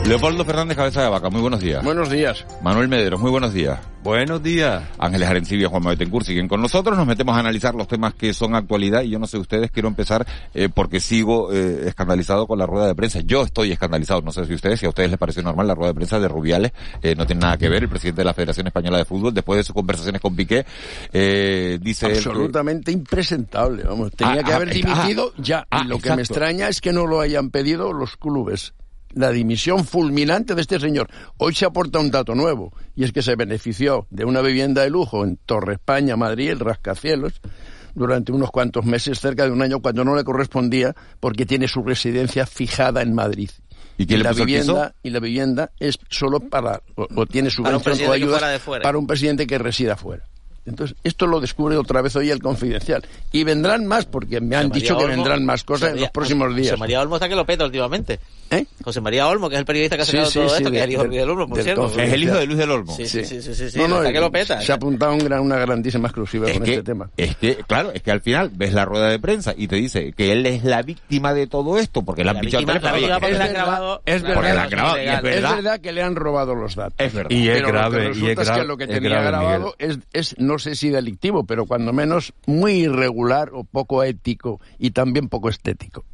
Leopoldo 0.06 0.44
Fernández 0.44 0.76
Cabeza 0.76 1.02
de 1.02 1.10
Vaca, 1.10 1.30
muy 1.30 1.40
buenos 1.42 1.62
días. 1.62 1.82
Buenos 1.84 2.10
días. 2.10 2.46
Manuel 2.62 2.90
Mederos, 2.90 3.22
muy 3.22 3.32
buenos 3.32 3.54
días. 3.54 3.80
Buenos 4.04 4.44
días. 4.44 4.84
Ángeles 5.00 5.30
Arencibia 5.30 5.68
y 5.68 5.70
Juan 5.70 5.82
Betancourt 5.82 6.26
siguen 6.26 6.50
con 6.50 6.62
nosotros. 6.62 6.98
Nos 6.98 7.08
metemos 7.08 7.38
a 7.38 7.40
analizar 7.40 7.74
los 7.74 7.88
temas 7.88 8.14
que 8.14 8.34
son 8.34 8.54
actualidad 8.54 9.04
y 9.04 9.12
yo 9.12 9.18
no 9.18 9.28
sé 9.28 9.38
ustedes, 9.38 9.72
quiero 9.72 9.88
empezar 9.88 10.28
eh, 10.54 10.68
porque 10.68 11.00
sigo 11.00 11.54
eh, 11.54 11.88
escandalizado 11.88 12.48
con 12.48 12.60
la 12.60 12.66
rueda 12.66 12.86
de 12.88 12.96
prensa. 12.96 13.22
Yo 13.22 13.44
estoy 13.44 13.72
escandalizado, 13.72 14.22
no 14.22 14.34
sé 14.34 14.46
si 14.46 14.54
ustedes, 14.54 14.82
si 14.82 14.86
a 14.86 14.90
ustedes 14.90 15.10
les 15.10 15.18
pareció 15.18 15.42
normal 15.42 15.68
la 15.68 15.74
rueda 15.76 15.92
de 15.94 15.96
prensa 15.96 16.20
de 16.20 16.28
Rubiales, 16.28 16.74
eh, 17.02 17.16
no 17.16 17.26
tiene 17.26 17.40
nada 17.40 17.58
que 17.58 17.70
ver. 17.70 17.84
El 17.84 17.90
presidente 17.90 18.22
de 18.22 18.26
la 18.26 18.34
Federación 18.34 18.68
Española 18.68 18.98
de 18.98 19.06
Fútbol, 19.06 19.34
después 19.34 19.58
de 19.58 19.64
sus 19.64 19.74
conversaciones 19.74 20.22
con 20.22 20.36
Piqué, 20.36 20.66
eh, 21.14 21.80
dice... 21.82 22.08
él 22.08 22.12
que- 22.12 22.18
Absolutamente 22.18 22.92
impresentable, 22.92 23.84
vamos. 23.84 24.12
Tenía 24.12 24.42
Ah, 24.42 24.44
que 24.44 24.52
ah, 24.52 24.56
haber 24.58 24.70
ah, 24.70 24.74
dimitido 24.74 25.34
ya. 25.38 25.66
ah, 25.72 25.82
y 25.86 25.88
lo 25.88 25.96
que 25.96 26.10
exacto. 26.10 26.16
me 26.18 26.22
extraña 26.24 26.68
es 26.68 26.82
que 26.82 26.92
no 26.92 27.08
lo 27.08 27.22
hayan 27.22 27.52
pedido 27.52 27.94
los 27.94 28.18
clubes. 28.18 28.74
La 29.14 29.32
dimisión 29.32 29.86
fulminante 29.86 30.56
de 30.56 30.62
este 30.62 30.80
señor. 30.80 31.08
Hoy 31.38 31.54
se 31.54 31.66
aporta 31.66 32.00
un 32.00 32.12
dato 32.12 32.36
nuevo, 32.36 32.74
y 32.96 33.04
es 33.04 33.12
que 33.12 33.22
se 33.22 33.36
benefició 33.36 34.08
de 34.10 34.26
una 34.26 34.42
vivienda 34.42 34.82
de 34.82 34.90
lujo 34.90 35.24
en 35.24 35.38
Torre 35.38 35.74
España, 35.74 36.16
Madrid, 36.16 36.50
el 36.50 36.60
rascacielos, 36.60 37.42
durante 37.96 38.32
unos 38.32 38.50
cuantos 38.50 38.86
meses, 38.86 39.20
cerca 39.20 39.46
de 39.46 39.52
un 39.52 39.62
año, 39.62 39.80
cuando 39.80 40.04
no 40.04 40.16
le 40.16 40.24
correspondía, 40.24 40.96
porque 41.20 41.46
tiene 41.46 41.68
su 41.68 41.84
residencia 41.84 42.46
fijada 42.46 43.02
en 43.02 43.14
Madrid. 43.14 43.50
¿Y 43.98 44.06
la 44.18 44.34
vivienda 44.34 44.96
y 45.04 45.10
la 45.12 45.20
vivienda 45.20 45.72
es 45.80 46.00
solo 46.10 46.40
para 46.40 46.82
o, 46.96 47.08
o 47.16 47.26
tiene 47.26 47.50
subvención 47.50 47.96
o 47.96 48.60
fuera. 48.60 48.84
para 48.84 48.98
un 48.98 49.06
presidente 49.06 49.46
que 49.46 49.58
resida 49.58 49.96
fuera. 49.96 50.26
Entonces, 50.66 50.96
esto 51.04 51.28
lo 51.28 51.40
descubre 51.42 51.76
otra 51.76 52.02
vez 52.02 52.16
hoy 52.16 52.30
el 52.30 52.40
Confidencial. 52.42 53.04
Y 53.32 53.44
vendrán 53.44 53.86
más, 53.86 54.06
porque 54.06 54.40
me 54.40 54.56
han 54.56 54.70
José 54.70 54.80
dicho 54.80 54.94
María 54.94 55.08
que 55.08 55.14
Olmo- 55.14 55.24
vendrán 55.24 55.46
más 55.46 55.64
cosas 55.64 55.92
en 55.94 56.00
los 56.02 56.10
próximos 56.12 56.56
días. 56.56 56.70
José 56.72 56.80
María 56.80 57.02
Olmo 57.02 57.16
está 57.16 57.28
que 57.28 57.36
lo 57.36 57.46
peta 57.46 57.66
últimamente. 57.66 58.20
¿Eh? 58.50 58.66
José 58.84 59.02
María 59.02 59.28
Olmo, 59.28 59.50
que 59.50 59.56
es 59.56 59.60
el 59.60 59.66
periodista 59.66 59.96
que 59.96 60.04
ha 60.04 60.06
sacado 60.06 60.26
sí, 60.28 60.34
todo 60.40 60.50
sí, 60.50 60.56
esto, 60.58 60.70
que 60.72 60.78
es 60.78 60.84
el 60.84 60.92
hijo 60.92 61.02
de 61.02 61.08
Luis 61.08 61.20
del 61.22 61.30
Olmo, 61.32 61.48
por 61.48 61.58
del 61.58 61.64
cierto. 61.66 61.86
Es 62.00 62.14
el 62.14 62.24
hijo 62.24 62.36
de 62.36 62.46
Luis 62.46 62.58
del 62.60 62.72
Olmo. 62.72 62.96
Sí, 62.96 63.08
sí, 63.08 63.26
sí, 63.26 63.42
sí, 63.42 63.56
sí, 63.56 63.70
sí, 63.72 63.78
No, 63.80 63.88
no, 63.88 63.98
está 63.98 64.14
que 64.14 64.20
lo 64.20 64.32
peta. 64.32 64.62
se 64.62 64.72
ha 64.72 64.76
apuntado 64.76 65.14
un 65.14 65.20
gran- 65.20 65.40
una 65.42 65.58
grandísima 65.58 66.08
exclusiva 66.08 66.48
Es 66.48 66.54
con 66.58 66.64
que, 66.64 66.72
este 66.72 66.84
tema. 66.84 67.10
es 67.18 67.36
que, 67.36 67.56
claro, 67.68 67.92
es 67.94 68.02
que 68.04 68.12
al 68.12 68.22
final 68.22 68.52
ves 68.54 68.74
la 68.74 68.86
rueda 68.86 69.10
de 69.10 69.18
prensa 69.20 69.54
y 69.58 69.68
te 69.68 69.76
dice 69.78 70.14
que 70.14 70.32
él 70.32 70.46
es 70.46 70.64
la 70.64 70.82
víctima 70.84 71.34
de 71.34 71.48
todo 71.48 71.80
esto 71.80 72.04
porque 72.04 72.24
le 72.24 72.30
han 72.30 72.36
La 72.36 72.42
pichado 72.42 72.66
teléfono. 72.66 74.00
es 74.06 74.22
verdad, 74.24 75.80
que 75.82 75.92
le 75.92 76.02
han 76.04 76.16
robado 76.16 76.56
los 76.56 76.76
datos. 76.76 76.94
Es 76.98 77.14
verdad. 77.14 77.32
Y 77.32 77.50
es 77.50 77.62
grave, 77.62 78.08
lo 78.10 78.14
que 78.14 78.20
y 78.20 78.26
es 78.26 78.30
es 78.40 78.46
grave, 78.46 78.62
que 78.62 78.68
lo 78.68 78.78
que 78.78 78.88
tenía 78.88 79.22
grabado 79.22 79.76
es, 79.80 80.36
no 80.54 80.60
sé 80.60 80.76
si 80.76 80.90
delictivo, 80.90 81.44
pero 81.46 81.66
cuando 81.66 81.92
menos 81.94 82.34
muy 82.46 82.74
irregular 82.84 83.50
o 83.54 83.64
poco 83.64 84.04
ético 84.04 84.60
y 84.80 84.92
también 84.92 85.28
poco 85.30 85.50
estético. 85.50 86.06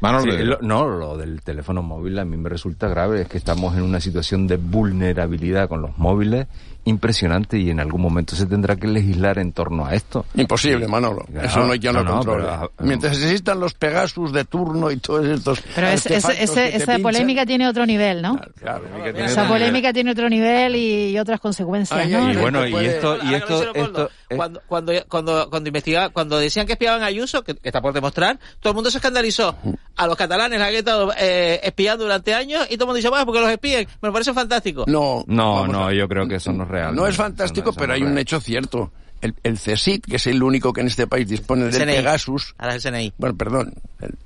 Manuel 0.00 0.22
Sí, 0.24 0.28
Medero. 0.30 0.58
lo- 0.60 0.66
no, 0.66 0.88
lo 0.88 1.16
del 1.18 1.42
teléfono 1.42 1.82
móvil 1.82 2.18
a 2.18 2.24
mí 2.24 2.36
me 2.36 2.48
resulta 2.48 2.88
grave, 2.88 3.22
es 3.22 3.28
que 3.28 3.36
estamos 3.36 3.76
en 3.76 3.82
una 3.82 4.00
situación 4.00 4.46
de 4.46 4.56
vulnerabilidad 4.56 5.68
con 5.68 5.82
los 5.82 5.98
móviles 5.98 6.46
impresionante 6.84 7.58
y 7.58 7.70
en 7.70 7.80
algún 7.80 8.00
momento 8.02 8.34
se 8.34 8.46
tendrá 8.46 8.76
que 8.76 8.86
legislar 8.88 9.38
en 9.38 9.52
torno 9.52 9.86
a 9.86 9.94
esto. 9.94 10.24
Imposible, 10.34 10.88
Manolo. 10.88 11.24
Claro, 11.30 11.46
Eso 11.48 11.64
no 11.66 11.72
hay 11.72 11.78
quien 11.78 11.94
lo 11.94 12.02
no, 12.02 12.10
no, 12.10 12.16
controle. 12.16 12.42
pero, 12.44 12.52
ah, 12.54 12.68
Mientras 12.80 13.12
existan 13.16 13.60
los 13.60 13.74
Pegasus 13.74 14.32
de 14.32 14.44
turno 14.44 14.90
y 14.90 14.96
todos 14.96 15.24
estos. 15.26 15.62
Pero 15.74 15.86
es- 15.88 16.06
ese- 16.06 16.32
te 16.34 16.42
esa 16.76 16.96
pinchan- 16.96 17.02
polémica 17.02 17.46
tiene 17.46 17.68
otro 17.68 17.86
nivel, 17.86 18.20
¿no? 18.22 18.40
Claro, 18.60 18.84
Esa 19.16 19.46
polémica 19.46 19.92
tiene 19.92 20.10
otro 20.12 20.28
nivel 20.28 20.74
y, 20.76 21.18
otras 21.18 21.40
consecuencias, 21.40 21.98
Ay, 22.00 22.12
Y 22.12 22.36
bueno, 22.36 22.66
y 22.66 22.74
esto, 22.86 23.16
y 23.22 23.30
lo 23.30 23.36
esto, 23.36 23.74
esto, 23.74 24.10
eh, 24.32 24.36
cuando, 24.36 24.60
cuando, 24.66 24.92
cuando, 25.08 25.48
cuando 25.50 25.68
investigaba, 25.68 26.08
cuando 26.10 26.38
decían 26.38 26.66
que 26.66 26.72
espiaban 26.72 27.02
a 27.02 27.06
Ayuso, 27.06 27.42
que, 27.44 27.54
que 27.54 27.68
está 27.68 27.80
por 27.80 27.92
demostrar, 27.92 28.38
todo 28.60 28.70
el 28.72 28.74
mundo 28.74 28.90
se 28.90 28.98
escandalizó. 28.98 29.56
A 29.96 30.06
los 30.06 30.16
catalanes 30.16 30.58
la 30.58 30.66
han 30.66 30.74
estado 30.74 31.12
eh, 31.18 31.60
espiando 31.62 32.04
durante 32.04 32.34
años 32.34 32.66
y 32.70 32.74
todo 32.76 32.84
el 32.84 32.86
mundo 32.88 32.96
dice, 32.96 33.08
bueno, 33.08 33.24
porque 33.26 33.40
los 33.40 33.50
espíen. 33.50 33.86
Me 34.00 34.10
parece 34.12 34.32
fantástico. 34.32 34.84
No, 34.86 35.24
no, 35.26 35.66
no, 35.66 35.86
a- 35.88 35.94
yo 35.94 36.08
creo 36.08 36.26
que 36.26 36.36
eso 36.36 36.52
no 36.52 36.64
es 36.64 36.68
real. 36.70 36.94
No 36.94 37.06
es 37.06 37.16
fantástico, 37.16 37.70
no- 37.70 37.76
pero 37.76 37.92
hay 37.92 38.02
un 38.02 38.16
hecho 38.18 38.40
cierto. 38.40 38.90
El, 39.20 39.36
el 39.44 39.56
CSIC, 39.56 40.04
que 40.06 40.16
es 40.16 40.26
el 40.26 40.42
único 40.42 40.72
que 40.72 40.80
en 40.80 40.88
este 40.88 41.06
país 41.06 41.28
dispone 41.28 41.66
El 41.66 41.70
del 41.70 41.82
CNI. 41.82 41.94
Pegasus, 41.94 42.56
Ahora 42.58 42.74
es 42.74 42.84
el 42.84 42.92
CNI. 42.92 43.12
bueno, 43.18 43.36
perdón, 43.36 43.74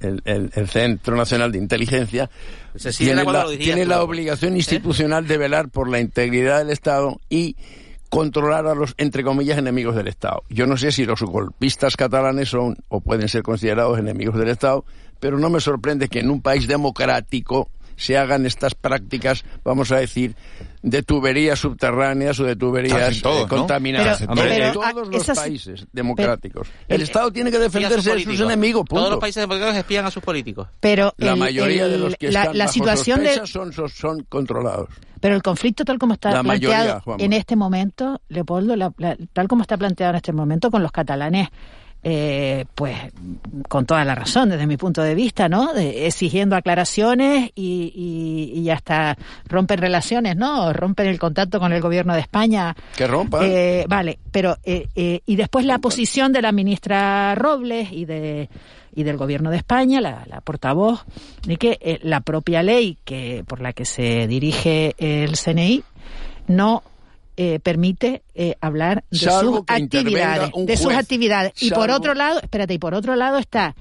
el, 0.01 0.23
el- 0.25 0.69
Centro 0.71 1.17
Nacional 1.17 1.53
de 1.53 1.59
Inteligencia, 1.59 2.31
tiene, 2.97 3.23
la, 3.25 3.47
tiene 3.59 3.85
la 3.85 4.03
obligación 4.03 4.57
institucional 4.57 5.27
de 5.29 5.37
velar 5.37 5.69
por 5.69 5.91
la 5.91 6.01
integridad 6.01 6.59
del 6.61 6.71
Estado 6.71 7.21
y 7.29 7.57
controlar 8.17 8.67
a 8.67 8.75
los, 8.75 8.95
entre 8.97 9.23
comillas, 9.23 9.59
enemigos 9.59 9.95
del 9.95 10.09
Estado. 10.09 10.43
Yo 10.49 10.67
no 10.67 10.79
sé 10.79 10.91
si 10.91 11.05
los 11.05 11.21
golpistas 11.21 11.99
catalanes 11.99 12.49
son 12.49 12.79
o 12.89 13.03
pueden 13.03 13.29
ser 13.29 13.43
considerados 13.43 13.99
enemigos 13.99 14.39
del 14.39 14.49
Estado, 14.49 14.87
pero 15.21 15.39
no 15.39 15.51
me 15.51 15.61
sorprende 15.61 16.09
que 16.09 16.21
en 16.21 16.31
un 16.31 16.41
país 16.41 16.67
democrático 16.67 17.69
se 17.97 18.17
hagan 18.17 18.47
estas 18.47 18.75
prácticas, 18.75 19.45
vamos 19.65 19.91
a 19.93 19.97
decir, 19.97 20.35
de 20.83 21.03
tuberías 21.03 21.59
subterráneas 21.59 22.39
o 22.41 22.45
de 22.45 22.55
tuberías 22.57 23.21
todos, 23.23 23.39
eh, 23.39 23.43
¿no? 23.43 23.49
contaminadas. 23.49 24.19
Pero- 24.19 24.31
Hombre, 24.33 24.49
pero, 24.49 24.67
en 24.67 24.73
todos 24.73 24.87
ah, 24.87 24.93
los 24.95 25.15
esas- 25.23 25.39
países 25.39 25.87
democráticos. 25.93 26.69
el, 26.89 26.97
el- 26.97 27.03
Estado 27.03 27.33
tiene 27.33 27.51
que 27.51 27.59
defenderse 27.59 28.15
de 28.15 28.21
sus 28.23 28.41
enemigos, 28.41 28.83
punto. 28.83 28.97
Todos 28.97 29.11
los 29.13 29.21
países 29.21 29.43
democráticos 29.43 29.79
espían 29.79 30.05
a 30.07 30.11
sus 30.11 30.23
políticos. 30.23 30.69
Pero 30.81 31.13
la 31.17 31.33
el- 31.33 31.39
mayoría 31.39 31.89
de 31.89 31.99
los 31.99 32.15
que 32.17 32.31
la, 32.31 32.41
están 32.43 32.59
la 32.59 32.65
bajo 32.67 32.73
situación 32.75 33.23
de, 33.25 33.47
son, 33.47 33.73
son, 33.73 33.89
son 33.89 34.23
controlados. 34.29 34.89
Pero 35.21 35.35
el 35.35 35.43
conflicto 35.43 35.85
tal 35.85 35.99
como 35.99 36.13
está 36.13 36.31
La 36.31 36.43
mayoría, 36.43 36.77
planteado 36.77 37.01
Juanma. 37.01 37.25
en 37.25 37.33
este 37.33 37.57
momento, 37.57 38.21
Leopoldo, 38.29 38.77
la- 38.77 38.93
la- 38.99 39.17
tal 39.33 39.49
como 39.49 39.63
está 39.63 39.77
planteado 39.79 40.11
en 40.11 40.17
este 40.17 40.33
momento 40.33 40.71
con 40.71 40.83
los 40.83 40.93
catalanes, 40.93 41.49
eh, 42.03 42.65
pues 42.75 42.97
con 43.69 43.85
toda 43.87 44.05
la 44.05 44.15
razón 44.15 44.49
desde 44.51 44.67
mi 44.67 44.77
punto 44.77 45.03
de 45.03 45.15
vista, 45.15 45.49
¿no? 45.49 45.73
De- 45.73 46.07
exigiendo 46.07 46.55
aclaraciones 46.57 47.51
y, 47.55 47.93
y, 48.55 48.61
y 48.61 48.71
hasta 48.71 49.17
rompen 49.49 49.79
relaciones, 49.79 50.37
¿no? 50.37 50.73
Rompen 50.73 51.07
el 51.09 51.19
contacto 51.19 51.59
con 51.59 51.73
el 51.73 51.81
gobierno 51.81 52.15
de 52.15 52.21
España. 52.21 52.77
Que 52.97 53.07
rompan. 53.07 53.43
Eh, 53.45 53.85
vale, 53.89 54.19
pero 54.31 54.57
eh, 54.65 54.89
eh, 54.95 55.21
y 55.27 55.37
después 55.37 55.65
la 55.65 55.79
posición 55.79 56.33
de 56.33 56.43
la 56.43 56.53
ministra 56.53 57.35
Robles 57.35 57.91
y 57.93 58.05
de 58.05 58.49
y 58.95 59.03
del 59.03 59.19
gobierno 59.19 59.51
de 59.51 59.59
España, 59.59 60.01
la, 60.01 60.25
la 60.27 60.41
portavoz, 60.41 61.05
de 61.47 61.59
que 61.59 61.77
eh, 61.83 61.99
la 62.03 62.21
propia 62.21 62.63
ley 62.63 62.97
que 63.05 63.45
por 63.47 63.61
la 63.61 63.75
que 63.75 63.85
se 63.85 64.27
dirige 64.27 64.95
el 64.99 65.37
CNI 65.37 65.83
no 66.47 66.83
eh, 67.37 67.61
permite 67.61 68.23
eh, 68.35 68.55
hablar 68.61 69.05
de 69.11 69.19
Salvo 69.19 69.59
sus 69.59 69.65
actividades, 69.69 70.51
de 70.67 70.77
sus 70.77 70.93
actividades. 70.95 71.53
Y 71.63 71.71
por 71.71 71.91
otro 71.91 72.15
lado, 72.15 72.41
espérate, 72.43 72.75
y 72.75 72.79
por 72.79 72.95
otro 72.95 73.15
lado 73.17 73.39
está 73.39 73.75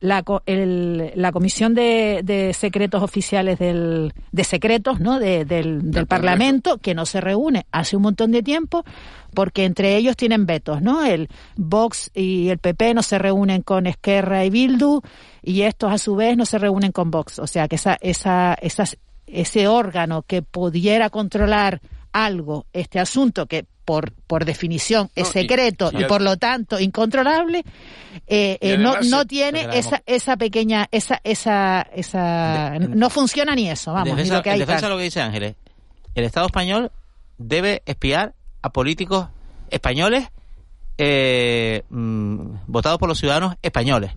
la, 0.00 0.22
el- 0.46 1.12
la 1.14 1.32
comisión 1.32 1.74
de, 1.74 2.20
de 2.24 2.52
secretos 2.52 3.02
oficiales 3.02 3.58
del, 3.58 4.12
de 4.32 4.44
secretos, 4.44 5.00
¿no? 5.00 5.18
De- 5.18 5.44
del, 5.46 5.90
del 5.90 6.06
Parlamento, 6.06 6.78
que 6.78 6.94
no 6.94 7.06
se 7.06 7.20
reúne 7.20 7.66
hace 7.72 7.96
un 7.96 8.02
montón 8.02 8.30
de 8.30 8.42
tiempo, 8.42 8.84
porque 9.32 9.64
entre 9.64 9.96
ellos 9.96 10.16
tienen 10.16 10.44
vetos, 10.46 10.82
¿no? 10.82 11.04
El 11.04 11.28
Vox 11.56 12.10
y 12.14 12.48
el 12.50 12.58
PP 12.58 12.92
no 12.94 13.02
se 13.02 13.18
reúnen 13.18 13.62
con 13.62 13.86
Esquerra 13.86 14.44
y 14.44 14.50
Bildu, 14.50 15.00
y 15.42 15.62
estos 15.62 15.90
a 15.92 15.98
su 15.98 16.14
vez 16.16 16.36
no 16.36 16.44
se 16.44 16.58
reúnen 16.58 16.92
con 16.92 17.10
Vox. 17.10 17.38
O 17.38 17.46
sea 17.46 17.66
que 17.66 17.76
esa, 17.76 17.96
esa, 18.02 18.54
esas, 18.60 18.98
ese 19.26 19.68
órgano 19.68 20.22
que 20.22 20.42
pudiera 20.42 21.08
controlar 21.08 21.80
algo, 22.14 22.66
este 22.72 23.00
asunto 23.00 23.46
que 23.46 23.66
por, 23.84 24.12
por 24.12 24.44
definición 24.44 25.10
es 25.14 25.26
No, 25.26 25.32
secreto 25.32 25.90
y 25.92 26.04
por 26.04 26.22
lo 26.22 26.36
tanto 26.38 26.80
incontrolable, 26.80 27.64
eh, 28.26 28.56
eh, 28.60 28.78
no, 28.78 29.00
no 29.02 29.26
tiene 29.26 29.68
esa, 29.72 30.02
esa 30.06 30.36
pequeña, 30.36 30.88
esa, 30.90 31.20
esa, 31.24 31.82
esa, 31.94 32.78
no 32.78 33.10
funciona 33.10 33.54
ni 33.54 33.68
eso, 33.68 33.92
vamos, 33.92 34.10
en 34.10 34.16
ni 34.16 34.22
defensa, 34.22 34.36
lo 34.36 34.42
que 34.42 34.48
en 34.48 34.54
hay 34.54 34.60
defensa 34.60 34.80
tal. 34.80 34.90
de 34.90 34.94
lo 34.94 34.98
que 34.98 35.04
dice 35.04 35.20
Ángeles, 35.20 35.56
el 36.14 36.24
Estado 36.24 36.46
español 36.46 36.92
debe 37.36 37.82
espiar 37.84 38.32
a 38.62 38.70
políticos 38.70 39.26
españoles 39.68 40.28
eh, 40.96 41.82
mm, 41.90 42.56
votados 42.68 42.98
por 42.98 43.08
los 43.08 43.18
ciudadanos 43.18 43.56
españoles. 43.60 44.12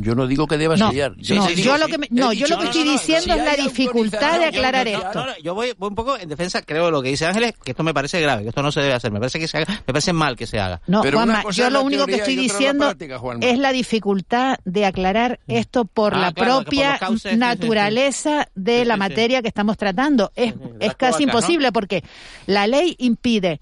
Yo 0.00 0.14
no 0.14 0.26
digo 0.26 0.46
que 0.46 0.56
deba 0.58 0.76
No, 0.76 0.90
sellar. 0.90 1.12
no, 1.16 1.22
yo 1.22 1.46
digo, 1.54 1.76
lo 1.78 1.86
que 1.86 1.98
me- 1.98 2.06
He 2.06 2.08
no, 2.14 2.32
yo 2.32 2.46
dicho 2.46 2.48
lo 2.48 2.56
que 2.56 2.62
que 2.62 2.68
estoy 2.70 2.84
no, 2.84 2.86
no, 2.86 2.92
diciendo 2.98 3.22
si 3.24 3.30
es 3.30 3.44
la 3.44 3.56
dificultad 3.56 4.38
de 4.38 4.44
aclarar 4.46 4.88
yo- 4.88 4.98
esto. 4.98 5.14
No, 5.14 5.26
no, 5.26 5.32
yo 5.42 5.54
voy, 5.54 5.72
voy 5.76 5.88
un 5.88 5.94
poco 5.94 6.18
en 6.18 6.28
defensa, 6.28 6.62
creo 6.62 6.86
de 6.86 6.90
lo 6.92 7.02
que 7.02 7.08
dice 7.10 7.26
Ángeles, 7.26 7.54
que 7.62 7.72
esto 7.72 7.82
me 7.82 7.92
parece 7.94 8.20
grave, 8.20 8.42
que 8.42 8.48
esto 8.50 8.62
no 8.62 8.72
se 8.72 8.80
debe 8.80 8.94
hacer. 8.94 9.10
Me 9.12 9.18
parece 9.18 9.38
que 9.38 9.48
se 9.48 9.58
haga- 9.58 9.66
me 9.86 9.92
parece 9.92 10.12
mal 10.12 10.36
que 10.36 10.46
se 10.46 10.58
haga. 10.58 10.80
No, 10.86 11.02
Pero 11.02 11.18
Juanma, 11.18 11.42
yo 11.50 11.70
lo 11.70 11.82
único 11.82 12.06
que 12.06 12.14
estoy 12.16 12.36
la 12.36 12.42
diciendo 12.42 12.84
práctica, 12.86 13.20
es 13.40 13.58
la 13.58 13.72
dificultad 13.72 14.58
de 14.64 14.86
aclarar 14.86 15.40
esto 15.46 15.84
por 15.84 16.14
Ah, 16.14 16.18
la 16.20 16.32
claro, 16.32 16.54
por 16.56 16.64
propia 16.64 16.98
cauces, 16.98 17.22
sí, 17.22 17.28
sí, 17.30 17.34
sí. 17.34 17.38
naturaleza 17.38 18.48
de 18.54 18.80
Sí, 18.80 18.84
la 18.84 18.94
sí, 18.94 18.96
sí. 18.96 18.98
materia 18.98 19.42
que 19.42 19.48
estamos 19.48 19.76
tratando. 19.76 20.32
Es, 20.34 20.52
sí, 20.54 20.60
es 20.80 20.94
casi 20.94 21.24
imposible 21.24 21.72
porque 21.72 22.02
la 22.46 22.66
ley 22.66 22.94
impide 22.98 23.60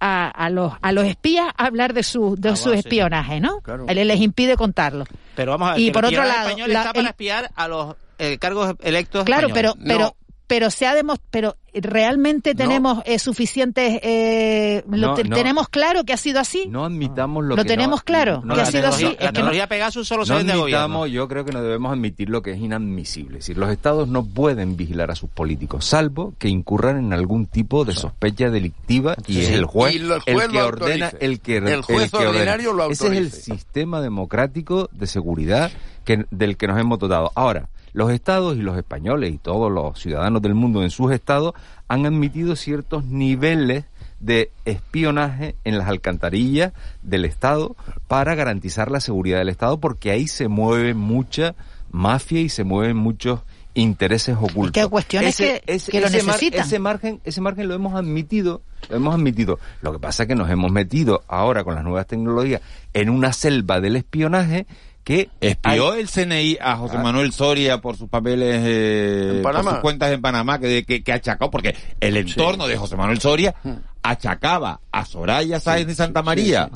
a, 0.00 0.28
a 0.28 0.50
los 0.50 0.72
a 0.80 0.92
los 0.92 1.04
espías 1.04 1.48
hablar 1.56 1.92
de 1.94 2.02
su 2.02 2.36
de 2.36 2.50
Ah, 2.50 2.56
su 2.56 2.64
bueno, 2.68 2.82
sí. 2.82 2.88
espionaje, 2.88 3.40
¿no? 3.40 3.60
Claro. 3.60 3.86
Les 3.86 4.06
les 4.06 4.20
impide 4.20 4.56
contarlo. 4.56 5.04
Pero 5.34 5.52
vamos 5.52 5.68
a 5.68 5.72
ver, 5.72 5.80
Y 5.80 5.86
que 5.86 5.92
por 5.92 6.04
el 6.04 6.14
otro 6.14 6.24
lado, 6.28 6.48
español 6.48 6.72
la- 6.72 6.78
está 6.80 6.92
para 6.92 7.00
el- 7.00 7.06
espiar 7.08 7.50
a 7.54 7.68
los 7.68 7.96
eh, 8.18 8.38
cargos 8.38 8.74
electos 8.80 9.24
Claro, 9.24 9.48
pero 9.54 9.74
pero 9.86 9.98
No. 9.98 10.16
Pero 10.48 10.70
se 10.70 10.86
ha 10.86 10.94
pero 11.30 11.56
realmente 11.74 12.54
tenemos 12.56 13.02
eh, 13.04 13.18
suficientes 13.20 14.00
eh, 14.02 14.82
lo 14.88 15.08
No, 15.08 15.14
te- 15.14 15.22
no. 15.24 15.36
tenemos 15.36 15.68
claro 15.68 16.02
que 16.04 16.12
ha 16.12 16.16
sido 16.16 16.40
así. 16.40 16.64
No 16.68 16.84
admitamos 16.86 17.44
lo, 17.44 17.54
Lo 17.54 17.62
que 17.62 17.68
tenemos 17.68 18.00
no- 18.00 18.04
claro, 18.04 18.40
no 18.44 18.54
que 18.54 18.62
ha 18.62 18.64
la 18.64 18.70
sido 18.70 18.88
así, 18.88 19.04
La 19.04 19.10
es 19.10 19.16
que 19.18 19.24
no- 19.26 19.32
tecnología 19.32 19.66
Pegasus 19.68 20.08
solo 20.08 20.24
se 20.26 20.32
No 20.32 20.38
vende 20.38 20.54
de 20.54 20.58
gobierno. 20.58 21.06
yo 21.06 21.28
creo 21.28 21.44
que 21.44 21.52
no 21.52 21.62
debemos 21.62 21.92
admitir 21.92 22.30
lo 22.30 22.42
que 22.42 22.52
es 22.52 22.58
inadmisible. 22.58 23.38
Es 23.38 23.44
decir, 23.44 23.58
los 23.58 23.70
estados 23.70 24.08
no 24.08 24.24
pueden 24.24 24.76
vigilar 24.76 25.10
a 25.10 25.14
sus 25.14 25.28
políticos, 25.30 25.84
salvo 25.84 26.32
que 26.38 26.48
incurran 26.48 26.98
en 26.98 27.12
algún 27.12 27.46
tipo 27.46 27.84
de 27.84 27.92
sospecha 27.94 28.50
delictiva 28.50 29.14
y 29.26 29.34
Sí, 29.34 29.40
es 29.42 29.50
el 29.50 29.66
juez, 29.66 29.94
el 29.96 30.08
juez 30.08 30.26
el 30.26 30.50
que 30.50 30.62
ordena, 30.62 31.06
autorice. 31.06 31.16
el 31.26 31.40
que 31.40 31.56
El 31.58 31.82
juez 31.82 32.10
que 32.10 32.16
ordena. 32.16 32.30
ordinario 32.30 32.72
lo 32.72 32.90
Ese 32.90 33.04
es 33.06 33.10
el 33.12 33.24
autorice. 33.26 33.42
sistema 33.54 34.00
democrático 34.00 34.88
de 34.92 35.06
seguridad 35.06 35.70
que, 36.04 36.24
del 36.30 36.56
que 36.56 36.66
nos 36.66 36.78
hemos 36.80 36.98
dotado. 36.98 37.30
Ahora, 37.34 37.68
los 37.92 38.10
estados 38.12 38.56
y 38.56 38.62
los 38.62 38.76
españoles 38.76 39.32
y 39.32 39.38
todos 39.38 39.70
los 39.70 39.98
ciudadanos 39.98 40.42
del 40.42 40.54
mundo 40.54 40.82
en 40.82 40.90
sus 40.90 41.12
estados 41.12 41.54
han 41.88 42.06
admitido 42.06 42.56
ciertos 42.56 43.04
niveles 43.04 43.84
de 44.20 44.50
espionaje 44.64 45.54
en 45.64 45.78
las 45.78 45.88
alcantarillas 45.88 46.72
del 47.02 47.24
Estado 47.24 47.76
para 48.08 48.34
garantizar 48.34 48.90
la 48.90 49.00
seguridad 49.00 49.38
del 49.38 49.48
Estado 49.48 49.78
porque 49.78 50.10
ahí 50.10 50.26
se 50.26 50.48
mueve 50.48 50.94
mucha 50.94 51.54
mafia 51.90 52.40
y 52.40 52.48
se 52.48 52.64
mueven 52.64 52.96
muchos 52.96 53.40
intereses 53.74 54.36
ocultos. 54.36 54.72
que 54.72 54.80
hay 54.80 54.88
cuestiones 54.88 55.36
que- 55.36 55.62
que 55.92 56.00
lo 56.00 56.06
ese 56.08 56.22
mar- 56.24 56.36
ese 56.66 56.78
margen, 56.80 57.20
ese 57.24 57.40
margen 57.40 57.68
lo 57.68 57.74
hemos 57.74 57.94
admitido, 57.94 58.60
lo 58.90 58.96
hemos 58.96 59.14
admitido. 59.14 59.60
Lo 59.82 59.92
que 59.92 60.00
pasa 60.00 60.24
es 60.24 60.26
que 60.28 60.34
nos 60.34 60.50
hemos 60.50 60.72
metido 60.72 61.22
ahora 61.28 61.62
con 61.62 61.76
las 61.76 61.84
nuevas 61.84 62.06
tecnologías 62.08 62.60
en 62.92 63.08
una 63.08 63.32
selva 63.32 63.80
del 63.80 63.94
espionaje 63.94 64.66
que 65.08 65.30
Espió 65.40 65.92
hay- 65.92 66.00
el 66.00 66.08
CNI 66.08 66.58
a 66.60 66.76
José 66.76 66.96
Ah. 66.98 67.02
Manuel 67.02 67.32
Soria 67.32 67.80
por 67.80 67.96
sus 67.96 68.08
papeles, 68.10 68.60
eh, 68.66 69.32
En 69.36 69.42
por 69.42 69.54
sus 69.64 69.78
cuentas 69.78 70.12
en 70.12 70.20
Panamá, 70.20 70.58
que, 70.58 70.84
que, 70.84 71.02
que 71.02 71.12
achacó, 71.12 71.50
porque 71.50 71.74
el 72.00 72.16
entorno 72.18 72.66
de 72.68 72.76
José 72.76 72.94
Manuel 72.96 73.18
Soria 73.20 73.54
achacaba 74.02 74.80
a 74.92 75.04
Soraya 75.04 75.60
Sáenz 75.60 75.86
de 75.86 75.94
Santa 75.94 76.22
María, 76.22 76.68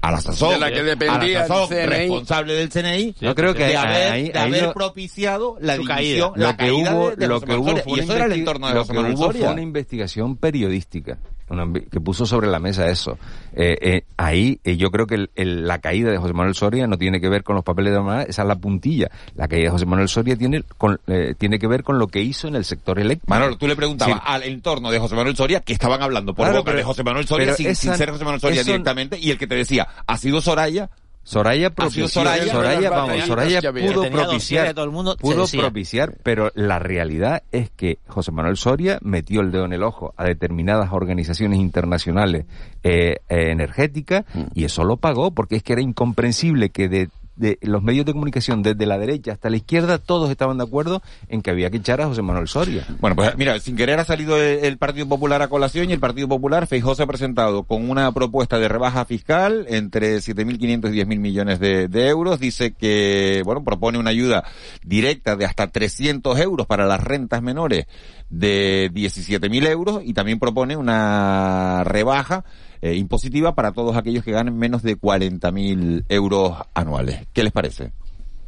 a 0.00 0.10
la 0.10 0.20
sazón, 0.20 0.50
De 0.54 0.58
la 0.58 0.70
que 0.72 0.82
dependía 0.82 1.38
a 1.38 1.42
la 1.42 1.48
sazón, 1.48 1.72
el 1.78 1.88
CNI. 1.88 1.96
responsable 1.98 2.54
del 2.54 2.68
CNI, 2.70 3.14
Yo 3.20 3.34
creo 3.34 3.54
que 3.54 3.64
de 3.66 3.76
haber, 3.76 4.12
ahí- 4.12 4.28
de 4.30 4.38
haber 4.38 4.72
propiciado 4.72 5.56
la 5.60 5.76
Su 5.76 5.82
división, 5.82 6.32
lo 6.36 6.42
la 6.46 6.56
que 6.56 6.66
caída 6.66 6.94
hubo, 6.94 7.10
de, 7.10 7.16
de 7.16 7.26
lo 7.28 7.34
José 7.34 7.46
que 7.46 7.56
hubo 7.56 7.76
fue 7.76 7.98
Y 7.98 8.00
eso 8.00 8.14
era 8.16 8.24
el 8.26 8.32
entorno 8.32 8.68
de 8.68 8.74
lo 8.74 8.80
José 8.80 8.92
que 8.92 8.98
Manuel 8.98 9.14
hubo 9.16 9.32
fue 9.32 9.48
una 9.48 9.60
investigación 9.62 10.36
periodística 10.36 11.18
una 11.52 11.72
que 11.90 12.00
puso 12.00 12.26
sobre 12.26 12.48
la 12.48 12.58
mesa 12.58 12.88
eso. 12.90 13.18
Eh, 13.54 13.76
eh, 13.80 14.04
ahí 14.16 14.58
eh, 14.64 14.76
yo 14.76 14.90
creo 14.90 15.06
que 15.06 15.14
el- 15.16 15.30
el- 15.36 15.66
la 15.66 15.78
caída 15.78 16.10
de 16.10 16.18
José 16.18 16.32
Manuel 16.32 16.54
Soria 16.54 16.86
no 16.86 16.96
tiene 16.98 17.20
que 17.20 17.28
ver 17.28 17.42
con 17.44 17.54
los 17.54 17.64
papeles 17.64 17.92
de 17.92 17.98
Panamá, 17.98 18.22
esa 18.22 18.42
es 18.42 18.48
la 18.48 18.56
puntilla. 18.56 19.10
La 19.36 19.46
caída 19.48 19.64
de 19.64 19.70
José 19.70 19.86
Manuel 19.86 20.08
Soria 20.08 20.36
tiene, 20.36 20.62
con, 20.78 20.98
eh, 21.06 21.34
tiene 21.38 21.58
que 21.58 21.66
ver 21.66 21.82
con 21.82 21.98
lo 21.98 22.08
que 22.08 22.20
hizo 22.22 22.48
en 22.48 22.56
el 22.56 22.64
sector 22.64 22.98
eléctrico. 22.98 23.30
Manolo, 23.32 23.56
tú 23.56 23.66
le 23.68 23.76
preguntabas 23.76 24.16
Sí. 24.16 24.22
al 24.24 24.42
entorno 24.44 24.90
de 24.90 24.98
José 24.98 25.14
Manuel 25.14 25.36
Soria 25.36 25.60
que 25.60 25.72
estaban 25.72 26.02
hablando 26.02 26.34
por 26.34 26.46
Claro, 26.46 26.58
boca 26.60 26.70
pero- 26.70 26.78
de 26.78 26.84
José 26.84 27.02
Manuel 27.04 27.26
Soria 27.26 27.54
sin, 27.54 27.66
esa- 27.66 27.80
sin 27.82 27.94
ser 27.94 28.10
José 28.10 28.24
Manuel 28.24 28.40
Soria 28.40 28.60
eso- 28.62 28.70
directamente 28.70 29.18
y 29.18 29.30
el 29.30 29.38
que 29.38 29.46
te 29.46 29.54
decía, 29.54 29.86
ha 30.06 30.16
sido 30.16 30.40
Soraya, 30.40 30.88
Soraya 31.24 31.68
sido 31.68 31.74
propició, 31.74 32.08
Soraya, 32.08 32.90
vamos, 32.90 33.24
Soraya 33.24 33.60
pudo 33.72 34.10
propiciar, 34.10 34.74
todo 34.74 34.84
el 34.84 34.90
mundo, 34.90 35.16
pudo 35.16 35.46
propiciar, 35.46 36.16
pero 36.22 36.50
la 36.54 36.80
realidad 36.80 37.44
es 37.52 37.70
que 37.70 37.98
José 38.08 38.32
Manuel 38.32 38.56
Soria 38.56 38.98
metió 39.02 39.40
el 39.40 39.52
dedo 39.52 39.64
en 39.64 39.72
el 39.72 39.84
ojo 39.84 40.14
a 40.16 40.24
determinadas 40.24 40.92
organizaciones 40.92 41.60
internacionales 41.60 42.46
eh, 42.82 43.18
eh, 43.28 43.50
energéticas 43.50 44.24
y 44.54 44.64
eso 44.64 44.82
lo 44.82 44.96
pagó 44.96 45.30
porque 45.30 45.56
es 45.56 45.62
que 45.62 45.74
era 45.74 45.82
incomprensible 45.82 46.70
que 46.70 46.88
de 46.88 47.08
de 47.42 47.58
los 47.60 47.82
medios 47.82 48.06
de 48.06 48.12
comunicación 48.12 48.62
desde 48.62 48.86
la 48.86 48.98
derecha 48.98 49.32
hasta 49.32 49.50
la 49.50 49.56
izquierda 49.56 49.98
todos 49.98 50.30
estaban 50.30 50.58
de 50.58 50.64
acuerdo 50.64 51.02
en 51.28 51.42
que 51.42 51.50
había 51.50 51.70
que 51.70 51.78
echar 51.78 52.00
a 52.00 52.06
José 52.06 52.22
Manuel 52.22 52.46
Soria. 52.46 52.86
Bueno, 53.00 53.16
pues 53.16 53.36
mira, 53.36 53.58
sin 53.58 53.74
querer 53.76 53.98
ha 53.98 54.04
salido 54.04 54.40
el, 54.40 54.78
Partido 54.78 55.08
Popular 55.08 55.42
a 55.42 55.48
colación 55.48 55.90
y 55.90 55.92
el 55.92 55.98
Partido 55.98 56.28
Popular, 56.28 56.68
Feijóo 56.68 56.94
se 56.94 57.02
ha 57.02 57.06
presentado 57.06 57.64
con 57.64 57.90
una 57.90 58.12
propuesta 58.12 58.60
de 58.60 58.68
rebaja 58.68 59.04
fiscal 59.04 59.66
entre 59.68 60.18
7.500 60.18 60.94
y 60.94 61.00
10.000 61.00 61.18
millones 61.18 61.58
de, 61.58 61.88
de 61.88 62.08
euros. 62.08 62.38
Dice 62.38 62.74
que, 62.74 63.42
bueno, 63.44 63.64
propone 63.64 63.98
una 63.98 64.10
ayuda 64.10 64.44
directa 64.84 65.34
de 65.34 65.44
hasta 65.44 65.66
300 65.66 66.38
euros 66.38 66.66
para 66.68 66.86
las 66.86 67.02
rentas 67.02 67.42
menores 67.42 67.86
de 68.30 68.90
17.000 68.92 69.68
euros 69.68 70.00
y 70.04 70.14
también 70.14 70.38
propone 70.38 70.76
una 70.76 71.82
rebaja 71.84 72.44
eh, 72.82 72.96
impositiva 72.96 73.54
para 73.54 73.72
todos 73.72 73.96
aquellos 73.96 74.24
que 74.24 74.32
ganen 74.32 74.58
menos 74.58 74.82
de 74.82 74.98
40.000 74.98 76.04
euros 76.08 76.58
anuales. 76.74 77.26
¿Qué 77.32 77.44
les 77.44 77.52
parece? 77.52 77.92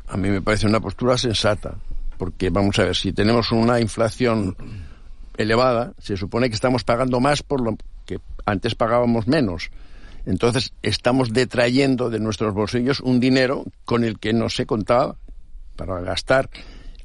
A 0.08 0.16
mí 0.16 0.28
me 0.28 0.42
parece 0.42 0.66
una 0.66 0.80
postura 0.80 1.16
sensata, 1.16 1.76
porque 2.18 2.50
vamos 2.50 2.78
a 2.80 2.84
ver, 2.84 2.96
si 2.96 3.12
tenemos 3.12 3.52
una 3.52 3.80
inflación 3.80 4.56
elevada, 5.36 5.92
se 5.98 6.16
supone 6.16 6.48
que 6.48 6.56
estamos 6.56 6.82
pagando 6.82 7.20
más 7.20 7.42
por 7.44 7.60
lo 7.60 7.76
que 8.04 8.18
antes 8.44 8.74
pagábamos 8.74 9.28
menos. 9.28 9.70
Entonces 10.26 10.72
estamos 10.82 11.32
detrayendo 11.32 12.10
de 12.10 12.18
nuestros 12.18 12.54
bolsillos 12.54 13.00
un 13.00 13.20
dinero 13.20 13.64
con 13.84 14.02
el 14.02 14.18
que 14.18 14.32
no 14.32 14.48
se 14.48 14.66
contaba 14.66 15.16
para 15.76 16.00
gastar. 16.00 16.50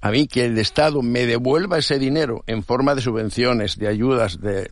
A 0.01 0.11
mí 0.11 0.27
que 0.27 0.45
el 0.45 0.57
Estado 0.57 1.01
me 1.01 1.25
devuelva 1.25 1.77
ese 1.77 1.99
dinero 1.99 2.43
en 2.47 2.63
forma 2.63 2.95
de 2.95 3.01
subvenciones, 3.01 3.77
de 3.77 3.87
ayudas, 3.87 4.39
de, 4.39 4.69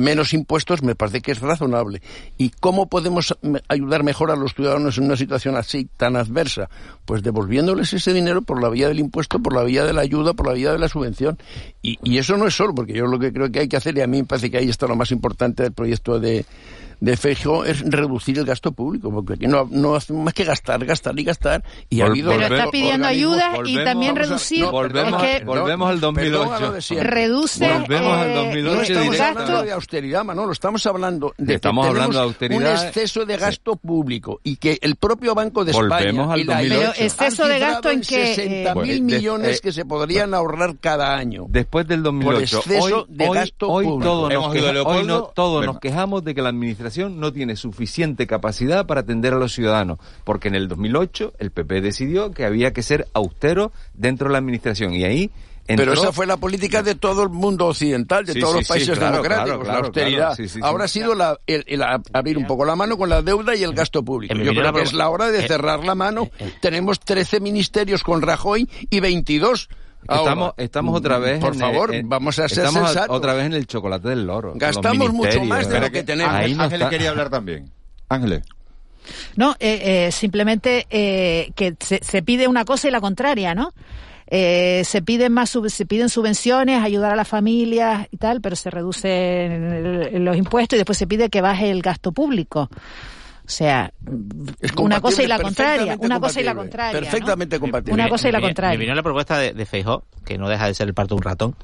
menos 0.00 0.32
impuestos, 0.32 0.82
me 0.82 0.94
parece 0.94 1.20
que 1.20 1.32
es 1.32 1.40
razonable. 1.40 2.02
¿Y 2.38 2.50
cómo 2.50 2.88
podemos 2.88 3.36
ayudar 3.68 4.04
mejor 4.04 4.30
a 4.30 4.36
los 4.36 4.54
ciudadanos 4.54 4.98
en 4.98 5.04
una 5.04 5.16
situación 5.16 5.56
así 5.56 5.88
tan 5.96 6.16
adversa? 6.16 6.68
Pues 7.04 7.22
devolviéndoles 7.22 7.92
ese 7.92 8.12
dinero 8.12 8.42
por 8.42 8.62
la 8.62 8.68
vía 8.68 8.88
del 8.88 9.00
impuesto, 9.00 9.40
por 9.40 9.54
la 9.54 9.64
vía 9.64 9.84
de 9.84 9.92
la 9.92 10.02
ayuda, 10.02 10.34
por 10.34 10.46
la 10.46 10.52
vía 10.52 10.72
de 10.72 10.78
la 10.78 10.88
subvención. 10.88 11.38
Y, 11.82 11.98
y 12.04 12.18
eso 12.18 12.36
no 12.36 12.46
es 12.46 12.54
solo, 12.54 12.74
porque 12.74 12.92
yo 12.92 13.06
lo 13.06 13.18
que 13.18 13.32
creo 13.32 13.50
que 13.50 13.60
hay 13.60 13.68
que 13.68 13.76
hacer, 13.76 13.96
y 13.98 14.02
a 14.02 14.06
mí 14.06 14.18
me 14.18 14.26
parece 14.26 14.50
que 14.50 14.58
ahí 14.58 14.68
está 14.68 14.86
lo 14.86 14.94
más 14.94 15.10
importante 15.10 15.64
del 15.64 15.72
proyecto 15.72 16.20
de 16.20 16.46
de 17.02 17.16
Feijóo 17.16 17.64
es 17.64 17.80
reducir 17.84 18.38
el 18.38 18.44
gasto 18.44 18.70
público, 18.70 19.10
porque 19.10 19.32
aquí 19.32 19.48
no, 19.48 19.66
no 19.72 19.96
hacemos 19.96 20.22
más 20.22 20.34
que 20.34 20.44
gastar, 20.44 20.84
gastar 20.84 21.18
y 21.18 21.24
gastar. 21.24 21.64
Y 21.90 22.00
ha 22.00 22.06
habido 22.06 22.30
Pero 22.30 22.54
está 22.54 22.70
pidiendo 22.70 23.08
ayuda 23.08 23.54
y 23.64 23.74
también 23.84 24.14
reducir. 24.14 24.64
volvemos, 24.66 25.20
es 25.24 25.44
volvemos 25.44 25.90
al 25.90 25.98
2008. 25.98 26.74
Reduce. 27.00 27.72
Volvemos 27.72 28.16
al 28.18 28.34
2008. 28.34 28.74
No 28.76 28.82
estamos 28.82 29.20
hablando 29.20 29.62
de 29.64 29.72
austeridad, 29.72 30.24
Manolo, 30.24 30.52
estamos 30.52 30.86
hablando 30.86 31.34
de 31.38 31.54
estamos 31.54 31.84
que 31.86 31.90
hablando 31.90 32.16
de 32.18 32.22
austeridad. 32.22 32.60
un 32.60 32.86
exceso 32.86 33.26
de 33.26 33.36
gasto 33.36 33.74
público 33.74 34.40
y 34.44 34.54
que 34.56 34.78
el 34.80 34.94
propio 34.94 35.34
Banco 35.34 35.64
de 35.64 35.72
volvemos 35.72 36.00
España 36.02 36.32
al 36.32 36.40
y 36.40 36.44
la 36.44 36.54
2008. 36.58 36.92
Pero 36.94 37.04
exceso 37.06 37.48
de 37.48 37.58
gasto 37.58 37.90
en 37.90 38.00
que 38.02 38.34
60 38.36 38.74
mil 38.76 38.90
eh, 38.90 39.00
millones 39.00 39.56
eh, 39.56 39.60
que 39.60 39.72
se 39.72 39.84
podrían 39.84 40.34
ahorrar 40.34 40.76
cada 40.78 41.16
año. 41.16 41.46
Después 41.48 41.88
del 41.88 42.04
2008, 42.04 42.32
Por 42.32 42.42
exceso 42.42 42.84
hoy, 42.84 43.04
de 43.08 43.28
gasto 43.28 43.68
hoy 43.68 43.84
público. 43.86 44.08
todos, 44.08 44.32
nos, 44.32 44.86
hoy 44.86 45.04
no- 45.04 45.22
todos 45.34 45.66
nos 45.66 45.80
quejamos 45.80 46.22
de 46.22 46.32
que 46.36 46.42
la 46.42 46.50
administración 46.50 46.91
no 46.98 47.32
tiene 47.32 47.56
suficiente 47.56 48.26
capacidad 48.26 48.86
para 48.86 49.00
atender 49.00 49.32
a 49.34 49.36
los 49.36 49.52
ciudadanos, 49.52 49.98
porque 50.24 50.48
en 50.48 50.54
el 50.54 50.68
2008 50.68 51.34
el 51.38 51.50
PP 51.50 51.80
decidió 51.80 52.30
que 52.32 52.44
había 52.44 52.72
que 52.72 52.82
ser 52.82 53.08
austero 53.14 53.72
dentro 53.94 54.28
de 54.28 54.32
la 54.32 54.38
administración 54.38 54.92
y 54.94 55.04
ahí 55.04 55.30
entró... 55.66 55.86
Pero 55.86 55.92
esa 55.94 56.12
fue 56.12 56.26
la 56.26 56.36
política 56.36 56.82
de 56.82 56.94
todo 56.94 57.22
el 57.22 57.28
mundo 57.30 57.66
occidental, 57.68 58.24
de 58.26 58.32
Sí, 58.34 58.40
todos 58.40 58.52
sí, 58.52 58.58
los 58.58 58.66
sí, 58.66 58.72
países 58.72 58.98
claro, 58.98 59.12
democráticos, 59.16 59.62
claro, 59.62 59.80
la 59.80 59.86
austeridad. 59.86 60.18
claro, 60.18 60.34
sí, 60.36 60.42
sí, 60.48 60.54
sí. 60.54 60.60
Ahora 60.62 60.84
ha 60.84 60.88
sido 60.88 61.14
la, 61.14 61.38
el, 61.46 61.64
el 61.66 61.82
a- 61.82 62.02
abrir 62.12 62.36
un 62.38 62.46
poco 62.46 62.64
la 62.64 62.74
mano 62.76 62.96
con 62.98 63.08
la 63.08 63.22
deuda 63.22 63.54
y 63.54 63.62
el 63.62 63.72
gasto 63.74 64.02
público. 64.04 64.34
Yo 64.34 64.52
creo 64.52 64.72
que 64.72 64.82
es 64.82 64.92
la 64.92 65.08
hora 65.08 65.30
de 65.30 65.44
eh, 65.44 65.48
cerrar 65.48 65.84
la 65.84 65.94
mano. 65.94 66.28
Tenemos 66.60 66.98
13 67.00 67.40
ministerios 67.40 68.02
con 68.02 68.22
Rajoy 68.22 68.68
y 68.90 69.00
22 69.00 69.68
ahora. 70.08 70.22
Estamos, 70.30 70.54
estamos 70.56 70.96
otra 70.96 71.18
vez 71.18 71.40
Por 71.40 71.54
en 71.54 71.58
favor, 71.60 71.94
el- 71.94 72.00
en- 72.00 72.08
vamos 72.08 72.38
a 72.38 72.48
ser 72.48 72.58
estamos 72.64 72.88
sensatos. 72.90 73.16
otra 73.16 73.34
vez 73.34 73.46
en 73.46 73.52
el 73.54 73.66
chocolate 73.66 74.08
del 74.08 74.26
loro. 74.26 74.52
Gastamos 74.56 75.12
mucho 75.12 75.42
más 75.44 75.68
de 75.68 75.80
lo 75.80 75.90
que 75.90 76.02
tenemos. 76.02 76.34
Ahí 76.34 76.54
no 76.54 76.62
Ángeles 76.64 76.80
está- 76.82 76.90
quería 76.90 77.10
hablar 77.10 77.30
también. 77.30 77.70
Ángeles. 78.08 78.42
No, 79.36 79.52
eh, 79.58 80.06
eh, 80.06 80.12
simplemente 80.12 80.86
eh, 80.90 81.50
que 81.56 81.74
se, 81.80 81.98
se 82.02 82.22
pide 82.22 82.46
una 82.46 82.64
cosa 82.64 82.86
y 82.88 82.90
la 82.90 83.00
contraria, 83.00 83.54
¿no? 83.54 83.72
Eh, 84.34 84.82
se 84.86 85.02
piden 85.02 85.32
más 85.32 85.50
sub- 85.50 85.68
se 85.68 85.84
piden 85.84 86.08
subvenciones, 86.08 86.82
ayudar 86.82 87.12
a 87.12 87.16
las 87.16 87.28
familias 87.28 88.06
y 88.10 88.16
tal, 88.16 88.40
pero 88.40 88.56
se 88.56 88.70
reducen 88.70 90.24
los 90.24 90.36
impuestos 90.36 90.76
y 90.76 90.78
después 90.78 90.96
se 90.96 91.06
pide 91.06 91.28
que 91.28 91.40
baje 91.40 91.70
el 91.70 91.82
gasto 91.82 92.12
público. 92.12 92.70
O 93.52 93.54
sea, 93.54 93.92
una 94.78 94.98
cosa 95.02 95.22
y 95.22 95.26
la 95.26 95.38
contraria, 95.38 95.96
una 96.00 96.18
cosa 96.18 96.40
y 96.40 96.44
la 96.44 96.54
contraria. 96.54 96.98
¿no? 96.98 97.00
Perfectamente 97.04 97.60
compatible. 97.60 97.92
Una 97.92 98.08
cosa 98.08 98.28
y 98.30 98.32
la 98.32 98.38
Mi- 98.38 98.44
Mi 98.44 98.48
contraria. 98.48 98.76
opinión 98.78 98.96
la 98.96 99.02
propuesta 99.02 99.36
de, 99.36 99.52
de 99.52 99.66
Feijó, 99.66 100.04
que 100.24 100.38
no 100.38 100.48
deja 100.48 100.66
de 100.68 100.72
ser 100.74 100.88
el 100.88 100.94
parto 100.94 101.14
de 101.14 101.18
un 101.18 101.22
ratón. 101.22 101.54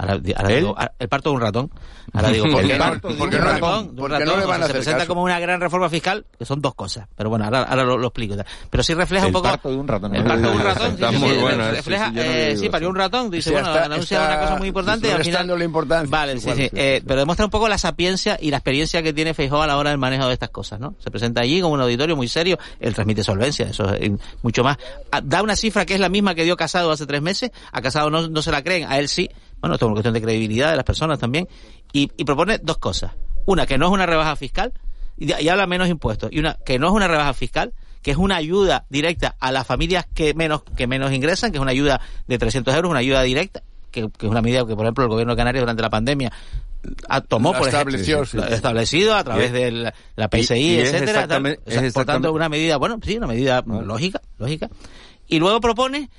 Ahora, 0.00 0.16
di- 0.18 0.32
ahora 0.32 0.48
¿El? 0.50 0.56
digo, 0.60 0.74
ah, 0.78 0.92
el 0.96 1.08
parto 1.08 1.30
de 1.30 1.34
un 1.36 1.40
ratón. 1.42 1.70
Ahora 2.12 2.28
digo, 2.30 2.44
¿por 2.52 2.62
El 2.62 2.68
qué? 2.68 2.74
un 2.80 3.00
Porque 3.18 3.36
un 3.36 3.42
ratón. 3.42 3.96
ratón, 3.96 3.96
no 3.96 4.36
le 4.38 4.46
van 4.46 4.62
a 4.62 4.66
se 4.68 4.72
presenta 4.72 4.98
caso. 5.00 5.08
como 5.08 5.24
una 5.24 5.40
gran 5.40 5.60
reforma 5.60 5.88
fiscal, 5.90 6.24
que 6.38 6.44
son 6.44 6.60
dos 6.60 6.74
cosas. 6.76 7.08
Pero 7.16 7.30
bueno, 7.30 7.44
ahora, 7.46 7.64
ahora 7.64 7.82
lo, 7.82 7.98
lo 7.98 8.06
explico. 8.06 8.36
Pero 8.70 8.82
sí 8.84 8.94
refleja 8.94 9.24
El 9.24 9.30
un 9.30 9.32
poco... 9.32 9.48
parto 9.48 9.70
de 9.70 9.76
un 9.76 9.88
ratón. 9.88 10.14
El 10.14 10.22
parto 10.24 10.50
de 10.50 10.56
un 10.56 10.62
ratón. 10.62 10.92
Está 10.94 11.10
sí, 11.10 11.16
muy 11.16 11.30
sí, 11.30 11.36
bueno, 11.38 11.70
refleja, 11.72 12.08
sí, 12.10 12.14
no 12.14 12.22
eh, 12.22 12.56
sí, 12.56 12.68
parió 12.68 12.88
un 12.90 12.94
ratón. 12.96 13.30
Dice, 13.30 13.50
bueno, 13.50 13.68
está- 13.74 13.84
anuncia 13.86 14.20
está 14.22 14.32
una 14.34 14.40
cosa 14.42 14.56
muy 14.58 14.68
importante 14.68 15.08
y 15.08 15.10
al 15.10 15.16
final... 15.18 15.32
restándole 15.32 15.64
importancia. 15.64 16.08
Vale, 16.10 16.38
sí, 16.40 16.50
sí. 16.54 16.70
eh, 16.74 17.02
pero 17.04 17.18
demuestra 17.20 17.44
un 17.46 17.50
poco 17.50 17.68
la 17.68 17.76
sapiencia 17.78 18.38
y 18.40 18.50
la 18.52 18.58
experiencia 18.58 19.02
que 19.02 19.12
tiene 19.12 19.34
Feijóo 19.34 19.62
a 19.62 19.66
la 19.66 19.76
hora 19.78 19.90
del 19.90 19.98
manejo 19.98 20.28
de 20.28 20.34
estas 20.34 20.50
cosas, 20.50 20.78
¿no? 20.78 20.94
Se 21.02 21.10
presenta 21.10 21.40
allí 21.42 21.60
como 21.60 21.74
un 21.74 21.80
auditorio 21.80 22.14
muy 22.14 22.28
serio, 22.28 22.56
él 22.78 22.94
transmite 22.94 23.24
solvencia, 23.24 23.66
eso 23.66 23.92
es 23.94 24.12
mucho 24.42 24.62
más. 24.62 24.76
Ah, 25.10 25.20
Da 25.22 25.42
una 25.42 25.56
cifra 25.56 25.84
que 25.84 25.94
es 25.94 26.00
la 26.00 26.08
misma 26.08 26.36
que 26.36 26.44
dio 26.44 26.56
Casado 26.56 26.92
hace 26.92 27.04
tres 27.04 27.20
meses, 27.20 27.50
a 27.72 27.82
Casado 27.82 28.10
no, 28.10 28.28
no 28.28 28.42
se 28.42 28.52
la 28.52 28.62
creen, 28.62 28.86
a 28.88 28.98
él 29.00 29.08
sí. 29.08 29.28
Bueno, 29.60 29.74
esto 29.74 29.86
es 29.86 29.88
una 29.88 29.94
cuestión 29.94 30.14
de 30.14 30.22
credibilidad 30.22 30.70
de 30.70 30.76
las 30.76 30.84
personas 30.84 31.18
también. 31.18 31.48
Y, 31.92 32.10
y 32.16 32.24
propone 32.24 32.58
dos 32.58 32.78
cosas. 32.78 33.12
Una, 33.46 33.66
que 33.66 33.78
no 33.78 33.86
es 33.86 33.92
una 33.92 34.06
rebaja 34.06 34.36
fiscal, 34.36 34.72
y, 35.16 35.32
y 35.42 35.48
habla 35.48 35.66
menos 35.66 35.88
impuestos. 35.88 36.30
Y 36.32 36.38
una, 36.38 36.54
que 36.64 36.78
no 36.78 36.86
es 36.88 36.92
una 36.92 37.08
rebaja 37.08 37.32
fiscal, 37.34 37.72
que 38.02 38.12
es 38.12 38.16
una 38.16 38.36
ayuda 38.36 38.84
directa 38.90 39.36
a 39.40 39.50
las 39.52 39.66
familias 39.66 40.06
que 40.14 40.34
menos, 40.34 40.62
que 40.76 40.86
menos 40.86 41.12
ingresan, 41.12 41.50
que 41.50 41.58
es 41.58 41.62
una 41.62 41.72
ayuda 41.72 42.00
de 42.26 42.38
300 42.38 42.74
euros, 42.74 42.90
una 42.90 43.00
ayuda 43.00 43.22
directa, 43.22 43.62
que, 43.90 44.02
que 44.16 44.26
es 44.26 44.30
una 44.30 44.42
medida 44.42 44.66
que, 44.66 44.76
por 44.76 44.84
ejemplo, 44.84 45.04
el 45.04 45.10
gobierno 45.10 45.32
de 45.34 45.38
Canarias 45.38 45.62
durante 45.62 45.82
la 45.82 45.90
pandemia 45.90 46.30
ah, 47.08 47.20
tomó, 47.22 47.52
por 47.52 47.66
estableció, 47.66 48.22
ejemplo, 48.22 48.46
sí. 48.48 48.54
establecido 48.54 49.16
a 49.16 49.24
través 49.24 49.52
de 49.52 49.72
la, 49.72 49.94
la 50.14 50.28
PSI, 50.28 50.54
y- 50.54 50.74
y 50.74 50.78
etcétera. 50.80 51.26
tal. 51.26 51.46
exactamente- 51.46 51.60
O 51.66 51.70
sea, 51.70 51.84
es 51.84 51.92
por 51.94 52.04
tanto, 52.04 52.32
una 52.32 52.48
medida, 52.48 52.76
bueno, 52.76 52.98
sí, 53.02 53.16
una 53.16 53.26
medida 53.26 53.62
lógica, 53.66 54.20
lógica. 54.38 54.68
Y 55.26 55.38
luego 55.40 55.60
propone 55.60 56.10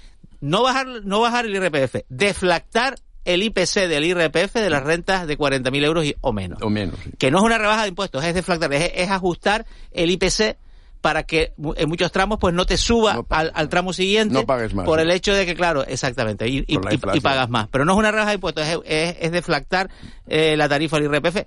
no 0.41 0.63
bajar, 0.63 0.87
no 1.05 1.21
bajar 1.21 1.45
el 1.45 1.55
IRPF, 1.55 2.03
deflactar 2.09 2.95
el 3.33 3.43
IPC 3.43 3.87
del 3.87 4.05
IRPF 4.05 4.53
de 4.55 4.69
las 4.69 4.83
rentas 4.83 5.27
de 5.27 5.37
40.000 5.37 5.83
euros 5.85 6.05
y, 6.05 6.15
o 6.21 6.31
menos. 6.33 6.59
O 6.61 6.69
menos. 6.69 6.95
sí. 7.03 7.11
Que 7.17 7.31
no 7.31 7.39
es 7.39 7.43
una 7.43 7.57
rebaja 7.57 7.83
de 7.83 7.89
impuestos, 7.89 8.23
es 8.23 8.33
deflactar, 8.33 8.71
es, 8.73 8.91
es 8.95 9.09
ajustar 9.09 9.65
el 9.91 10.09
IPC 10.11 10.57
para 11.01 11.23
que 11.23 11.53
en 11.77 11.87
muchos 11.87 12.11
tramos 12.11 12.39
pues 12.39 12.53
no 12.53 12.65
te 12.65 12.75
suba 12.75 13.13
No 13.13 13.23
pagues 13.23 13.51
al, 13.55 13.61
al 13.61 13.69
tramo 13.69 13.93
siguiente 13.93 14.33
No 14.33 14.45
pagues 14.45 14.73
más, 14.73 14.85
por 14.85 14.99
el 14.99 15.09
hecho 15.11 15.33
de 15.33 15.45
que 15.45 15.55
claro 15.55 15.85
exactamente 15.87 16.45
y, 16.49 16.57
y- 16.67 16.77
y- 17.13 17.19
pagas 17.21 17.49
más 17.49 17.69
pero 17.71 17.85
no 17.85 17.93
es 17.93 17.97
una 17.99 18.11
rebaja 18.11 18.31
de 18.31 18.35
impuestos 18.35 18.67
es, 18.67 18.79
es, 18.85 19.15
es 19.21 19.31
deflactar 19.31 19.89
eh, 20.27 20.57
la 20.57 20.67
tarifa 20.67 20.97
del 20.99 21.05
IRPF 21.05 21.37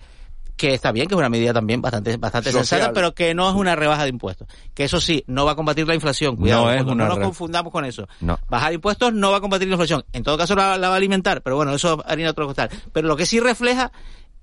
que 0.63 0.75
está 0.75 0.93
bien, 0.93 1.09
que 1.09 1.15
es 1.15 1.19
una 1.19 1.29
medida 1.29 1.53
también 1.53 1.83
bastante 1.83 2.17
bastante 2.19 2.53
Social. 2.53 2.65
sensata, 2.65 2.93
pero 2.93 3.13
que 3.17 3.35
no 3.35 3.51
es 3.51 3.57
una 3.57 3.75
rebaja 3.75 4.05
de 4.05 4.11
impuestos. 4.11 4.47
Que 4.75 4.85
eso 4.85 5.01
sí, 5.01 5.25
no 5.27 5.45
va 5.45 5.53
a 5.53 5.55
combatir 5.57 5.89
la 5.89 5.97
inflación. 5.97 6.37
Cuidado, 6.37 6.67
No 6.67 6.71
es 6.71 6.85
no 6.87 6.93
una 6.93 7.09
nos 7.09 7.19
confundamos 7.19 7.73
con 7.73 7.85
eso. 7.85 8.07
No. 8.21 8.39
Bajar 8.49 8.73
impuestos 8.73 9.13
no 9.13 9.33
va 9.33 9.39
a 9.39 9.41
combatir 9.41 9.67
la 9.67 9.75
inflación. 9.75 10.05
En 10.13 10.23
todo 10.23 10.39
caso 10.39 10.55
la, 10.55 10.79
la 10.79 10.87
va 10.89 10.95
a 10.95 10.99
alimentar, 10.99 11.43
pero 11.43 11.57
bueno, 11.57 11.75
eso 11.75 11.95
es 11.95 12.05
harina 12.07 12.31
otro 12.31 12.47
costal. 12.47 12.71
Pero 12.93 13.09
lo 13.09 13.17
que 13.17 13.27
sí 13.27 13.41
refleja 13.41 13.91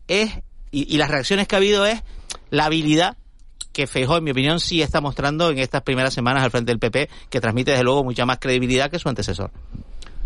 es, 0.10 0.30
y, 0.72 0.94
y 0.94 0.98
las 0.98 1.10
reacciones 1.10 1.48
que 1.48 1.56
ha 1.56 1.60
habido 1.60 1.86
es 1.86 2.04
la 2.50 2.66
habilidad 2.66 3.16
que 3.72 3.88
Feijóo, 3.88 4.18
en 4.18 4.26
mi 4.26 4.32
opinión, 4.32 4.60
sí 4.60 4.82
está 4.82 5.00
mostrando 5.00 5.50
en 5.52 5.60
estas 5.60 5.84
primeras 5.84 6.14
semanas 6.14 6.44
al 6.44 6.52
frente 6.52 6.74
del 6.74 6.80
PP, 6.80 7.10
que 7.30 7.40
transmite 7.40 7.72
desde 7.72 7.86
luego 7.86 8.04
mucha 8.04 8.26
más 8.26 8.40
credibilidad 8.40 8.92
que 8.92 9.00
su 9.00 9.08
antecesor. 9.08 9.52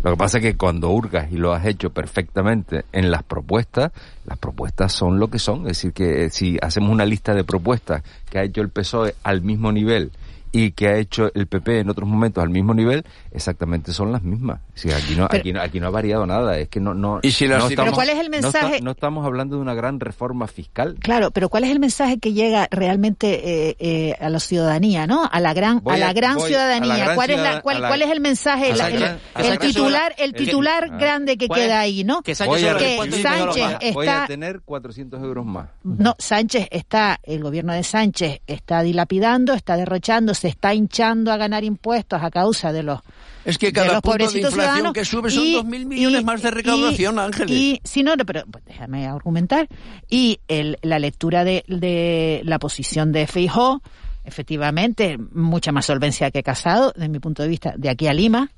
Lo 0.04 0.10
que 0.10 0.16
pasa 0.18 0.36
es 0.36 0.42
que 0.42 0.54
cuando 0.54 0.90
hurgas 0.90 1.32
y 1.32 1.38
lo 1.38 1.54
has 1.54 1.64
hecho 1.64 1.88
perfectamente 1.88 2.84
en 2.92 3.10
las 3.10 3.22
propuestas, 3.22 3.90
las 4.26 4.36
propuestas 4.36 4.92
son 4.92 5.18
lo 5.18 5.28
que 5.28 5.38
son. 5.38 5.62
Es 5.62 5.78
decir, 5.78 5.94
que 5.94 6.28
si 6.28 6.58
hacemos 6.60 6.90
una 6.90 7.06
lista 7.06 7.32
de 7.32 7.42
propuestas 7.42 8.02
que 8.28 8.38
ha 8.38 8.42
hecho 8.42 8.60
el 8.60 8.68
PSOE 8.68 9.14
al 9.22 9.40
mismo 9.40 9.72
nivel 9.72 10.12
y 10.56 10.70
que 10.70 10.86
ha 10.88 10.96
hecho 10.98 11.30
el 11.34 11.48
PP 11.48 11.80
en 11.80 11.90
otros 11.90 12.08
momentos 12.08 12.42
al 12.42 12.48
mismo 12.50 12.74
nivel, 12.74 13.04
exactamente 13.32 13.92
son 13.92 14.12
las 14.12 14.22
mismas. 14.22 14.60
Decir, 14.72 14.94
aquí 14.94 15.14
no, 15.16 15.26
Pero- 15.28 15.40
aquí 15.40 15.52
no, 15.52 15.60
aquí 15.60 15.80
no 15.80 15.88
ha 15.88 15.90
variado 15.90 16.26
nada. 16.26 16.56
Es 16.58 16.68
que 16.68 16.78
no, 16.78 16.94
no, 16.94 17.18
Y 17.22 17.32
si 17.32 17.48
no 17.48 17.54
estamos- 17.56 17.74
Pero 17.74 17.92
¿cuál 17.92 18.08
es 18.10 18.18
el 18.20 18.26
no 18.26 18.30
mensaje? 18.30 18.80
No, 18.80 18.92
estamos 18.92 19.26
hablando 19.26 19.56
de 19.56 19.62
una 19.62 19.74
gran 19.74 19.98
reforma 19.98 20.46
fiscal. 20.46 20.96
Claro, 21.00 21.32
pero 21.32 21.48
¿cuál 21.48 21.64
es 21.64 21.70
el 21.70 21.80
mensaje 21.80 22.18
que 22.18 22.32
llega 22.32 22.68
realmente 22.70 23.70
eh, 23.70 23.76
eh, 23.80 24.14
a 24.20 24.28
la 24.30 24.38
ciudadanía, 24.38 25.06
no? 25.08 25.28
A 25.30 25.40
la 25.40 25.52
gran, 25.54 25.80
Voy 25.82 25.94
a 25.94 25.98
la 25.98 26.12
gran 26.12 26.36
a 26.36 26.40
ciudadanía. 26.40 26.88
la 26.88 26.98
gran 27.04 27.16
¿Cuál 27.16 27.30
es 27.30 27.38
la, 27.40 27.60
cuál, 27.60 27.82
la- 27.82 27.88
cuál 27.88 28.02
es 28.02 28.10
el 28.12 28.20
mensaje, 28.20 28.74
la 28.76 28.88
el, 28.88 28.98
gran- 29.00 29.58
titular, 29.58 30.14
el 30.18 30.32
titular 30.34 30.88
grande 30.98 31.36
que 31.36 31.48
queda 31.48 31.80
ahí, 31.80 32.04
no? 32.04 32.22
Que 32.22 32.34
Sánchez 32.36 32.76
que 32.76 32.96
Sánchez 33.22 33.62
baja. 33.64 33.78
voy 33.92 34.06
está- 34.06 34.24
a 34.24 34.26
tener 34.28 34.60
400 34.64 35.20
euros 35.22 35.44
más. 35.44 35.68
No, 35.82 36.14
Sánchez 36.18 36.68
está, 36.70 37.18
el 37.24 37.42
gobierno 37.42 37.72
de 37.72 37.82
Sánchez 37.82 38.40
está 38.46 38.82
dilapidando, 38.82 39.54
está 39.54 39.76
derrochando, 39.76 40.34
se 40.44 40.48
está 40.50 40.74
hinchando 40.74 41.32
a 41.32 41.38
ganar 41.38 41.64
impuestos 41.64 42.22
a 42.22 42.30
causa 42.30 42.70
de 42.70 42.82
los 42.82 43.00
Es 43.46 43.56
que 43.56 43.68
de 43.68 43.72
cada 43.72 43.94
los 43.94 44.02
punto 44.02 44.30
de 44.30 44.40
inflación 44.40 44.92
que 44.92 45.02
sube 45.06 45.30
son 45.30 45.42
y- 45.42 45.54
2.000 45.54 45.86
millones 45.86 46.20
y- 46.20 46.24
más 46.24 46.42
de 46.42 46.50
recaudación, 46.50 47.14
y- 47.14 47.18
Ángeles. 47.18 47.50
Y, 47.58 47.80
si 47.82 48.02
no, 48.02 48.14
no, 48.14 48.26
pero 48.26 48.42
pues, 48.50 48.62
déjame 48.66 49.06
argumentar. 49.06 49.66
Y 50.10 50.40
el, 50.46 50.78
la 50.82 50.98
lectura 50.98 51.44
de, 51.44 51.64
de 51.66 52.42
la 52.44 52.58
posición 52.58 53.10
de 53.10 53.26
Feijó, 53.26 53.80
efectivamente, 54.22 55.16
mucha 55.32 55.72
más 55.72 55.86
solvencia 55.86 56.30
que 56.30 56.42
Casado, 56.42 56.92
desde 56.94 57.08
mi 57.08 57.20
punto 57.20 57.42
de 57.42 57.48
vista, 57.48 57.72
de 57.78 57.88
aquí 57.88 58.06
a 58.06 58.12
Lima, 58.12 58.50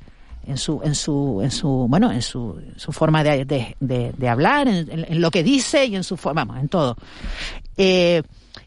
en 0.44 0.58
su, 0.58 0.80
en 0.82 0.96
su, 0.96 1.40
en 1.42 1.52
su, 1.52 1.86
bueno, 1.88 2.10
en 2.10 2.22
su, 2.22 2.60
su 2.76 2.90
forma 2.90 3.22
de, 3.22 3.44
de, 3.44 3.76
de- 3.78 4.12
de 4.16 4.28
hablar, 4.28 4.66
en, 4.66 4.90
en- 4.90 5.06
en 5.08 5.20
lo 5.20 5.30
que 5.30 5.44
dice 5.44 5.86
y 5.86 5.94
en 5.94 6.02
su 6.02 6.16
forma, 6.16 6.44
vamos, 6.44 6.60
en 6.62 6.68
todo. 6.68 6.96
Eh, 7.76 8.22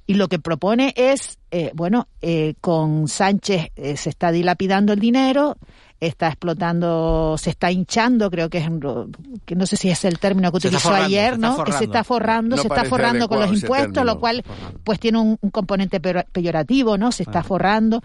y 0.09 0.15
lo 0.15 0.27
que 0.27 0.39
propone 0.39 0.91
es, 0.97 1.37
eh, 1.51 1.69
bueno, 1.75 2.07
eh, 2.23 2.55
con 2.61 3.07
Sánchez 3.07 3.67
eh, 3.75 3.95
se 3.95 4.09
está 4.09 4.31
dilapidando 4.31 4.91
el 4.91 4.99
dinero, 4.99 5.55
está 5.99 6.29
explotando, 6.29 7.35
se 7.37 7.51
está 7.51 7.71
hinchando, 7.71 8.31
creo 8.31 8.49
que 8.49 8.57
es, 8.57 8.67
un- 8.67 9.11
que 9.45 9.53
no 9.55 9.67
sé 9.67 9.75
si 9.77 9.89
es 9.91 10.03
el 10.05 10.17
término 10.17 10.51
que 10.51 10.61
Se 10.61 10.67
utilizó 10.69 10.87
forrando, 10.89 11.05
ayer, 11.05 11.33
se 11.33 11.39
¿no? 11.39 11.63
Que 11.63 11.71
se 11.73 11.83
está 11.83 12.03
forrando, 12.03 12.55
No 12.55 12.61
se 12.61 12.67
está 12.69 12.85
forrando 12.85 13.27
con 13.29 13.39
los 13.39 13.51
impuestos, 13.53 13.93
término. 13.93 14.03
lo 14.15 14.19
cual 14.19 14.43
pues 14.83 14.99
tiene 14.99 15.19
un, 15.19 15.37
un 15.41 15.49
componente 15.51 15.99
peyorativo, 15.99 16.97
¿no? 16.97 17.11
Se 17.11 17.21
está 17.23 17.43
forrando 17.43 18.01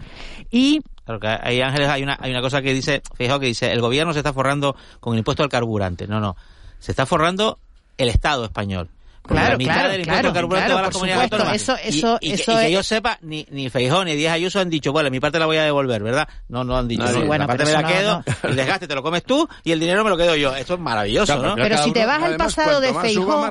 y 0.51 0.81
Claro 1.05 1.19
que 1.19 1.27
hay 1.27 1.61
Ángeles, 1.61 1.89
hay 1.89 2.03
una, 2.03 2.17
hay 2.19 2.31
una 2.31 2.41
cosa 2.41 2.61
que 2.61 2.73
dice, 2.73 3.01
fijaos 3.15 3.39
que 3.39 3.45
dice, 3.47 3.71
el 3.71 3.81
gobierno 3.81 4.13
se 4.13 4.19
está 4.19 4.31
forrando 4.33 4.75
con 4.99 5.13
el 5.13 5.19
impuesto 5.19 5.41
al 5.43 5.49
carburante. 5.49 6.07
No, 6.07 6.19
no. 6.19 6.35
Se 6.79 6.91
está 6.91 7.05
forrando 7.05 7.57
el 7.97 8.09
Estado 8.09 8.43
español. 8.45 8.89
Claro, 9.27 9.51
la 9.51 9.57
mitad 9.57 9.73
claro, 9.73 9.89
del 9.89 9.99
impuesto 10.01 10.21
claro, 10.21 10.33
carburante 10.33 10.65
claro, 10.65 10.73
va 10.75 10.79
a 10.79 10.83
las 10.83 10.89
por 10.91 10.93
comunidades 10.93 11.23
supuesto. 11.23 11.35
autónomas. 11.35 11.61
Eso- 11.61 11.75
Y- 11.83 11.97
eso- 11.99 12.17
y, 12.21 12.27
que- 12.29 12.33
eso 12.35 12.51
y 12.51 12.55
que 12.57 12.65
es- 12.67 12.71
yo 12.71 12.83
sepa, 12.83 13.17
ni, 13.21 13.47
ni 13.51 13.69
Feijón 13.69 14.05
ni 14.05 14.15
Díaz 14.15 14.33
Ayuso 14.35 14.59
han 14.59 14.69
dicho, 14.69 14.91
bueno, 14.91 15.09
mi 15.09 15.19
parte 15.19 15.39
la 15.39 15.45
voy 15.45 15.57
a 15.57 15.63
devolver, 15.63 16.03
¿verdad? 16.03 16.27
No, 16.49 16.63
no 16.63 16.77
han 16.77 16.87
dicho. 16.87 17.03
No, 17.03 17.25
Bueno, 17.25 17.43
la 17.43 17.47
parte 17.47 17.65
me 17.65 17.71
la 17.71 17.81
no- 17.81 17.87
quedo, 17.87 18.23
el 18.43 18.55
desgaste 18.55 18.87
te 18.87 18.95
lo 18.95 19.01
comes 19.03 19.23
tú 19.23 19.47
y 19.63 19.71
el 19.71 19.79
dinero 19.79 20.03
me 20.03 20.09
lo 20.09 20.17
quedo 20.17 20.35
yo. 20.35 20.55
Esto 20.55 20.75
es 20.75 20.79
maravilloso, 20.79 21.37
¿no? 21.41 21.55
Pero 21.55 21.77
si 21.83 21.91
te 21.91 22.05
vas 22.05 22.21
al 22.23 22.37
pasado 22.37 22.79
de 22.81 22.93
Feijó, 22.93 23.49